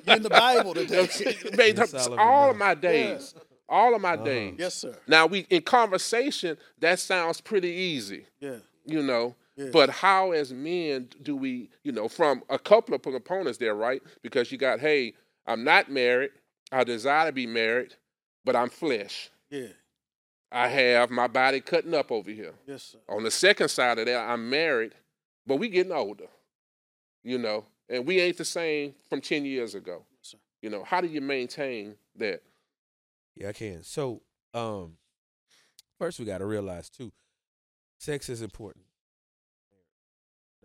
you're 0.07 0.17
in 0.17 0.23
the 0.23 0.31
Bible 0.31 0.73
today. 0.73 1.07
Made 1.55 1.77
Miss 1.77 1.93
her- 2.07 2.19
all 2.19 2.51
of 2.53 2.57
my 2.57 2.75
days. 2.75 3.35
All 3.69 3.95
of 3.95 4.01
my 4.01 4.15
Uh-huh. 4.15 4.25
days. 4.25 4.55
yes, 4.59 4.75
sir. 4.77 4.97
Now 5.07 5.27
we 5.27 5.41
in 5.51 5.61
conversation, 5.61 6.57
that 6.79 6.99
sounds 6.99 7.43
pretty 7.43 7.69
easy, 7.69 8.25
Yeah. 8.41 8.57
you 8.87 9.03
know. 9.03 9.35
Yeah. 9.59 9.71
But 9.73 9.91
how 9.91 10.31
as 10.31 10.53
men 10.53 11.09
do 11.21 11.35
we, 11.35 11.69
you 11.83 11.91
know, 11.91 12.09
from 12.09 12.45
a 12.49 12.61
couple 12.61 12.95
of 12.95 13.03
components 13.03 13.59
there, 13.59 13.75
right? 13.75 14.01
Because 14.23 14.53
you 14.53 14.57
got, 14.57 14.79
hey, 14.79 15.15
I'm 15.49 15.65
not 15.65 15.91
married, 15.91 16.31
I 16.71 16.85
desire 16.85 17.27
to 17.27 17.33
be 17.33 17.49
married, 17.49 17.97
but 18.45 18.55
I'm 18.55 18.71
flesh. 18.71 19.31
Yeah. 19.51 19.67
I 20.53 20.69
have 20.69 21.11
my 21.11 21.27
body 21.27 21.61
cutting 21.61 21.93
up 21.93 22.13
over 22.13 22.31
here. 22.31 22.55
Yes, 22.69 22.85
sir. 22.93 22.99
On 23.09 23.25
the 23.25 23.33
second 23.33 23.69
side 23.69 23.99
of 23.99 24.07
that, 24.07 24.31
I'm 24.31 24.49
married, 24.49 24.95
but 25.45 25.57
we 25.57 25.69
getting 25.69 25.93
older, 25.93 26.29
you 27.25 27.37
know, 27.37 27.65
and 27.89 28.07
we 28.07 28.21
ain't 28.21 28.39
the 28.39 28.45
same 28.45 28.95
from 29.11 29.21
10 29.21 29.45
years 29.45 29.75
ago. 29.75 30.05
Yes, 30.13 30.31
sir. 30.31 30.39
You 30.63 30.71
know, 30.71 30.85
how 30.85 31.01
do 31.01 31.09
you 31.09 31.21
maintain 31.21 31.97
that? 32.17 32.43
Yeah, 33.35 33.49
I 33.49 33.53
can. 33.53 33.83
So, 33.83 34.23
um, 34.55 34.99
first 35.99 36.21
we 36.21 36.27
got 36.27 36.39
to 36.39 36.47
realize 36.47 36.89
too, 36.89 37.11
sex 37.99 38.29
is 38.29 38.41
important. 38.41 38.85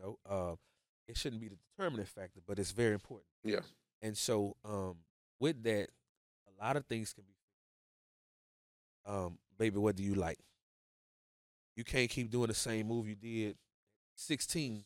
Know, 0.04 0.20
uh, 0.30 0.56
it 1.08 1.18
shouldn't 1.18 1.42
be 1.42 1.48
the 1.48 1.56
determining 1.76 2.06
factor, 2.06 2.42
but 2.46 2.60
it's 2.60 2.72
very 2.72 2.94
important. 2.94 3.28
Yeah. 3.44 3.62
And 4.02 4.18
so, 4.18 4.56
um, 4.66 4.98
with 5.40 5.64
that, 5.64 5.88
a 6.48 6.64
lot 6.64 6.76
of 6.78 6.86
things 6.86 7.14
can 7.14 7.24
be. 7.24 7.34
Um, 9.12 9.38
baby, 9.58 9.78
what 9.78 9.96
do 9.96 10.04
you 10.04 10.16
like? 10.16 10.40
You 11.76 11.84
can't 11.84 12.10
keep 12.10 12.30
doing 12.30 12.48
the 12.48 12.54
same 12.54 12.88
move 12.88 13.08
you 13.08 13.16
did, 13.16 13.58
sixteen. 14.16 14.84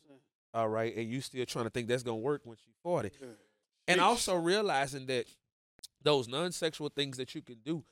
All 0.54 0.68
right, 0.68 0.96
and 0.96 1.08
you 1.08 1.20
still 1.20 1.44
trying 1.44 1.66
to 1.66 1.70
think 1.70 1.88
that's 1.88 2.02
gonna 2.02 2.16
work 2.16 2.40
when 2.44 2.56
she's 2.56 2.74
forty 2.82 3.10
Yeah. 3.20 3.26
and 3.86 4.00
also 4.00 4.34
realizing 4.36 5.06
that 5.06 5.26
those 6.02 6.26
non-sexual 6.26 6.88
things 6.88 7.18
that 7.18 7.34
you 7.34 7.42
can 7.42 7.58
do 7.64 7.84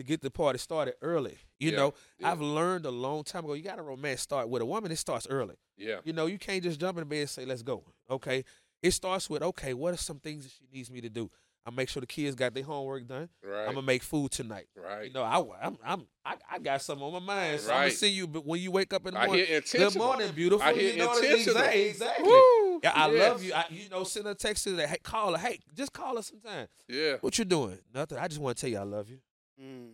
to 0.00 0.04
get 0.04 0.20
the 0.22 0.30
party 0.30 0.58
started 0.58 0.94
early. 1.02 1.36
You 1.58 1.70
Yeah, 1.72 1.76
know, 1.76 1.94
yeah. 2.18 2.32
I've 2.32 2.40
learned 2.40 2.86
a 2.86 2.90
long 2.90 3.22
time 3.22 3.44
ago. 3.44 3.52
You 3.52 3.62
got 3.62 3.76
to 3.76 3.82
romance 3.82 4.22
start 4.22 4.48
with 4.48 4.62
a 4.62 4.66
woman. 4.66 4.90
It 4.90 4.96
starts 4.96 5.26
early. 5.28 5.56
Yeah. 5.76 5.98
You 6.04 6.12
know, 6.14 6.26
you 6.26 6.38
can't 6.38 6.62
just 6.62 6.80
jump 6.80 6.98
in 6.98 7.04
bed 7.08 7.20
and 7.20 7.30
say, 7.30 7.44
"Let's 7.44 7.62
go." 7.62 7.84
Okay, 8.08 8.44
it 8.82 8.92
starts 8.92 9.28
with, 9.30 9.42
"Okay, 9.42 9.74
what 9.74 9.92
are 9.94 9.98
some 9.98 10.18
things 10.18 10.44
that 10.44 10.52
she 10.52 10.64
needs 10.72 10.90
me 10.90 11.00
to 11.02 11.08
do?" 11.08 11.30
I 11.66 11.70
make 11.70 11.90
sure 11.90 12.00
the 12.00 12.06
kids 12.06 12.34
got 12.34 12.54
their 12.54 12.62
homework 12.64 13.06
done. 13.06 13.28
Right. 13.44 13.66
I'm 13.68 13.74
gonna 13.74 13.82
make 13.82 14.02
food 14.02 14.30
tonight. 14.30 14.66
right. 14.74 15.06
You 15.08 15.12
know, 15.12 15.22
I, 15.22 15.44
I'm, 15.66 15.76
I'm, 15.84 16.06
I, 16.24 16.36
I 16.52 16.58
got 16.58 16.80
something 16.80 17.06
on 17.06 17.12
my 17.12 17.18
mind, 17.18 17.60
so 17.60 17.70
I'm 17.70 17.80
gonna 17.80 17.90
see 17.90 18.08
you. 18.08 18.26
But 18.26 18.46
when 18.46 18.60
you 18.62 18.70
wake 18.70 18.94
up 18.94 19.06
in 19.06 19.12
the 19.12 19.20
I 19.20 19.26
morning, 19.26 19.44
hear 19.44 19.60
good 19.60 19.94
morning, 19.94 20.32
beautiful. 20.34 20.66
I 20.66 20.72
hear 20.72 20.92
you 20.92 20.98
know 20.98 21.10
I 21.10 21.16
intentional. 21.16 21.56
Exactly. 21.56 21.82
exactly. 21.82 22.24
Woo! 22.28 22.80
Yeah, 22.82 22.92
I 22.94 23.10
Yes. 23.12 23.28
love 23.30 23.44
you. 23.44 23.52
I, 23.52 23.64
you 23.68 23.88
know, 23.90 24.04
send 24.04 24.26
a 24.26 24.34
text 24.34 24.64
to 24.64 24.72
that. 24.72 24.88
Hey, 24.88 24.96
call 25.02 25.32
her. 25.36 25.38
Hey, 25.38 25.60
just 25.74 25.92
call 25.92 26.16
her 26.16 26.22
sometime. 26.22 26.66
Yeah. 26.88 27.16
What 27.20 27.38
you 27.38 27.44
doing? 27.44 27.78
Nothing. 27.94 28.16
I 28.16 28.26
just 28.26 28.40
want 28.40 28.56
to 28.56 28.60
tell 28.62 28.70
you 28.70 28.78
I 28.78 28.84
love 28.84 29.10
you. 29.10 29.18
Mm. 29.60 29.92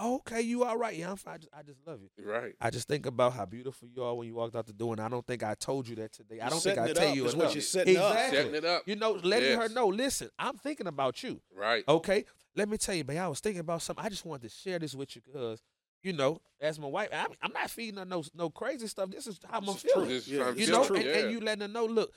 Okay, 0.00 0.42
you 0.42 0.62
all 0.62 0.76
right? 0.76 0.94
Yeah, 0.96 1.10
I'm 1.10 1.16
fine. 1.16 1.34
I 1.34 1.38
just, 1.38 1.48
I 1.58 1.62
just 1.62 1.78
love 1.86 1.98
you. 2.00 2.24
Right. 2.24 2.54
I 2.60 2.70
just 2.70 2.86
think 2.86 3.06
about 3.06 3.32
how 3.32 3.44
beautiful 3.46 3.88
you 3.88 4.02
are 4.04 4.14
when 4.14 4.28
you 4.28 4.34
walked 4.34 4.54
out 4.54 4.66
the 4.66 4.72
door, 4.72 4.92
and 4.92 5.00
I 5.00 5.08
don't 5.08 5.26
think 5.26 5.42
I 5.42 5.54
told 5.54 5.88
you 5.88 5.96
that 5.96 6.12
today. 6.12 6.36
I 6.40 6.44
You're 6.44 6.50
don't 6.50 6.62
think 6.62 6.78
I 6.78 6.92
tell 6.92 7.08
up 7.08 7.16
you 7.16 7.26
is 7.26 7.34
enough. 7.34 7.46
what 7.46 7.54
you're 7.54 7.62
setting 7.62 7.96
up. 7.96 8.12
exactly. 8.12 8.38
Setting 8.38 8.54
it 8.54 8.64
up. 8.64 8.82
You 8.86 8.94
know, 8.96 9.12
letting 9.22 9.58
her 9.58 9.68
know. 9.68 9.88
Listen, 9.88 10.30
I'm 10.38 10.56
thinking 10.56 10.86
about 10.86 11.20
you. 11.24 11.40
Right. 11.52 11.82
Okay, 11.88 12.24
let 12.54 12.68
me 12.68 12.76
tell 12.76 12.94
you, 12.94 13.02
babe. 13.02 13.18
I 13.18 13.26
was 13.28 13.40
thinking 13.40 13.60
about 13.60 13.82
something. 13.82 14.04
I 14.04 14.08
just 14.08 14.24
wanted 14.24 14.42
to 14.42 14.54
share 14.54 14.78
this 14.78 14.94
with 14.94 15.16
you 15.16 15.22
because, 15.24 15.62
you 16.04 16.12
know, 16.12 16.40
as 16.60 16.78
my 16.78 16.86
wife, 16.86 17.08
I'm, 17.12 17.32
I'm 17.42 17.52
not 17.52 17.68
feeding 17.68 17.98
her 17.98 18.04
no 18.04 18.22
no 18.34 18.50
crazy 18.50 18.86
stuff. 18.86 19.10
This 19.10 19.26
is 19.26 19.40
how 19.50 19.58
I'm 19.58 19.64
feeling. 19.74 20.10
is 20.10 20.28
Yeah, 20.28 20.52
You 20.54 20.68
know, 20.70 20.84
feel 20.84 20.96
and, 20.96 21.06
it. 21.06 21.24
and 21.24 21.32
you 21.32 21.40
letting 21.40 21.62
her 21.62 21.68
know. 21.68 21.86
Look, 21.86 22.12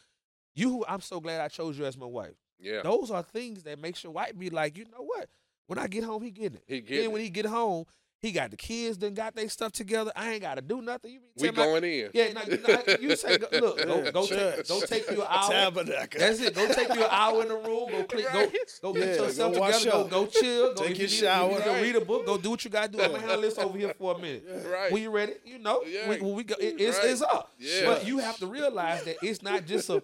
you. 0.54 0.86
I'm 0.88 1.02
so 1.02 1.20
glad 1.20 1.42
I 1.42 1.48
chose 1.48 1.80
you 1.80 1.86
as 1.86 1.98
my 1.98 2.06
wife. 2.06 2.36
Yeah. 2.60 2.82
Those 2.84 3.10
are 3.10 3.24
things 3.24 3.64
that 3.64 3.80
makes 3.80 4.04
your 4.04 4.14
wife 4.14 4.38
be 4.38 4.52
like, 4.52 4.78
you 4.78 4.86
know 4.86 5.02
what? 5.04 5.28
When 5.72 5.80
I 5.80 5.88
get 5.88 6.04
home, 6.04 6.22
he 6.22 6.32
getting 6.32 6.58
it. 6.58 6.64
He 6.68 6.82
then 6.82 6.86
getting 6.86 7.12
when 7.14 7.22
he 7.22 7.30
get 7.30 7.46
home, 7.46 7.86
he 8.20 8.34
got 8.34 8.52
the 8.52 8.58
kids. 8.58 8.98
Then 8.98 9.14
got 9.14 9.34
their 9.36 9.48
stuff 9.48 9.72
together. 9.72 10.12
I 10.18 10.34
ain't 10.34 10.42
got 10.42 10.56
to 10.56 10.62
do 10.62 10.82
nothing. 10.82 11.14
You 11.14 11.20
mean 11.22 11.30
We 11.38 11.44
tell 11.50 11.54
my- 11.56 11.64
going 11.80 11.84
in. 11.86 12.10
Yeah, 12.14 12.34
now, 12.34 12.42
you, 12.46 12.58
know, 12.58 12.84
you 13.00 13.16
say, 13.16 13.38
go- 13.38 13.48
look, 13.54 13.78
go, 13.78 14.04
Yeah, 14.04 14.12
go, 14.12 14.26
take, 14.28 14.68
go 14.68 14.82
take 14.82 15.10
you 15.10 15.22
an 15.22 15.28
hour. 15.30 15.50
Tabernacle. 15.50 16.20
That's 16.20 16.42
it. 16.42 16.54
Go 16.54 16.68
take 16.74 16.90
you 16.94 17.06
an 17.06 17.10
hour 17.10 17.42
in 17.44 17.48
the 17.48 17.54
room. 17.56 17.90
Go 17.90 18.04
clean. 18.04 18.26
Go, 18.34 18.48
go 18.82 18.96
Yeah, 19.00 19.06
get 19.06 19.18
yourself 19.22 19.58
wash 19.58 19.80
together. 19.80 20.04
Go, 20.04 20.08
go 20.10 20.26
chill. 20.28 20.74
Go 20.74 20.84
Take 20.84 20.98
your 20.98 21.08
you 21.08 21.08
shower. 21.08 21.58
If 21.58 21.66
you 21.66 21.72
Right. 21.72 21.82
read 21.84 21.96
a 21.96 22.02
book. 22.04 22.26
Go 22.26 22.38
do 22.38 22.50
what 22.50 22.66
you 22.66 22.70
got 22.70 22.92
to 22.92 22.98
do. 22.98 23.02
I'm 23.02 23.12
gonna 23.12 23.22
handle 23.22 23.40
this 23.42 23.58
over 23.58 23.78
here 23.78 23.94
for 23.98 24.16
a 24.16 24.20
minute. 24.20 24.46
Right. 24.70 24.92
When 24.92 25.02
you 25.02 25.10
ready, 25.10 25.36
you 25.46 25.60
know. 25.60 25.84
Yeah. 25.88 26.10
When, 26.10 26.22
when 26.22 26.36
we 26.36 26.44
go, 26.44 26.56
it, 26.60 26.82
it's, 26.82 26.98
Right. 26.98 27.08
it's 27.12 27.22
up. 27.22 27.54
Yeah. 27.58 27.86
But 27.86 28.06
you 28.06 28.18
have 28.18 28.36
to 28.40 28.46
realize 28.48 29.06
that 29.06 29.16
it's 29.24 29.42
not 29.42 29.66
just 29.66 29.90
a 29.90 30.04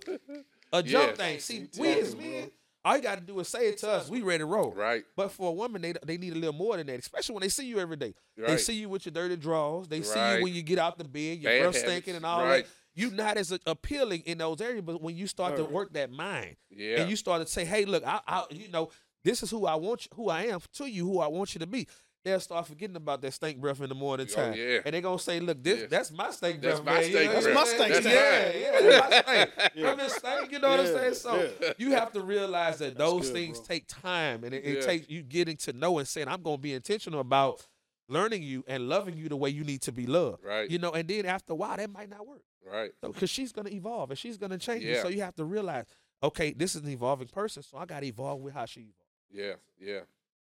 a 0.71 0.81
jump 0.81 1.09
Yes. 1.09 1.17
thing. 1.17 1.39
See, 1.39 1.81
we 1.81 1.89
as 1.89 2.13
talking, 2.13 2.31
men, 2.31 2.51
all 2.87 2.95
you 2.95 3.03
got 3.03 3.15
to 3.15 3.21
do 3.21 3.39
is 3.39 3.47
say 3.47 3.67
it 3.69 3.77
to 3.79 3.89
us. 3.89 4.09
We 4.09 4.21
ready 4.21 4.39
to 4.39 4.45
roll. 4.45 4.71
Right. 4.71 5.03
But 5.15 5.31
for 5.31 5.49
a 5.49 5.51
woman, 5.51 5.81
they 5.81 5.93
they 6.05 6.17
need 6.17 6.33
a 6.33 6.37
little 6.37 6.53
more 6.53 6.77
than 6.77 6.87
that, 6.87 6.99
especially 6.99 7.33
when 7.35 7.41
they 7.41 7.49
see 7.49 7.65
you 7.65 7.79
every 7.79 7.97
day. 7.97 8.13
Right. 8.37 8.47
They 8.49 8.57
see 8.57 8.73
you 8.75 8.89
with 8.89 9.05
your 9.05 9.13
dirty 9.13 9.35
drawers. 9.35 9.87
They 9.87 10.01
see 10.01 10.17
Right. 10.19 10.37
you 10.37 10.43
when 10.43 10.53
you 10.53 10.61
get 10.61 10.79
out 10.79 10.97
the 10.97 11.03
bed, 11.03 11.39
your 11.39 11.51
Bad 11.51 11.61
breath 11.61 11.75
habits. 11.75 11.79
stinking 11.79 12.15
and 12.15 12.25
all 12.25 12.43
Right. 12.43 12.65
that. 12.65 12.71
You're 12.95 13.11
not 13.11 13.37
as 13.37 13.51
appealing 13.67 14.21
in 14.25 14.39
those 14.39 14.59
areas, 14.61 14.83
but 14.83 15.01
when 15.01 15.15
you 15.15 15.27
start 15.27 15.55
to 15.57 15.63
work 15.65 15.93
that 15.93 16.09
mind 16.11 16.55
Yeah. 16.71 17.01
and 17.01 17.09
you 17.09 17.15
start 17.15 17.41
to 17.41 17.47
say, 17.47 17.63
"Hey, 17.65 17.85
look, 17.85 18.03
I, 18.05 18.21
I, 18.27 18.45
you 18.49 18.69
know, 18.69 18.89
this 19.23 19.43
is 19.43 19.51
who 19.51 19.65
I 19.67 19.75
want, 19.75 20.05
you, 20.05 20.09
who 20.15 20.29
I 20.29 20.43
am 20.45 20.61
to 20.73 20.85
you, 20.89 21.05
who 21.05 21.19
I 21.19 21.27
want 21.27 21.53
you 21.53 21.59
to 21.59 21.67
be." 21.67 21.87
They'll 22.25 22.39
start 22.41 22.67
forgetting 22.67 22.95
about 22.97 23.21
that 23.21 23.31
stink 23.33 23.57
breath 23.61 23.79
in 23.79 23.87
the 23.87 23.95
morning 23.95 24.27
Oh, 24.31 24.35
time, 24.35 24.53
yeah. 24.53 24.79
and 24.83 24.93
they're 24.93 25.01
gonna 25.01 25.17
say, 25.19 25.39
"Look, 25.39 25.63
this, 25.63 25.81
Yes. 25.81 25.89
that's 25.89 26.11
my 26.11 26.29
stink 26.31 26.61
That's 26.61 26.79
breath, 26.81 26.85
my 26.85 27.01
man. 27.01 27.03
You 27.11 27.15
stink 27.17 27.27
know 27.33 27.41
That's 27.41 27.45
my 27.55 27.61
I'm 27.61 27.67
stink 27.67 28.03
breath. 28.03 28.05
Yeah, 28.05 28.59
yeah, 28.59 28.71
that's 28.81 29.27
my 29.27 29.35
stink. 29.47 29.71
Yeah. 29.75 29.89
From 29.89 29.97
this 29.99 30.13
stink, 30.15 30.51
you 30.51 30.59
know 30.59 30.69
what 30.69 30.79
I'm 30.81 30.85
saying? 30.87 31.13
So 31.13 31.49
yeah. 31.61 31.73
you 31.77 31.91
have 31.91 32.11
to 32.13 32.21
realize 32.21 32.79
that 32.79 32.97
those 32.97 33.27
good, 33.27 33.33
things 33.33 33.59
bro. 33.59 33.65
take 33.67 33.87
time, 33.87 34.43
and 34.43 34.53
it, 34.53 34.65
it 34.65 34.75
Yeah. 34.77 34.81
takes 34.81 35.09
you 35.09 35.21
getting 35.23 35.55
to 35.57 35.73
know 35.73 35.99
and 35.99 36.07
saying, 36.07 36.27
"I'm 36.27 36.41
gonna 36.41 36.57
be 36.57 36.73
intentional 36.73 37.19
about." 37.21 37.65
Learning 38.09 38.41
you 38.41 38.63
and 38.69 38.87
loving 38.87 39.17
you 39.17 39.27
the 39.27 39.35
way 39.35 39.49
you 39.49 39.65
need 39.65 39.81
to 39.81 39.91
be 39.91 40.07
loved, 40.07 40.41
Right. 40.41 40.71
You 40.71 40.79
know, 40.79 40.91
and 40.93 41.05
then 41.09 41.25
after 41.25 41.51
a 41.51 41.55
while, 41.57 41.75
that 41.75 41.89
might 41.91 42.09
not 42.09 42.25
work. 42.25 42.41
Right. 42.65 42.91
So, 43.01 43.11
because 43.11 43.29
she's 43.29 43.51
gonna 43.51 43.69
evolve 43.69 44.11
and 44.11 44.17
she's 44.17 44.37
gonna 44.37 44.57
change. 44.57 44.85
you. 44.85 44.91
Yeah. 44.93 45.01
So 45.01 45.09
you 45.09 45.21
have 45.23 45.35
to 45.35 45.43
realize, 45.43 45.87
okay, 46.23 46.53
this 46.53 46.73
is 46.73 46.83
an 46.83 46.89
evolving 46.89 47.27
person, 47.27 47.63
so 47.63 47.77
I 47.77 47.85
got 47.85 47.99
to 47.99 48.05
evolve 48.05 48.39
with 48.39 48.53
how 48.53 48.63
she 48.65 48.79
evolves. 48.79 48.95
Yeah. 49.29 49.53
Yeah. 49.77 49.99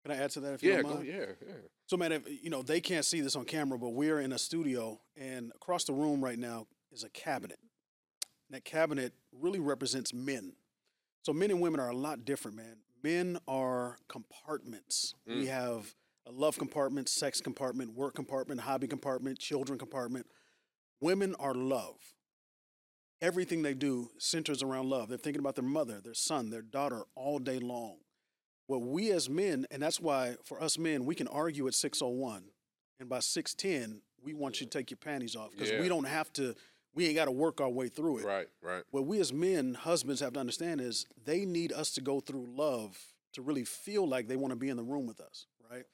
Can 0.03 0.11
I 0.11 0.17
add 0.23 0.31
to 0.31 0.39
that 0.41 0.53
if 0.53 0.63
you 0.63 0.71
Yeah. 0.71 0.77
don't 0.81 0.87
Go, 0.87 0.95
mind? 0.95 1.07
yeah. 1.07 1.25
Yeah. 1.45 1.53
So, 1.87 1.97
man, 1.97 2.11
if, 2.11 2.27
you 2.43 2.49
know, 2.49 2.61
they 2.61 2.79
can't 2.81 3.05
see 3.05 3.19
this 3.21 3.35
on 3.35 3.45
camera, 3.45 3.77
but 3.77 3.89
we're 3.89 4.19
in 4.21 4.31
a 4.31 4.37
studio, 4.39 5.01
and 5.15 5.51
across 5.55 5.83
the 5.83 5.93
room 5.93 6.23
right 6.23 6.39
now 6.39 6.67
is 6.91 7.03
a 7.03 7.09
cabinet. 7.09 7.59
And 8.47 8.55
that 8.55 8.63
cabinet 8.65 9.13
really 9.31 9.59
represents 9.59 10.13
men. 10.13 10.53
So, 11.23 11.33
men 11.33 11.51
and 11.51 11.59
women 11.61 11.79
are 11.79 11.89
a 11.89 11.95
lot 11.95 12.25
different, 12.25 12.55
man. 12.57 12.77
Men 13.03 13.39
are 13.47 13.97
compartments. 14.07 15.15
We 15.25 15.45
Mm. 15.45 15.47
have 15.47 15.95
a 16.25 16.31
love 16.31 16.57
compartment, 16.57 17.09
sex 17.09 17.41
compartment, 17.41 17.93
work 17.93 18.13
compartment, 18.15 18.61
hobby 18.61 18.87
compartment, 18.87 19.39
children 19.39 19.77
compartment. 19.79 20.27
Women 21.01 21.35
are 21.35 21.53
love. 21.53 22.13
Everything 23.21 23.61
they 23.63 23.73
do 23.73 24.11
centers 24.17 24.61
around 24.63 24.89
love. 24.89 25.09
They're 25.09 25.17
thinking 25.17 25.39
about 25.41 25.55
their 25.55 25.63
mother, 25.63 25.99
their 25.99 26.13
son, 26.13 26.49
their 26.49 26.61
daughter 26.61 27.03
all 27.15 27.39
day 27.39 27.59
long. 27.59 27.97
Well, 28.69 28.79
we 28.79 29.09
as 29.11 29.29
men, 29.29 29.65
and 29.71 29.81
that's 29.81 29.99
why 29.99 30.35
for 30.45 30.61
us 30.61 30.77
men, 30.77 31.03
we 31.03 31.15
can 31.15 31.27
argue 31.27 31.67
at 31.67 31.73
601, 31.73 32.43
and 32.99 33.09
by 33.09 33.19
610, 33.19 34.01
we 34.23 34.33
want 34.35 34.61
you 34.61 34.67
to 34.67 34.69
take 34.69 34.91
your 34.91 34.97
panties 34.99 35.35
off 35.35 35.49
because 35.51 35.71
Yeah. 35.71 35.81
we 35.81 35.87
don't 35.89 36.03
have 36.07 36.31
to, 36.33 36.53
we 36.93 37.07
ain't 37.07 37.15
got 37.15 37.25
to 37.25 37.31
work 37.31 37.59
our 37.61 37.69
way 37.69 37.87
through 37.89 38.19
it. 38.19 38.25
Right. 38.25 38.47
Right. 38.61 38.83
What 38.91 39.07
we 39.07 39.19
as 39.19 39.33
men, 39.33 39.73
husbands 39.73 40.21
have 40.21 40.33
to 40.33 40.39
understand 40.39 40.81
is 40.81 41.07
they 41.25 41.45
need 41.45 41.73
us 41.73 41.89
to 41.95 42.01
go 42.01 42.19
through 42.19 42.45
love 42.55 42.95
to 43.33 43.41
really 43.41 43.63
feel 43.65 44.07
like 44.07 44.27
they 44.27 44.35
want 44.35 44.51
to 44.51 44.55
be 44.55 44.69
in 44.69 44.77
the 44.77 44.83
room 44.83 45.07
with 45.07 45.19
us, 45.19 45.47
right? 45.71 45.85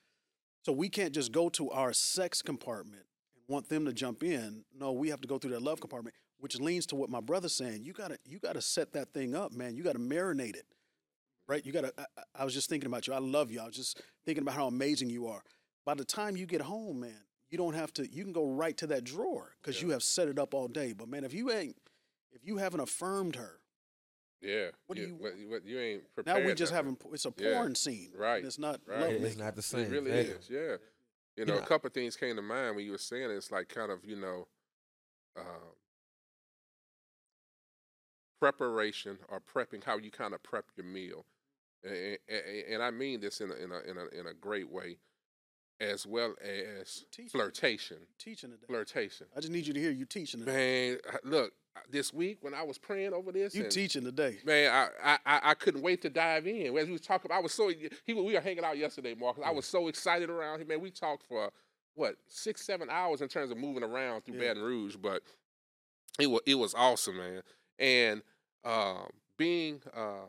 So 0.63 0.73
we 0.73 0.89
can't 0.89 1.13
just 1.13 1.32
go 1.32 1.47
to 1.49 1.71
our 1.71 1.93
sex 1.93 2.41
compartment 2.41 3.03
and 3.38 3.43
want 3.47 3.69
them 3.69 3.86
to 3.86 3.93
jump 3.93 4.21
in. 4.21 4.65
No, 4.78 4.91
we 4.91 5.09
have 5.11 5.21
to 5.21 5.28
go 5.30 5.38
through 5.38 5.51
that 5.51 5.61
love 5.61 5.80
compartment, 5.80 6.13
which 6.39 6.59
leans 6.59 6.86
to 6.88 6.95
what 6.97 7.09
my 7.09 7.21
brother's 7.21 7.55
saying. 7.55 7.84
You 7.84 7.93
gotta 7.93 8.17
you 8.26 8.39
gotta 8.39 8.61
set 8.61 8.91
that 8.93 9.13
thing 9.13 9.34
up, 9.34 9.53
man. 9.53 9.76
You 9.76 9.84
gotta 9.84 9.99
marinate 9.99 10.55
it. 10.55 10.65
Right? 11.48 11.66
You 11.66 11.72
gotta 11.72 11.93
I, 11.98 12.06
I- 12.18 12.24
I 12.41 12.46
was 12.46 12.54
just 12.54 12.70
thinking 12.70 12.88
about 12.88 13.08
you. 13.08 13.14
I 13.14 13.20
love 13.20 13.52
you. 13.52 13.60
I 13.62 13.66
was 13.66 13.76
just 13.76 14.02
thinking 14.26 14.41
about 14.41 14.56
how 14.56 14.68
amazing 14.68 15.10
you 15.10 15.28
are. 15.28 15.43
By 15.86 15.93
the 15.93 16.06
time 16.06 16.36
you 16.36 16.46
get 16.46 16.62
home, 16.62 17.00
man, 17.02 17.22
you 17.50 17.58
don't 17.58 17.76
have 17.76 17.93
to 17.93 18.08
you 18.12 18.24
can 18.24 18.34
go 18.34 18.46
right 18.46 18.76
to 18.78 18.88
that 18.88 19.04
drawer 19.04 19.52
because 19.62 19.82
you 19.82 19.89
have 19.91 20.04
set 20.04 20.28
it 20.28 20.39
up 20.39 20.54
all 20.54 20.68
day. 20.68 20.93
But 20.93 21.08
man, 21.08 21.24
if 21.24 21.34
you 21.34 21.52
ain't 21.52 21.78
if 22.32 22.43
you 22.43 22.58
haven't 22.58 22.80
affirmed 22.82 23.36
her, 23.36 23.60
Yeah. 24.41 24.70
What 24.88 24.96
do 24.96 25.02
you, 25.04 25.08
you- 25.10 25.14
what, 25.16 25.34
what, 25.50 25.66
you 25.66 25.80
ain't 25.80 26.04
now 26.26 26.39
we 26.43 26.54
just 26.54 26.72
that 26.72 26.78
having 26.78 26.98
it's 27.14 27.26
a 27.26 27.34
Yeah. 27.38 27.54
porn 27.54 27.76
scene. 27.76 28.10
and 28.12 28.20
Right, 28.20 28.43
It's 28.43 28.60
not 28.60 28.82
right. 28.88 29.00
love 29.02 29.12
it's 29.24 29.38
not 29.38 29.56
the 29.56 29.62
same. 29.62 29.82
It 29.86 29.91
really 29.91 30.12
exactly. 30.12 30.36
is, 30.39 30.50
yeah. 30.50 30.60
You 31.38 31.41
You 31.41 31.46
know, 31.46 31.56
know- 31.56 31.62
a 31.62 31.66
couple 31.66 31.88
of 31.88 31.93
things 31.93 32.16
came 32.16 32.36
to 32.36 32.41
mind 32.41 32.76
when 32.76 32.86
you 32.86 32.91
were 32.91 32.98
saying 32.98 33.30
it. 33.30 33.36
It's 33.36 33.52
like 33.52 33.70
kind 33.70 33.91
of, 33.91 34.04
you 34.04 34.16
know, 34.16 34.48
um, 35.38 35.76
preparation 38.39 39.18
or 39.30 39.39
prepping, 39.39 39.84
how 39.84 39.98
you 39.98 40.12
kind 40.12 40.34
of 40.34 40.43
prep 40.43 40.66
your 40.76 40.86
meal. 40.86 41.26
And, 41.84 42.17
and, 42.73 42.84
I 42.84 42.91
mean 42.91 43.19
this 43.21 43.41
in 43.41 43.51
a, 43.51 43.53
in, 43.55 43.71
a, 43.71 43.80
in, 43.91 43.97
a, 43.97 44.19
in 44.21 44.28
a 44.28 44.34
great 44.34 44.69
way. 44.71 44.97
as 45.80 46.05
well 46.07 46.34
as 46.41 47.05
Teaching. 47.11 47.30
flirtation. 47.30 47.97
teaching 48.17 48.51
today. 48.51 48.65
Flirtation. 48.67 49.28
I 49.36 49.39
just 49.41 49.51
need 49.51 49.67
you 49.67 49.73
to 49.73 49.80
hear 49.80 49.91
you 49.91 50.05
teaching 50.05 50.39
today. 50.39 50.91
Man, 50.91 50.97
look, 51.23 51.53
this 51.91 52.13
week 52.13 52.38
when 52.41 52.53
I 52.53 52.63
was 52.63 52.78
praying 52.78 53.13
over 53.13 53.32
this, 53.32 53.53
You 53.53 53.67
teaching 53.67 54.03
today. 54.03 54.38
Man, 54.45 54.89
I, 55.03 55.17
I 55.26 55.39
I- 55.43 55.53
couldn't 55.53 55.82
wait 55.82 56.01
to 56.03 56.09
dive 56.09 56.47
in. 56.47 56.76
As 56.78 56.86
we 56.88 56.93
was 56.93 57.01
talking, 57.01 57.32
I 57.32 57.39
was 57.39 57.53
so 57.53 57.69
he 58.05 58.13
we 58.13 58.34
were 58.34 58.39
hanging 58.39 58.63
out 58.63 58.78
yesterday, 58.78 59.13
Marcus. 59.13 59.43
I 59.45 59.51
was 59.51 59.65
so 59.65 59.88
excited 59.89 60.30
around 60.30 60.61
him. 60.61 60.69
Man, 60.69 60.80
we 60.82 60.89
talked 60.91 61.23
for 61.28 61.51
what 61.93 62.15
six 62.28 62.65
seven 62.65 62.89
hours 62.89 63.21
in 63.21 63.28
terms 63.28 63.51
of 63.51 63.57
moving 63.57 63.84
around 63.84 64.23
through 64.23 64.36
Yeah. 64.36 64.53
Baton 64.53 64.63
Rouge, 64.63 64.95
but 64.95 65.21
it 66.17 66.28
was 66.28 66.41
it 66.47 66.55
was 66.55 66.73
awesome, 66.73 67.17
man. 67.17 67.41
And 67.78 68.21
um, 68.63 69.09
being 69.38 69.82
uh, 69.93 70.28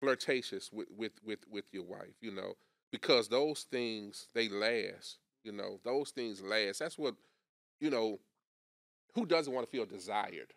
flirtatious 0.00 0.70
with, 0.72 0.88
with 0.96 1.12
with 1.24 1.40
with 1.50 1.64
your 1.72 1.84
wife, 1.84 2.16
you 2.20 2.30
know, 2.32 2.54
because 2.92 3.28
those 3.28 3.64
things 3.70 4.26
they 4.34 4.48
last. 4.48 5.18
You 5.44 5.52
know, 5.52 5.80
those 5.84 6.10
things 6.10 6.42
last. 6.42 6.80
That's 6.80 6.98
what 6.98 7.14
you 7.80 7.90
know. 7.90 8.18
Who 9.14 9.26
doesn't 9.26 9.52
want 9.52 9.66
to 9.66 9.70
feel 9.70 9.86
desired? 9.86 10.52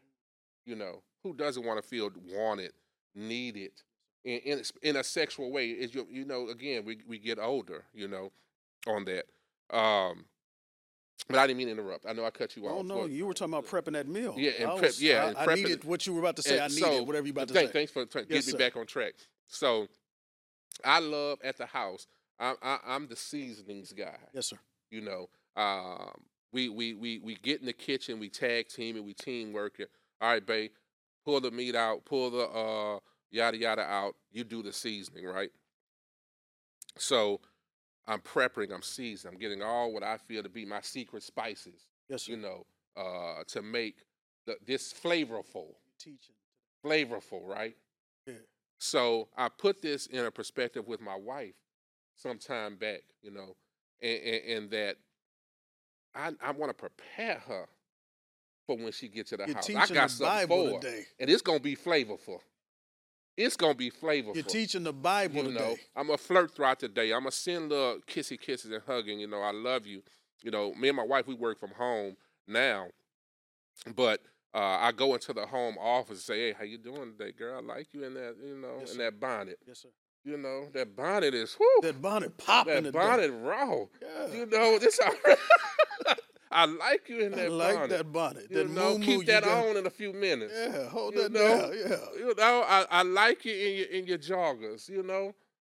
You 0.66 0.76
know, 0.76 1.04
who 1.24 1.34
doesn't 1.34 1.66
want 1.66 1.82
to 1.82 1.88
feel 1.88 2.12
wanted, 2.32 2.74
needed 3.16 3.72
in 4.24 4.40
in, 4.40 4.62
in 4.84 4.96
a 4.98 5.04
sexual 5.04 5.52
way? 5.52 5.70
Is 5.70 5.94
you 5.96 6.08
you 6.10 6.26
know 6.26 6.50
again 6.50 6.86
we 6.86 7.00
we 7.08 7.20
get 7.20 7.40
older, 7.40 7.86
you 7.94 8.08
know, 8.08 8.32
on 8.88 9.06
that. 9.06 9.26
Um, 9.76 10.26
but 11.28 11.38
I 11.38 11.48
didn't 11.48 11.58
mean 11.58 11.68
to 11.68 11.74
interrupt. 11.74 12.06
I 12.06 12.14
know 12.14 12.26
I 12.26 12.30
cut 12.32 12.56
you 12.56 12.66
off. 12.68 12.80
Oh 12.80 12.82
no, 12.82 13.02
but- 13.04 13.12
you 13.12 13.26
were 13.26 13.34
talking 13.34 13.54
about 13.54 13.68
prepping 13.68 13.94
that 13.94 14.08
meal. 14.08 14.36
Yeah, 14.38 14.52
and 14.60 14.70
I 14.70 14.74
prep- 14.74 14.82
was- 14.82 15.02
yeah, 15.02 15.24
I, 15.24 15.28
and 15.28 15.38
I 15.52 15.56
needed 15.56 15.84
what 15.84 16.06
you 16.06 16.14
were 16.14 16.20
about 16.20 16.36
to 16.38 16.42
say. 16.44 16.60
I 16.60 16.68
needed 16.68 16.80
so, 16.84 17.04
whatever 17.04 17.26
you 17.28 17.32
about 17.34 17.48
to 17.50 17.54
thank- 17.54 17.70
say. 17.70 17.74
Thanks 17.74 17.92
for 17.92 18.06
trying 18.06 18.26
Yes, 18.30 18.46
get 18.46 18.54
me 18.56 18.58
back 18.60 18.76
on 18.76 18.86
track. 18.86 19.14
So, 19.48 19.88
I 20.84 21.00
love 21.00 21.40
at 21.44 21.58
the 21.58 21.66
house. 21.66 22.08
I, 22.40 22.56
I, 22.62 22.80
I'm 22.88 23.08
the 23.08 23.16
seasonings 23.16 23.94
guy. 23.94 24.18
Yes, 24.34 24.48
sir. 24.48 24.58
You 24.90 25.02
know, 25.02 25.30
um, 25.56 26.12
we, 26.52 26.70
we 26.70 26.94
we 26.96 27.20
we 27.20 27.36
get 27.36 27.60
in 27.60 27.66
the 27.66 27.74
kitchen, 27.74 28.20
we 28.20 28.30
tag 28.30 28.68
team 28.68 28.96
and 28.98 29.06
we 29.06 29.14
teamwork 29.14 29.80
it. 29.80 29.90
All 30.20 30.30
right, 30.30 30.46
babe, 30.46 30.72
pull 31.24 31.40
the 31.40 31.52
meat 31.52 31.76
out, 31.76 32.04
pull 32.06 32.30
the 32.32 32.44
uh 32.50 33.00
yada 33.30 33.58
yada 33.58 33.84
out. 33.84 34.16
You 34.32 34.44
do 34.44 34.62
the 34.64 34.74
seasoning, 34.74 35.26
right? 35.26 35.52
So, 36.98 37.40
I'm 38.08 38.20
prepping, 38.20 38.74
I'm 38.74 38.82
seasoning, 38.82 39.36
I'm 39.36 39.40
getting 39.40 39.62
all 39.62 39.94
what 39.94 40.04
I 40.04 40.18
feel 40.18 40.44
to 40.44 40.50
be 40.50 40.66
my 40.66 40.82
secret 40.82 41.24
spices. 41.24 41.88
Yes, 42.10 42.24
sir. 42.24 42.32
You 42.34 42.38
know, 42.38 42.66
uh, 42.98 43.44
to 43.48 43.62
make 43.62 44.06
the, 44.46 44.58
this 44.66 44.94
flavorful 44.94 45.76
Teaching. 46.00 46.36
flavorful, 46.86 47.48
right? 47.48 47.76
Yeah. 48.26 48.34
So 48.80 49.30
I 49.38 49.50
put 49.50 49.82
this 49.82 50.08
in 50.08 50.26
a 50.26 50.32
perspective 50.32 50.88
with 50.88 51.02
my 51.02 51.16
wife 51.16 51.54
some 52.16 52.38
time 52.38 52.76
back, 52.76 53.02
you 53.22 53.32
know, 53.32 53.56
and, 54.02 54.20
and, 54.20 54.44
and 54.58 54.72
that 54.72 54.98
I, 56.16 56.32
I 56.42 56.52
want 56.52 56.70
to 56.70 56.74
prepare 56.74 57.42
her 57.48 57.68
for 58.68 58.78
when 58.78 58.92
she 58.92 59.08
gets 59.08 59.30
to 59.30 59.38
the 59.38 59.46
You're 59.46 59.56
house. 59.56 59.70
I 59.70 59.94
got 59.94 60.12
something 60.12 60.48
for 60.48 60.82
her, 60.82 61.04
and 61.20 61.30
it's 61.30 61.42
gonna 61.42 61.60
be 61.60 61.76
flavorful. 61.76 62.40
It's 63.38 63.56
gonna 63.56 63.74
be 63.74 63.90
flavorful. 63.90 64.36
You're 64.36 64.44
teaching 64.44 64.84
the 64.84 64.94
Bible 64.94 65.38
you 65.38 65.44
today. 65.44 65.60
know, 65.60 65.76
I'm 65.96 66.10
a 66.10 66.18
flirt 66.18 66.54
throughout 66.56 66.80
the 66.80 66.88
day. 66.90 67.12
I'm 67.14 67.22
gonna 67.22 67.32
send 67.32 67.70
little 67.70 68.00
kissy 68.08 68.40
kisses 68.40 68.72
and 68.72 68.82
hugging. 68.86 69.20
You 69.20 69.28
know, 69.28 69.42
I 69.42 69.52
love 69.52 69.86
you. 69.88 70.04
You 70.44 70.52
know, 70.52 70.74
me 70.74 70.90
and 70.90 70.98
my 70.98 71.06
wife 71.06 71.28
we 71.28 71.36
work 71.36 71.60
from 71.60 71.72
home 71.72 72.18
now, 72.48 72.88
but 73.96 74.22
uh, 74.54 74.58
I 74.82 74.92
go 74.92 75.14
into 75.14 75.34
the 75.34 75.46
home 75.46 75.78
office 75.80 76.10
and 76.10 76.20
say, 76.20 76.40
"Hey, 76.50 76.54
how 76.58 76.64
you 76.66 76.78
doing 76.78 77.14
today, 77.18 77.32
girl? 77.32 77.58
I 77.58 77.62
like 77.76 77.94
you 77.94 78.04
in 78.04 78.14
that, 78.16 78.36
you 78.44 78.58
know, 78.58 78.78
Yes, 78.80 78.92
in 78.92 78.98
sir. 78.98 79.04
that 79.04 79.20
bonnet. 79.20 79.60
Yes, 79.66 79.80
sir. 79.80 79.90
You 80.24 80.38
know, 80.38 80.68
that 80.74 80.96
bonnet 80.96 81.34
is 81.34 81.56
whoo, 81.60 81.66
That 81.82 82.02
bonnet 82.02 82.38
popping 82.38 82.74
that 82.76 82.84
today. 82.84 82.98
bonnet 83.00 83.32
raw. 83.32 83.86
Yeah. 84.02 84.28
You 84.34 84.46
know, 84.48 84.78
this. 84.78 85.00
I 86.52 86.66
like 86.66 87.08
you 87.10 87.20
in 87.20 87.32
that 87.32 87.46
I 87.46 87.48
like 87.48 87.76
bonnet. 87.76 87.90
that 87.90 88.12
bonnet. 88.12 88.48
You 88.50 88.58
that 88.58 88.70
know, 88.70 88.92
moo-moo 88.94 89.06
keep 89.06 89.20
you 89.20 89.24
that 89.26 89.44
got- 89.44 89.66
on 89.70 89.78
in 89.78 89.86
a 89.86 89.90
few 89.90 90.12
minutes. 90.14 90.54
Yeah, 90.56 90.88
hold 90.90 91.14
You 91.16 91.22
that 91.24 91.32
know? 91.32 91.48
down. 91.62 91.74
Yeah. 91.78 91.98
You 92.18 92.34
know, 92.38 92.64
I, 92.68 92.86
I 92.92 93.02
like 93.04 93.46
you 93.46 93.54
in 93.56 93.76
your 93.78 93.88
in 93.88 94.06
your 94.08 94.18
joggers. 94.18 94.90
You 94.90 95.04
know, 95.04 95.34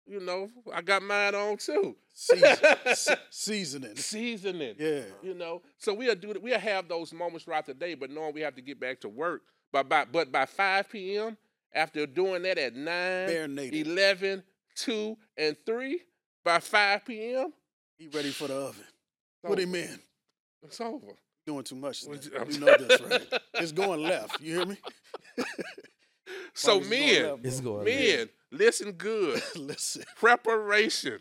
you 0.07 0.19
know, 0.19 0.49
I 0.73 0.81
got 0.81 1.01
mine 1.03 1.35
on 1.35 1.57
too. 1.57 1.95
Season, 2.15 2.55
se- 2.93 3.15
seasoning. 3.29 3.95
Seasoning. 3.95 4.75
Yeah. 4.79 5.01
You 5.21 5.33
know, 5.33 5.61
so 5.77 5.93
we'll 5.93 6.15
do 6.15 6.33
we'll 6.41 6.59
have 6.59 6.87
those 6.87 7.13
moments 7.13 7.45
throughout 7.45 7.65
the 7.65 7.73
day, 7.73 7.93
but 7.95 8.09
knowing 8.09 8.33
we 8.33 8.41
have 8.41 8.55
to 8.55 8.61
get 8.61 8.79
back 8.79 8.99
to 9.01 9.09
work. 9.09 9.41
But 9.71 9.89
by 9.89 10.05
but 10.05 10.31
by 10.31 10.45
five 10.45 10.89
p.m. 10.89 11.37
after 11.73 12.05
doing 12.05 12.43
that 12.43 12.57
at 12.59 12.75
nine, 12.75 13.29
11, 13.57 14.43
2, 14.75 15.17
and 15.37 15.57
three, 15.65 16.01
by 16.43 16.59
five 16.59 17.03
p.m. 17.05 17.51
He 17.97 18.07
ready 18.07 18.29
for 18.31 18.47
the 18.47 18.55
oven. 18.55 18.83
Put 19.43 19.59
him 19.59 19.73
in. 19.75 19.99
It's 20.63 20.79
over. 20.81 21.07
Doing 21.45 21.63
too 21.63 21.75
much. 21.75 22.03
Would 22.05 22.21
today. 22.21 22.37
you- 22.47 22.53
You 22.53 22.59
know 22.59 22.77
this, 22.77 23.01
right? 23.01 23.41
It's 23.55 23.71
going 23.71 24.01
left. 24.03 24.39
You 24.41 24.57
hear 24.57 24.65
me? 24.65 24.77
So 26.55 26.79
Marcus, 26.79 26.89
going 26.89 26.89
men, 26.89 27.23
left, 27.31 27.45
It's 27.45 27.59
going 27.59 27.85
men, 27.85 28.29
listen 28.51 28.91
good. 28.93 29.41
Listen. 29.55 30.03
Preparation, 30.15 31.19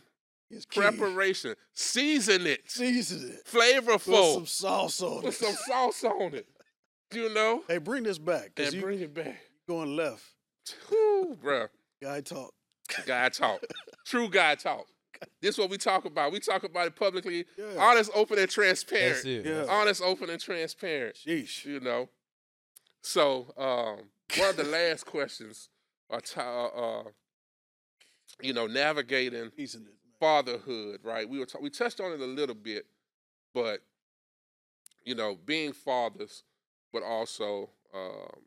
It's 0.50 0.66
preparation. 0.66 1.54
Season 1.74 2.46
it. 2.46 2.70
Season 2.70 3.30
it. 3.30 3.44
Put 3.50 3.62
Flavorful. 3.62 4.34
some 4.34 4.46
sauce 4.46 5.02
on 5.02 5.22
Put 5.22 5.28
it. 5.28 5.34
some 5.34 5.54
sauce 5.66 6.04
on 6.04 6.34
it. 6.34 6.46
You 7.14 7.32
know, 7.32 7.62
Hey, 7.66 7.78
bring 7.78 8.02
this 8.04 8.18
back. 8.18 8.54
Cause 8.54 8.66
and 8.66 8.74
you 8.76 8.80
bring 8.82 9.00
it 9.00 9.12
back. 9.14 9.40
going 9.66 9.96
left. 9.96 10.22
Whew, 10.88 11.36
bruh. 11.42 11.68
Guy 12.02 12.20
talk. 12.20 12.52
Guy 13.06 13.28
talk. 13.30 13.60
True 14.06 14.28
guy 14.28 14.54
talk. 14.54 14.86
This 15.40 15.54
is 15.54 15.58
what 15.58 15.70
we 15.70 15.78
talk 15.78 16.04
about. 16.04 16.32
We 16.32 16.40
talk 16.40 16.64
about 16.64 16.86
it 16.86 16.96
publicly. 16.96 17.44
Yeah. 17.56 17.78
Honest, 17.78 18.10
open, 18.14 18.38
and 18.38 18.50
transparent. 18.50 19.14
That's 19.14 19.24
it. 19.24 19.46
Yeah. 19.46 19.64
Honest, 19.68 20.02
open, 20.02 20.30
and 20.30 20.40
transparent. 20.40 21.16
Sheesh. 21.16 21.64
You 21.64 21.80
know. 21.80 22.08
So, 23.02 23.52
um, 23.56 24.08
one 24.38 24.50
of 24.50 24.56
the 24.56 24.64
last 24.64 25.04
questions 25.04 25.68
are, 26.08 26.20
t- 26.20 26.40
uh, 26.40 26.66
uh, 26.66 27.02
you 28.40 28.52
know, 28.52 28.66
navigating 28.66 29.50
it. 29.56 29.76
Fatherhood, 30.20 31.00
right? 31.02 31.28
We 31.28 31.40
were 31.40 31.46
t- 31.46 31.58
we 31.60 31.68
touched 31.68 32.00
on 32.00 32.12
it 32.12 32.20
a 32.20 32.24
little 32.24 32.54
bit, 32.54 32.86
but 33.52 33.80
you 35.04 35.16
know, 35.16 35.36
being 35.44 35.72
fathers, 35.72 36.44
but 36.92 37.02
also 37.02 37.70
um, 37.92 38.42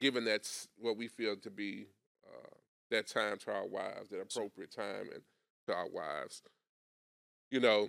giving 0.00 0.24
that 0.24 0.48
what 0.78 0.96
we 0.96 1.08
feel 1.08 1.36
to 1.36 1.50
be 1.50 1.86
uh, 2.26 2.54
that 2.90 3.06
time 3.06 3.36
to 3.38 3.52
our 3.52 3.66
wives, 3.66 4.08
that 4.10 4.20
appropriate 4.20 4.70
time 4.70 5.10
and 5.12 5.22
to 5.66 5.74
our 5.74 5.88
wives. 5.88 6.42
You 7.50 7.60
know, 7.60 7.88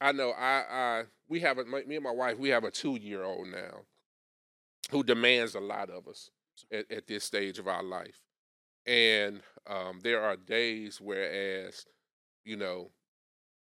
I 0.00 0.12
know 0.12 0.30
I 0.30 0.64
I 0.70 1.02
we 1.28 1.40
have 1.40 1.58
a 1.58 1.64
me 1.64 1.96
and 1.96 2.04
my 2.04 2.10
wife 2.10 2.38
we 2.38 2.50
have 2.50 2.64
a 2.64 2.70
two 2.70 2.96
year 2.96 3.24
old 3.24 3.48
now 3.48 3.82
who 4.90 5.02
demands 5.02 5.54
a 5.54 5.60
lot 5.60 5.90
of 5.90 6.08
us 6.08 6.30
at, 6.72 6.90
at 6.90 7.06
this 7.06 7.24
stage 7.24 7.58
of 7.58 7.68
our 7.68 7.82
life, 7.82 8.20
and 8.86 9.40
um, 9.66 10.00
there 10.02 10.22
are 10.22 10.36
days 10.36 11.00
whereas 11.00 11.86
you 12.48 12.56
know, 12.56 12.90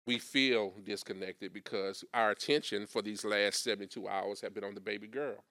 we 0.07 0.19
feel 0.19 0.73
disconnected 0.85 1.53
because 1.53 2.05
our 2.15 2.31
attention 2.31 2.87
for 2.87 3.03
these 3.03 3.25
last 3.25 3.65
72 3.65 4.07
hours 4.07 4.41
have 4.41 4.55
been 4.55 4.63
on 4.63 4.77
the 4.77 4.81
baby 4.81 5.09
girl. 5.09 5.45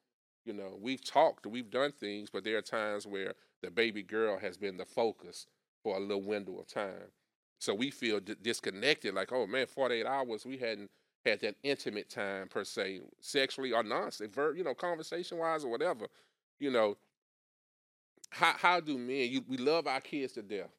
You 0.45 0.53
know, 0.53 0.78
we've 0.80 1.03
talked, 1.03 1.45
we've 1.45 1.70
done 1.70 1.91
things, 1.91 2.30
but 2.32 2.45
there 2.45 2.57
are 2.57 2.61
times 2.61 3.05
where 3.05 3.34
the 3.61 3.70
baby 3.70 4.03
girl 4.03 4.38
has 4.39 4.55
been 4.57 4.78
the 4.78 4.86
focus 4.86 5.47
for 5.84 5.97
a 5.97 5.99
little 5.99 6.24
window 6.24 6.59
of 6.59 6.68
time. 6.68 7.11
So 7.60 7.74
we 7.74 7.89
feel 7.91 8.20
d- 8.20 8.36
disconnected, 8.41 9.14
like, 9.16 9.32
oh 9.32 9.47
man, 9.47 9.68
48 9.68 10.06
hours, 10.06 10.45
we 10.45 10.58
hadn't 10.58 10.91
had 11.26 11.41
that 11.41 11.56
intimate 11.64 12.10
time 12.10 12.47
per 12.47 12.64
se, 12.64 13.01
sexually 13.20 13.72
or 13.72 13.84
not, 13.84 14.20
you 14.56 14.64
know, 14.64 14.74
conversation 14.76 15.38
wise 15.38 15.64
or 15.64 15.72
whatever. 15.72 16.08
You 16.60 16.72
know, 16.72 16.97
how 18.30 18.53
how 18.58 18.80
do 18.80 18.97
men? 18.97 19.30
You, 19.32 19.43
we 19.47 19.58
love 19.58 19.88
our 19.88 20.01
kids 20.01 20.34
to 20.34 20.41
death. 20.41 20.72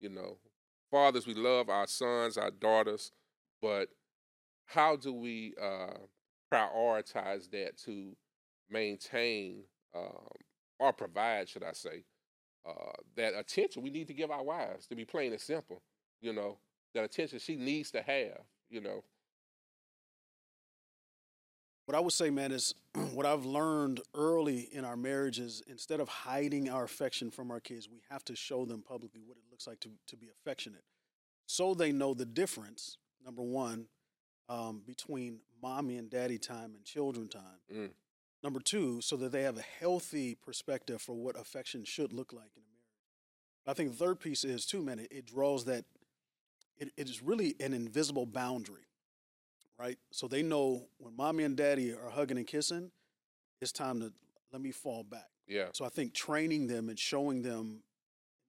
You 0.00 0.10
know, 0.10 0.38
fathers, 0.90 1.26
we 1.26 1.34
love 1.34 1.68
our 1.68 1.86
sons, 1.86 2.38
our 2.38 2.50
daughters, 2.50 3.12
but 3.60 3.88
how 4.66 4.96
do 4.96 5.12
we 5.12 5.54
uh, 5.60 5.94
prioritize 6.52 7.50
that 7.50 7.76
to 7.84 8.16
maintain 8.70 9.62
um, 9.94 10.28
or 10.78 10.92
provide, 10.92 11.48
should 11.48 11.64
I 11.64 11.72
say, 11.72 12.04
uh, 12.68 12.92
that 13.16 13.34
attention 13.38 13.82
we 13.82 13.90
need 13.90 14.08
to 14.08 14.14
give 14.14 14.30
our 14.30 14.44
wives, 14.44 14.86
to 14.88 14.94
be 14.96 15.04
plain 15.04 15.32
and 15.32 15.40
simple, 15.40 15.82
you 16.20 16.32
know, 16.32 16.58
that 16.94 17.04
attention 17.04 17.38
she 17.38 17.56
needs 17.56 17.90
to 17.92 18.02
have, 18.02 18.40
you 18.70 18.80
know. 18.80 19.04
What 21.86 21.96
I 21.96 22.00
would 22.00 22.12
say, 22.12 22.28
man, 22.28 22.52
is 22.52 22.74
what 23.14 23.24
I've 23.24 23.46
learned 23.46 24.00
early 24.14 24.68
in 24.72 24.84
our 24.84 24.96
marriages, 24.96 25.62
instead 25.66 26.00
of 26.00 26.08
hiding 26.08 26.68
our 26.68 26.84
affection 26.84 27.30
from 27.30 27.50
our 27.50 27.60
kids, 27.60 27.88
we 27.88 28.02
have 28.10 28.24
to 28.26 28.36
show 28.36 28.66
them 28.66 28.82
publicly 28.82 29.22
what 29.24 29.38
it 29.38 29.44
looks 29.50 29.66
like 29.66 29.80
to, 29.80 29.90
to 30.08 30.16
be 30.16 30.28
affectionate. 30.28 30.84
So 31.46 31.72
they 31.72 31.92
know 31.92 32.12
the 32.12 32.26
difference, 32.26 32.98
number 33.24 33.42
one, 33.42 33.86
um, 34.50 34.82
between 34.86 35.40
mommy 35.62 35.96
and 35.96 36.10
daddy 36.10 36.36
time 36.36 36.74
and 36.74 36.84
children 36.84 37.26
time. 37.26 37.42
Mm. 37.74 37.90
Number 38.42 38.60
two, 38.60 39.00
so 39.00 39.16
that 39.16 39.32
they 39.32 39.42
have 39.42 39.56
a 39.56 39.64
healthy 39.80 40.34
perspective 40.34 41.00
for 41.00 41.14
what 41.14 41.40
affection 41.40 41.84
should 41.84 42.12
look 42.12 42.32
like 42.32 42.50
in 42.54 42.62
a 42.62 42.70
marriage. 42.70 43.66
I 43.66 43.72
think 43.72 43.90
the 43.90 43.96
third 43.96 44.20
piece 44.20 44.44
is 44.44 44.66
too, 44.66 44.82
man, 44.82 44.98
it, 44.98 45.08
it 45.10 45.26
draws 45.26 45.64
that 45.64 45.84
it, 46.78 46.90
it 46.96 47.08
is 47.08 47.22
really 47.22 47.54
an 47.60 47.72
invisible 47.72 48.26
boundary, 48.26 48.86
right? 49.78 49.98
So 50.10 50.28
they 50.28 50.42
know 50.42 50.86
when 50.98 51.16
mommy 51.16 51.44
and 51.44 51.56
daddy 51.56 51.92
are 51.92 52.10
hugging 52.10 52.38
and 52.38 52.46
kissing, 52.46 52.90
it's 53.60 53.72
time 53.72 54.00
to 54.00 54.12
let 54.52 54.62
me 54.62 54.70
fall 54.70 55.02
back. 55.02 55.28
Yeah. 55.46 55.66
So 55.72 55.84
I 55.84 55.88
think 55.88 56.14
training 56.14 56.66
them 56.66 56.88
and 56.88 56.98
showing 56.98 57.42
them 57.42 57.82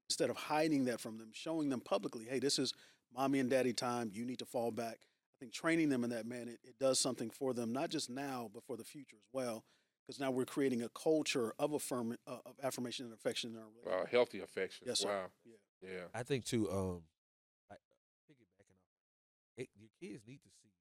instead 0.09 0.29
of 0.29 0.37
hiding 0.37 0.85
that 0.85 0.99
from 0.99 1.17
them, 1.17 1.29
showing 1.33 1.69
them 1.69 1.79
publicly, 1.79 2.25
hey, 2.29 2.39
this 2.39 2.59
is 2.59 2.73
mommy 3.15 3.39
and 3.39 3.49
daddy 3.49 3.73
time. 3.73 4.11
You 4.13 4.25
need 4.25 4.39
to 4.39 4.45
fall 4.45 4.71
back. 4.71 4.97
I 5.01 5.35
think 5.39 5.53
training 5.53 5.89
them 5.89 6.03
in 6.03 6.09
that 6.09 6.25
man, 6.25 6.49
it, 6.49 6.59
it 6.63 6.79
does 6.79 6.99
something 6.99 7.29
for 7.29 7.53
them, 7.53 7.71
not 7.71 7.89
just 7.89 8.09
now, 8.09 8.49
but 8.53 8.63
for 8.65 8.75
the 8.75 8.83
future 8.83 9.15
as 9.17 9.27
well. 9.31 9.63
Because 10.05 10.19
now 10.19 10.31
we're 10.31 10.45
creating 10.45 10.81
a 10.81 10.89
culture 10.89 11.53
of 11.59 11.73
affirm 11.73 12.17
uh, 12.25 12.37
of 12.45 12.55
affirmation 12.63 13.05
and 13.05 13.13
affection 13.13 13.51
in 13.51 13.57
our 13.57 13.65
relationship. 13.67 14.07
Uh, 14.07 14.09
healthy 14.09 14.39
affection. 14.41 14.87
Yes, 14.87 14.99
sir. 14.99 15.07
Wow. 15.07 15.25
Yeah. 15.45 15.89
Yeah. 15.89 16.03
I 16.15 16.23
think 16.23 16.45
too. 16.45 16.69
Um, 16.71 17.01
kids 19.99 20.23
need 20.27 20.41
to 20.43 20.49
see 20.49 20.71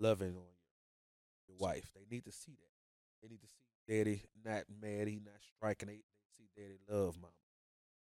loving 0.00 0.28
on 0.28 0.34
your, 0.34 1.48
your 1.48 1.56
wife. 1.58 1.90
They 1.94 2.04
need 2.14 2.24
to 2.24 2.32
see 2.32 2.52
that. 2.52 3.22
They 3.22 3.28
need 3.28 3.40
to 3.40 3.48
see 3.48 3.64
daddy 3.88 4.22
not 4.44 4.64
mad. 4.80 5.08
He 5.08 5.20
not 5.24 5.40
striking. 5.56 5.88
They, 5.88 5.94
they 5.94 6.30
see 6.36 6.48
daddy 6.56 6.78
love 6.88 7.16
mama. 7.16 7.32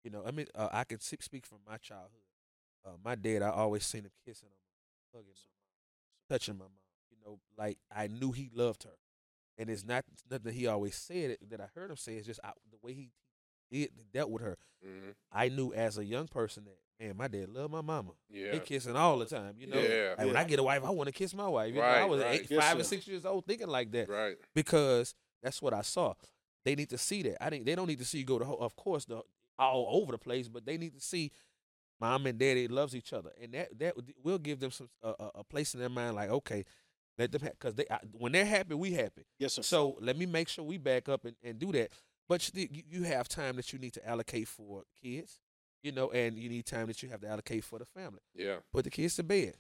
You 0.04 0.12
know, 0.12 0.24
I 0.26 0.32
mean, 0.32 0.48
uh, 0.56 0.70
I 0.72 0.84
can 0.84 1.00
speak 1.00 1.46
from 1.46 1.60
my 1.68 1.78
childhood. 1.78 2.22
Uh, 2.86 2.92
my 3.04 3.16
dad, 3.16 3.42
I 3.42 3.50
always 3.50 3.86
seen 3.86 4.02
him 4.02 4.12
kissing 4.26 4.50
my 4.50 5.18
hugging 5.18 5.34
my 5.50 5.58
mom, 5.66 6.30
touching 6.30 6.56
my 6.56 6.66
mom. 6.66 6.72
You 7.10 7.18
know, 7.26 7.40
like 7.58 7.78
I 7.94 8.08
knew 8.08 8.32
he 8.32 8.50
loved 8.54 8.84
her, 8.84 8.98
and 9.58 9.70
it's 9.70 9.86
not 9.86 10.06
nothing 10.30 10.54
he 10.54 10.68
always 10.68 10.96
said 10.96 11.32
it, 11.32 11.50
that 11.50 11.60
I 11.60 11.68
heard 11.76 11.90
him 11.90 11.98
say. 11.98 12.14
It's 12.16 12.28
just 12.28 12.40
I, 12.44 12.52
the 12.72 12.78
way 12.82 12.94
he 12.94 13.12
did 13.72 13.90
dealt 14.14 14.30
with 14.30 14.42
her. 14.42 14.58
hmm 14.84 15.10
I 15.32 15.50
knew 15.50 15.74
as 15.74 15.98
a 15.98 16.06
young 16.06 16.28
person 16.28 16.66
that 16.66 16.78
man, 17.06 17.16
my 17.18 17.28
dad 17.28 17.50
loved 17.50 17.72
my 17.72 17.82
mama. 17.82 18.12
Yeah. 18.30 18.52
They 18.54 18.60
kissing 18.60 18.96
all 18.96 19.20
the 19.20 19.26
time, 19.26 19.56
you 19.60 19.68
know. 19.68 19.80
Yeah. 19.80 20.16
Like 20.18 20.28
when 20.28 20.36
I 20.38 20.44
get 20.44 20.60
a 20.60 20.64
wife, 20.64 20.84
I 20.84 20.90
want 20.90 21.08
to 21.08 21.14
kiss 21.14 21.34
my 21.34 21.48
wife. 21.48 21.70
You 21.70 21.76
know, 21.76 21.82
Right, 21.82 22.02
I 22.02 22.06
was 22.06 22.22
right. 22.22 22.42
eight, 22.42 22.48
Yes, 22.50 22.64
five 22.64 22.80
or 22.80 22.84
six 22.84 23.08
years 23.08 23.26
old 23.26 23.46
thinking 23.46 23.68
like 23.68 23.92
that 23.92 24.10
Right. 24.10 24.36
because 24.56 25.14
that's 25.44 25.62
what 25.62 25.74
I 25.74 25.82
saw. 25.82 26.14
They 26.66 26.76
need 26.76 26.90
to 26.90 26.98
see 26.98 27.22
that. 27.24 27.44
I 27.44 27.50
think 27.50 27.66
they 27.66 27.76
don't 27.76 27.88
need 27.88 28.00
to 28.00 28.06
see 28.06 28.18
you 28.20 28.26
go 28.26 28.40
to, 28.40 28.46
ho- 28.46 28.56
of 28.56 28.76
course, 28.76 29.06
the 29.06 29.22
all 29.60 29.88
over 30.02 30.12
the 30.12 30.18
place, 30.18 30.48
but 30.48 30.66
they 30.66 30.78
need 30.78 30.94
to 30.94 31.00
see 31.02 31.32
mom 32.00 32.26
and 32.28 32.38
daddy 32.38 32.68
loves 32.68 32.96
each 32.96 33.14
other, 33.14 33.32
and 33.42 33.54
that 33.54 33.78
that 33.80 33.96
will 34.24 34.38
give 34.38 34.60
them 34.60 34.72
some 34.72 34.90
a, 35.02 35.10
a- 35.20 35.32
a 35.36 35.44
place 35.44 35.74
in 35.74 35.80
their 35.80 35.90
mind. 35.90 36.16
Like, 36.16 36.30
okay, 36.30 36.64
let 37.18 37.32
them 37.32 37.42
because 37.44 37.76
they 37.76 37.86
I, 37.90 38.00
when 38.12 38.32
they're 38.34 38.46
happy, 38.46 38.76
we 38.76 38.92
happy. 38.92 39.26
Yes, 39.40 39.54
sir. 39.54 39.62
So 39.64 39.98
let 40.02 40.18
me 40.18 40.26
make 40.26 40.48
sure 40.50 40.64
we 40.66 40.78
back 40.78 41.10
up 41.10 41.26
and, 41.26 41.36
and 41.44 41.58
do 41.58 41.72
that. 41.72 41.92
But 42.30 42.42
still, 42.42 42.66
you, 42.90 43.04
have 43.04 43.28
time 43.30 43.56
that 43.56 43.72
you 43.72 43.80
need 43.80 43.94
to 43.94 44.08
allocate 44.08 44.48
for 44.48 44.84
kids, 45.02 45.40
you 45.82 45.92
know, 45.92 46.10
and 46.12 46.38
you 46.38 46.50
need 46.50 46.66
time 46.66 46.88
that 46.88 47.02
you 47.02 47.10
have 47.10 47.22
to 47.22 47.28
allocate 47.30 47.64
for 47.64 47.80
the 47.80 47.86
family. 47.86 48.20
Yeah. 48.36 48.58
Put 48.74 48.84
the 48.84 48.90
kids 48.90 49.16
to 49.16 49.24
bed. 49.24 49.54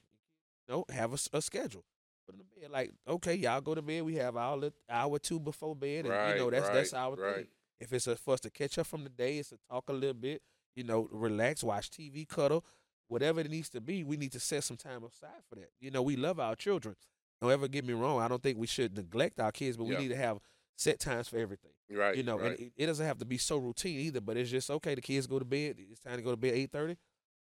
You 0.68 0.76
know, 0.76 0.86
have 0.90 1.14
a 1.14 1.42
schedule. 1.42 1.86
Put 2.26 2.38
them 2.38 2.46
to 2.54 2.60
bed. 2.62 2.70
Like, 2.72 2.92
okay, 3.08 3.36
y'all 3.36 3.62
go 3.62 3.74
to 3.74 3.82
bed. 3.82 4.04
We 4.04 4.16
have 4.16 4.36
our 4.36 4.60
hour 4.90 5.10
or 5.12 5.20
two 5.20 5.40
before 5.40 5.76
bed, 5.76 6.06
and 6.06 6.10
Right, 6.10 6.34
you 6.34 6.40
know 6.40 6.50
that's 6.50 6.70
that's 6.70 6.94
our 6.94 7.16
right. 7.16 7.36
thing. 7.36 7.48
If 7.80 7.94
it's 7.94 8.08
a, 8.08 8.16
for 8.18 8.34
us 8.34 8.40
to 8.42 8.50
catch 8.50 8.78
up 8.78 8.88
from 8.88 9.04
the 9.04 9.10
day, 9.10 9.38
it's 9.38 9.50
to 9.50 9.58
talk 9.70 9.86
a 9.88 9.94
little 9.94 10.14
bit, 10.16 10.42
you 10.76 10.84
know, 10.84 11.08
relax, 11.12 11.64
watch 11.64 11.90
TV, 11.92 12.28
cuddle, 12.28 12.66
whatever 13.08 13.40
it 13.40 13.50
needs 13.50 13.70
to 13.70 13.80
be. 13.80 14.04
We 14.04 14.18
need 14.18 14.32
to 14.34 14.40
set 14.40 14.64
some 14.66 14.78
time 14.78 15.04
aside 15.04 15.44
for 15.48 15.56
that. 15.56 15.70
You 15.80 15.92
know, 15.92 16.02
we 16.02 16.16
love 16.18 16.40
our 16.40 16.56
children. 16.56 16.96
Don't 17.40 17.52
ever 17.52 17.68
get 17.68 17.86
me 17.86 17.94
wrong. 17.94 18.20
I 18.20 18.28
don't 18.28 18.42
think 18.44 18.58
we 18.58 18.66
should 18.68 18.98
neglect 18.98 19.40
our 19.40 19.52
kids, 19.52 19.78
but 19.78 19.86
Yeah. 19.86 19.96
we 19.96 20.02
need 20.02 20.08
to 20.10 20.16
have 20.18 20.40
set 20.78 21.00
times 21.02 21.28
for 21.28 21.38
everything. 21.38 21.72
Right. 21.92 22.16
You 22.16 22.24
know, 22.24 22.38
Right. 22.40 22.52
and 22.52 22.60
it, 22.60 22.72
it 22.78 22.86
doesn't 22.86 23.06
have 23.06 23.18
to 23.20 23.26
be 23.26 23.38
so 23.38 23.58
routine 23.58 24.00
either. 24.00 24.22
But 24.22 24.38
it's 24.38 24.50
just 24.50 24.70
okay. 24.72 24.96
The 24.96 25.02
kids 25.02 25.28
go 25.28 25.40
to 25.40 25.46
bed. 25.46 25.76
It's 25.80 26.00
time 26.00 26.16
to 26.16 26.22
go 26.22 26.32
to 26.32 26.38
bed 26.38 26.54
eight 26.54 26.72
thirty. 26.72 26.98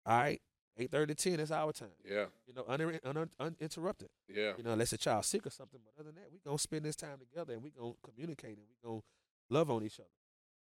All 0.05 0.17
right, 0.19 0.41
eight 0.77 0.91
thirty 0.91 1.13
to 1.15 1.23
ten. 1.29 1.37
That's 1.37 1.51
our 1.51 1.71
time. 1.71 1.89
yeah. 2.03 2.25
You 2.47 2.53
know, 2.55 2.63
uninter- 2.63 2.99
un- 3.05 3.29
uninterrupted. 3.39 4.09
Yeah. 4.27 4.53
You 4.57 4.63
know, 4.63 4.71
unless 4.73 4.89
the 4.91 4.97
child's 4.97 5.27
sick 5.27 5.45
or 5.45 5.49
something. 5.51 5.79
But 5.83 5.93
other 6.01 6.11
than 6.11 6.15
that, 6.21 6.31
we 6.31 6.39
gonna 6.43 6.57
spend 6.57 6.83
this 6.85 6.95
time 6.95 7.17
together 7.19 7.53
and 7.53 7.63
we 7.63 7.69
gonna 7.71 7.93
communicate 8.03 8.57
and 8.57 8.65
we 8.67 8.75
gonna 8.89 9.01
love 9.49 9.69
on 9.69 9.83
each 9.83 9.99
other. 9.99 10.09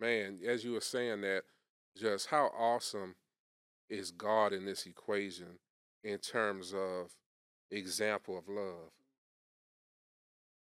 Man, 0.00 0.40
as 0.46 0.64
you 0.64 0.72
were 0.72 0.80
saying 0.80 1.20
that, 1.20 1.42
just 1.96 2.26
how 2.28 2.46
awesome 2.58 3.14
is 3.88 4.10
God 4.10 4.52
in 4.52 4.64
this 4.64 4.86
equation 4.86 5.58
in 6.02 6.18
terms 6.18 6.72
of 6.74 7.10
example 7.70 8.38
of 8.38 8.48
love? 8.48 8.90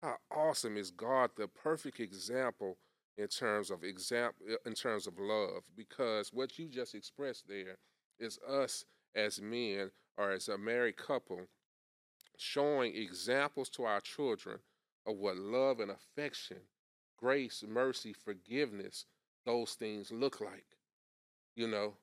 How 0.02 0.16
awesome 0.30 0.76
is 0.76 0.90
God 0.90 1.30
the 1.36 1.48
perfect 1.48 2.00
example 2.00 2.78
in 3.16 3.28
terms 3.28 3.70
of 3.70 3.84
example 3.84 4.46
in 4.66 4.74
terms 4.74 5.06
of 5.06 5.18
love? 5.18 5.62
Because 5.76 6.32
what 6.32 6.58
you 6.58 6.68
just 6.68 6.94
expressed 6.94 7.48
there 7.48 7.78
is 8.18 8.38
us 8.48 8.84
as 9.14 9.40
men 9.40 9.90
or 10.18 10.32
as 10.32 10.48
a 10.48 10.58
married 10.58 10.96
couple 10.96 11.42
showing 12.38 12.96
examples 12.96 13.68
to 13.70 13.84
our 13.84 14.00
children 14.00 14.58
of 15.06 15.16
what 15.16 15.36
love 15.36 15.80
and 15.80 15.90
affection, 15.90 16.58
grace, 17.18 17.64
mercy, 17.68 18.12
forgiveness, 18.12 19.06
those 19.46 19.74
things 19.74 20.12
look 20.12 20.40
like. 20.40 20.66
You 21.56 21.68
know? 21.68 21.94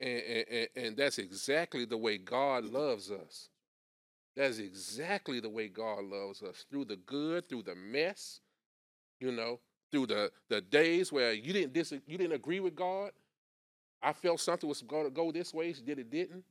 And, 0.00 0.22
and, 0.22 0.46
and- 0.50 0.68
and 0.86 0.96
that's 0.96 1.18
exactly 1.18 1.84
the 1.84 1.98
way 1.98 2.18
God 2.18 2.64
loves 2.64 3.10
us. 3.10 3.50
That's 4.36 4.58
exactly 4.58 5.38
the 5.40 5.48
way 5.48 5.68
God 5.68 6.04
loves 6.04 6.42
us 6.42 6.64
through 6.70 6.86
the 6.86 6.96
good, 6.96 7.48
through 7.48 7.62
the 7.62 7.74
mess, 7.76 8.40
you 9.20 9.30
know, 9.30 9.60
through 9.92 10.06
the, 10.06 10.32
the 10.48 10.60
days 10.60 11.12
where 11.12 11.32
you 11.32 11.52
didn't 11.52 11.72
dis- 11.72 11.92
you 12.06 12.18
didn't 12.18 12.32
agree 12.32 12.58
with 12.60 12.74
God. 12.74 13.12
I 14.02 14.12
felt 14.12 14.40
something 14.40 14.68
was 14.68 14.82
going 14.82 15.04
to 15.04 15.10
go 15.10 15.30
this 15.32 15.54
way, 15.54 15.72
did 15.72 15.98
it 15.98 16.10
didn't. 16.10 16.44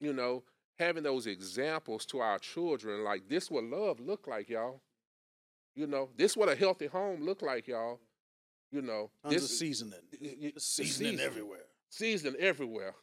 You 0.00 0.12
know, 0.12 0.42
having 0.78 1.02
those 1.04 1.26
examples 1.26 2.04
to 2.06 2.18
our 2.20 2.38
children, 2.38 3.04
like 3.04 3.28
this 3.28 3.50
what 3.50 3.64
love 3.64 4.00
look 4.00 4.26
like, 4.26 4.48
y'all. 4.50 4.80
You 5.76 5.86
know, 5.86 6.08
this 6.16 6.36
what 6.36 6.48
a 6.48 6.56
healthy 6.56 6.86
home 6.88 7.22
look 7.24 7.42
like, 7.42 7.68
y'all. 7.68 8.00
You 8.72 8.82
know, 8.82 9.10
Tons 9.22 9.34
this 9.34 9.44
of 9.44 9.50
seasoning. 9.50 9.98
y- 10.20 10.34
y- 10.42 10.52
Seasoning 10.58 11.12
season- 11.12 11.26
everywhere. 11.26 11.64
seasoning 11.90 12.40
everywhere. 12.40 12.94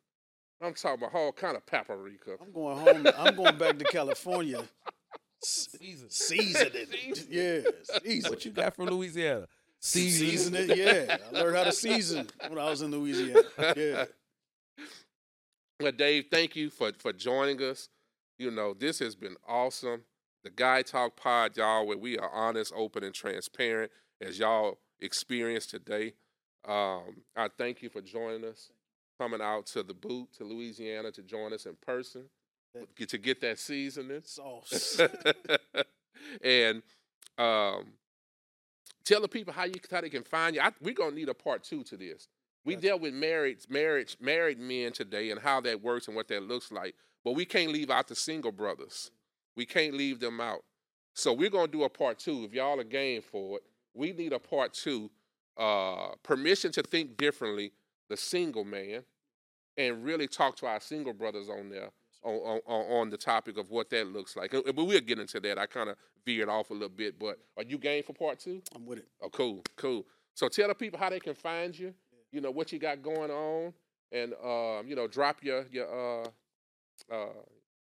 I'm 0.62 0.74
talking 0.74 1.04
about 1.04 1.14
all 1.16 1.32
kind 1.32 1.56
of 1.56 1.66
paprika. 1.66 2.38
I'm 2.42 2.52
going 2.52 2.78
home. 2.78 3.08
I'm 3.18 3.36
going 3.36 3.58
back 3.58 3.78
to 3.78 3.86
California. 3.86 4.64
S- 5.44 5.70
Season. 5.80 6.10
Seasoning. 6.10 6.86
Season. 6.92 7.28
Yeah. 7.30 7.60
Season. 8.04 8.30
What 8.32 8.44
you 8.44 8.52
got 8.52 8.76
from 8.76 8.88
Louisiana? 8.88 9.48
Season. 9.80 10.28
Season 10.28 10.56
it, 10.56 10.76
yeah. 10.76 11.18
I 11.32 11.40
learned 11.40 11.58
how 11.58 11.64
to 11.66 11.72
season 11.72 12.28
when 12.48 12.58
I 12.58 12.70
was 12.70 12.82
in 12.82 12.92
Louisiana. 12.92 13.42
Yeah. 13.76 14.06
Well, 15.80 15.92
Dave, 15.92 16.26
thank 16.32 16.56
you 16.56 16.72
for 16.72 16.92
for 16.98 17.14
joining 17.14 17.62
us. 17.62 17.90
You 18.40 18.50
know, 18.50 18.74
this 18.74 18.98
has 18.98 19.16
been 19.16 19.36
awesome. 19.48 20.06
The 20.44 20.50
Guy 20.50 20.82
Talk 20.82 21.16
Pod, 21.16 21.56
y'all, 21.56 21.86
where 21.86 22.00
we 22.00 22.18
are 22.18 22.32
honest, 22.32 22.74
open, 22.76 23.04
and 23.04 23.14
transparent, 23.14 23.92
as 24.20 24.40
y'all 24.40 24.80
experienced 25.00 25.70
today. 25.70 26.14
Um, 26.68 27.22
I 27.36 27.50
thank 27.56 27.84
you 27.84 27.90
for 27.90 28.02
joining 28.02 28.44
us, 28.46 28.72
coming 29.18 29.42
out 29.42 29.66
to 29.68 29.84
the 29.84 29.94
boot 29.94 30.30
to 30.38 30.44
Louisiana 30.44 31.12
to 31.12 31.22
join 31.22 31.54
us 31.54 31.66
in 31.66 31.76
person, 31.76 32.26
get 32.96 33.10
to 33.10 33.18
get 33.18 33.42
that 33.42 33.60
seasoning. 33.60 34.22
Sauce. 34.26 35.02
and 36.42 36.84
um, 37.38 37.86
tell 39.04 39.22
the 39.22 39.28
people 39.28 39.54
how 39.54 39.64
you 39.64 39.76
how 39.90 40.02
they 40.02 40.10
can 40.10 40.24
find 40.24 40.56
you. 40.56 40.62
I, 40.62 40.72
we're 40.82 40.94
gonna 40.94 41.16
need 41.16 41.30
a 41.30 41.34
part 41.34 41.64
two 41.64 41.84
to 41.86 41.98
this. 41.98 42.28
We 42.66 42.76
Gotcha. 42.76 42.88
dealt 42.88 43.02
with 43.02 43.14
married 43.14 43.60
marriage 43.70 44.18
married 44.20 44.60
men 44.60 44.92
today 44.92 45.32
and 45.32 45.40
how 45.40 45.62
that 45.62 45.82
works 45.82 46.08
and 46.08 46.16
what 46.16 46.28
that 46.28 46.44
looks 46.44 46.72
like, 46.72 46.96
but 47.24 47.34
we 47.34 47.46
can't 47.46 47.72
leave 47.72 47.90
out 47.90 48.08
the 48.08 48.16
single 48.16 48.52
brothers. 48.52 49.12
We 49.56 49.66
can't 49.66 49.94
leave 49.94 50.20
them 50.20 50.40
out. 50.40 50.64
So 51.14 51.34
we're 51.34 51.50
gonna 51.50 51.68
do 51.68 51.84
a 51.84 51.90
part 51.90 52.20
two. 52.20 52.44
If 52.44 52.54
y'all 52.54 52.80
are 52.80 52.84
game 52.84 53.22
for 53.22 53.58
it, 53.58 53.64
we 53.94 54.14
need 54.14 54.34
a 54.34 54.40
part 54.40 54.74
two. 54.74 55.10
Uh, 55.58 56.10
permission 56.22 56.72
to 56.72 56.84
think 56.84 57.18
differently, 57.18 57.72
the 58.10 58.18
single 58.18 58.64
man, 58.64 59.04
and 59.78 60.04
really 60.04 60.28
talk 60.28 60.56
to 60.58 60.66
our 60.66 60.80
single 60.80 61.14
brothers 61.14 61.50
on 61.50 61.70
there 61.70 61.92
on, 62.24 62.62
on, 62.66 62.92
on 62.92 63.10
the 63.10 63.18
topic 63.18 63.58
of 63.58 63.70
what 63.70 63.90
that 63.92 64.08
looks 64.08 64.36
like. 64.36 64.52
But 64.52 64.76
we'll 64.76 65.00
get 65.02 65.20
into 65.20 65.40
that. 65.40 65.58
I 65.58 65.66
kind 65.66 65.90
of 65.90 65.98
veered 66.26 66.50
off 66.50 66.70
a 66.70 66.74
little 66.74 66.90
bit, 66.90 67.20
but 67.20 67.40
are 67.56 67.64
you 67.64 67.78
game 67.78 68.04
for 68.04 68.14
part 68.14 68.40
two? 68.40 68.62
I'm 68.76 68.86
with 68.86 69.00
it. 69.00 69.08
Oh, 69.22 69.30
cool, 69.30 69.64
cool. 69.76 70.06
So 70.34 70.48
tell 70.50 70.68
the 70.68 70.76
people 70.76 71.00
how 71.00 71.10
they 71.10 71.20
can 71.20 71.36
find 71.36 71.78
you. 71.78 71.94
You 72.32 72.42
know 72.42 72.52
what 72.52 72.72
you 72.72 72.80
got 72.80 73.02
going 73.02 73.32
on, 73.32 73.74
and 74.12 74.34
um, 74.44 74.88
you 74.88 74.96
know 74.96 75.08
drop 75.08 75.42
your 75.42 75.66
your 75.72 75.88
uh, 75.88 76.28
uh, 77.12 77.28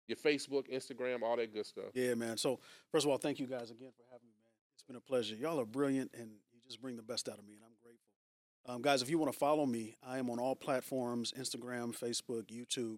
your 0.07 0.15
Facebook, 0.15 0.73
Instagram, 0.73 1.21
all 1.21 1.35
that 1.35 1.53
good 1.53 1.65
stuff. 1.65 1.91
Yeah, 1.93 2.13
man. 2.13 2.37
So 2.37 2.59
first 2.89 3.05
of 3.05 3.11
all, 3.11 3.17
thank 3.17 3.39
you 3.39 3.45
guys 3.45 3.71
again 3.71 3.91
for 3.95 4.03
having 4.09 4.25
me, 4.25 4.35
man. 4.41 4.53
It's 4.73 4.83
been 4.83 4.95
a 4.95 5.01
pleasure. 5.01 5.35
Y'all 5.35 5.59
are 5.59 5.65
brilliant, 5.65 6.11
and 6.13 6.29
you 6.53 6.61
just 6.65 6.81
bring 6.81 6.95
the 6.95 7.03
best 7.03 7.27
out 7.27 7.37
of 7.37 7.45
me, 7.45 7.55
and 7.55 7.63
I'm. 7.65 7.76
Um, 8.69 8.81
guys, 8.81 9.01
if 9.01 9.09
you 9.09 9.17
want 9.17 9.31
to 9.31 9.37
follow 9.39 9.65
me, 9.65 9.95
I 10.05 10.17
am 10.17 10.29
on 10.29 10.39
all 10.39 10.53
platforms: 10.53 11.33
Instagram, 11.39 11.97
Facebook, 11.97 12.47
YouTube, 12.47 12.97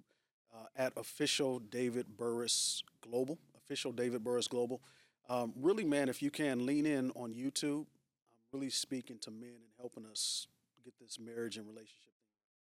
uh, 0.51 0.65
at 0.75 0.93
official 0.97 1.59
David 1.59 2.17
Burrus 2.17 2.83
Global. 3.01 3.37
Official 3.55 3.91
David 3.91 4.23
Burrus 4.23 4.47
Global. 4.47 4.81
Um, 5.29 5.53
really, 5.55 5.83
man, 5.83 6.09
if 6.09 6.23
you 6.23 6.31
can 6.31 6.65
lean 6.65 6.87
in 6.87 7.11
on 7.11 7.35
YouTube, 7.35 7.85
I'm 7.85 8.47
really 8.51 8.71
speaking 8.71 9.19
to 9.19 9.29
men 9.29 9.49
and 9.49 9.71
helping 9.79 10.07
us 10.07 10.47
get 10.83 10.95
this 10.99 11.19
marriage 11.19 11.57
and 11.57 11.67
relationship 11.67 12.13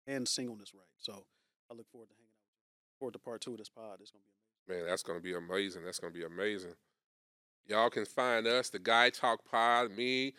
and 0.08 0.26
singleness 0.26 0.74
right. 0.74 0.84
So 0.98 1.26
I 1.70 1.74
look 1.74 1.90
forward 1.92 2.08
to 2.08 2.16
hanging 2.16 2.30
out. 2.32 2.48
with 2.48 2.64
you. 2.64 3.00
forward 3.00 3.14
to 3.14 3.20
part 3.20 3.42
two 3.42 3.52
of 3.52 3.58
this 3.58 3.68
pod. 3.68 3.98
It's 4.00 4.12
gonna 4.12 4.24
be 4.24 4.32
amazing. 4.70 4.86
Man, 4.86 4.90
that's 4.90 5.04
gonna 5.04 5.20
be 5.20 5.34
amazing. 5.34 5.84
That's 5.84 6.00
gonna 6.00 6.14
be 6.14 6.24
amazing. 6.24 6.76
Y'all 7.68 7.90
can 7.90 8.06
find 8.06 8.48
us, 8.48 8.70
the 8.70 8.80
Guy 8.80 9.10
Talk 9.10 9.44
Pod, 9.44 9.92
me 9.92 10.36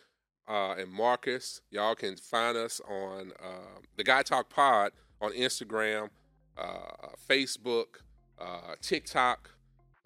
uh, 0.48 0.74
and 0.78 0.90
Marcus. 0.90 1.60
Y'all 1.70 1.94
can 1.94 2.16
find 2.16 2.56
us 2.56 2.80
on 2.88 3.32
uh, 3.42 3.80
the 3.96 4.04
Guy 4.04 4.22
Talk 4.22 4.48
Pod 4.50 4.92
on 5.20 5.32
Instagram, 5.32 6.08
uh, 6.58 7.08
Facebook, 7.28 7.86
uh, 8.40 8.74
TikTok. 8.80 9.50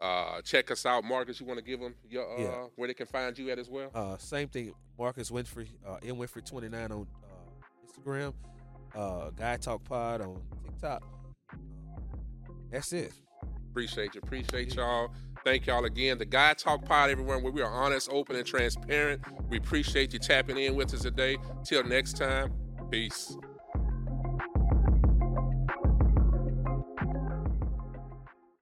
Uh, 0.01 0.41
check 0.43 0.71
us 0.71 0.87
out, 0.87 1.03
Marcus. 1.03 1.41
You 1.41 1.47
want 1.47 1.59
to 1.59 1.65
give 1.65 1.81
them 1.81 1.95
your 2.09 2.25
uh, 2.33 2.41
Yeah. 2.41 2.65
where 2.77 2.87
they 2.89 2.95
can 2.95 3.07
find 3.07 3.37
you 3.37 3.51
at 3.51 3.59
as 3.59 3.69
well? 3.69 3.91
Uh, 3.95 4.17
same 4.19 4.49
thing. 4.49 4.73
Marcus 4.99 5.31
Winfrey, 5.31 5.69
uh, 5.87 5.97
M 6.05 6.17
Winfrey 6.17 6.45
twenty 6.49 6.69
nine 6.69 6.93
on 6.93 7.07
uh, 7.25 7.87
Instagram. 7.87 8.33
Uh, 8.95 9.31
Guy 9.31 9.57
Talk 9.57 9.83
Pod 9.85 10.21
on 10.21 10.41
TikTok. 10.65 11.03
That's 12.71 12.93
it. 12.93 13.13
Appreciate 13.71 14.15
you. 14.15 14.21
Appreciate 14.23 14.75
y'all. 14.75 15.11
Thank 15.49 15.67
y'all 15.67 15.87
again. 15.87 16.19
The 16.19 16.27
Guy 16.27 16.53
Talk 16.53 16.85
Pod, 16.85 17.09
everyone, 17.09 17.43
where 17.43 17.51
we 17.51 17.63
are 17.63 17.71
honest, 17.71 18.11
open, 18.13 18.37
and 18.37 18.45
transparent. 18.45 19.23
We 19.49 19.57
appreciate 19.57 20.13
you 20.13 20.19
tapping 20.19 20.59
in 20.59 20.75
with 20.75 20.93
us 20.93 21.01
today. 21.01 21.39
Till 21.65 21.83
next 21.85 22.19
time, 22.19 22.53
peace. 22.91 23.35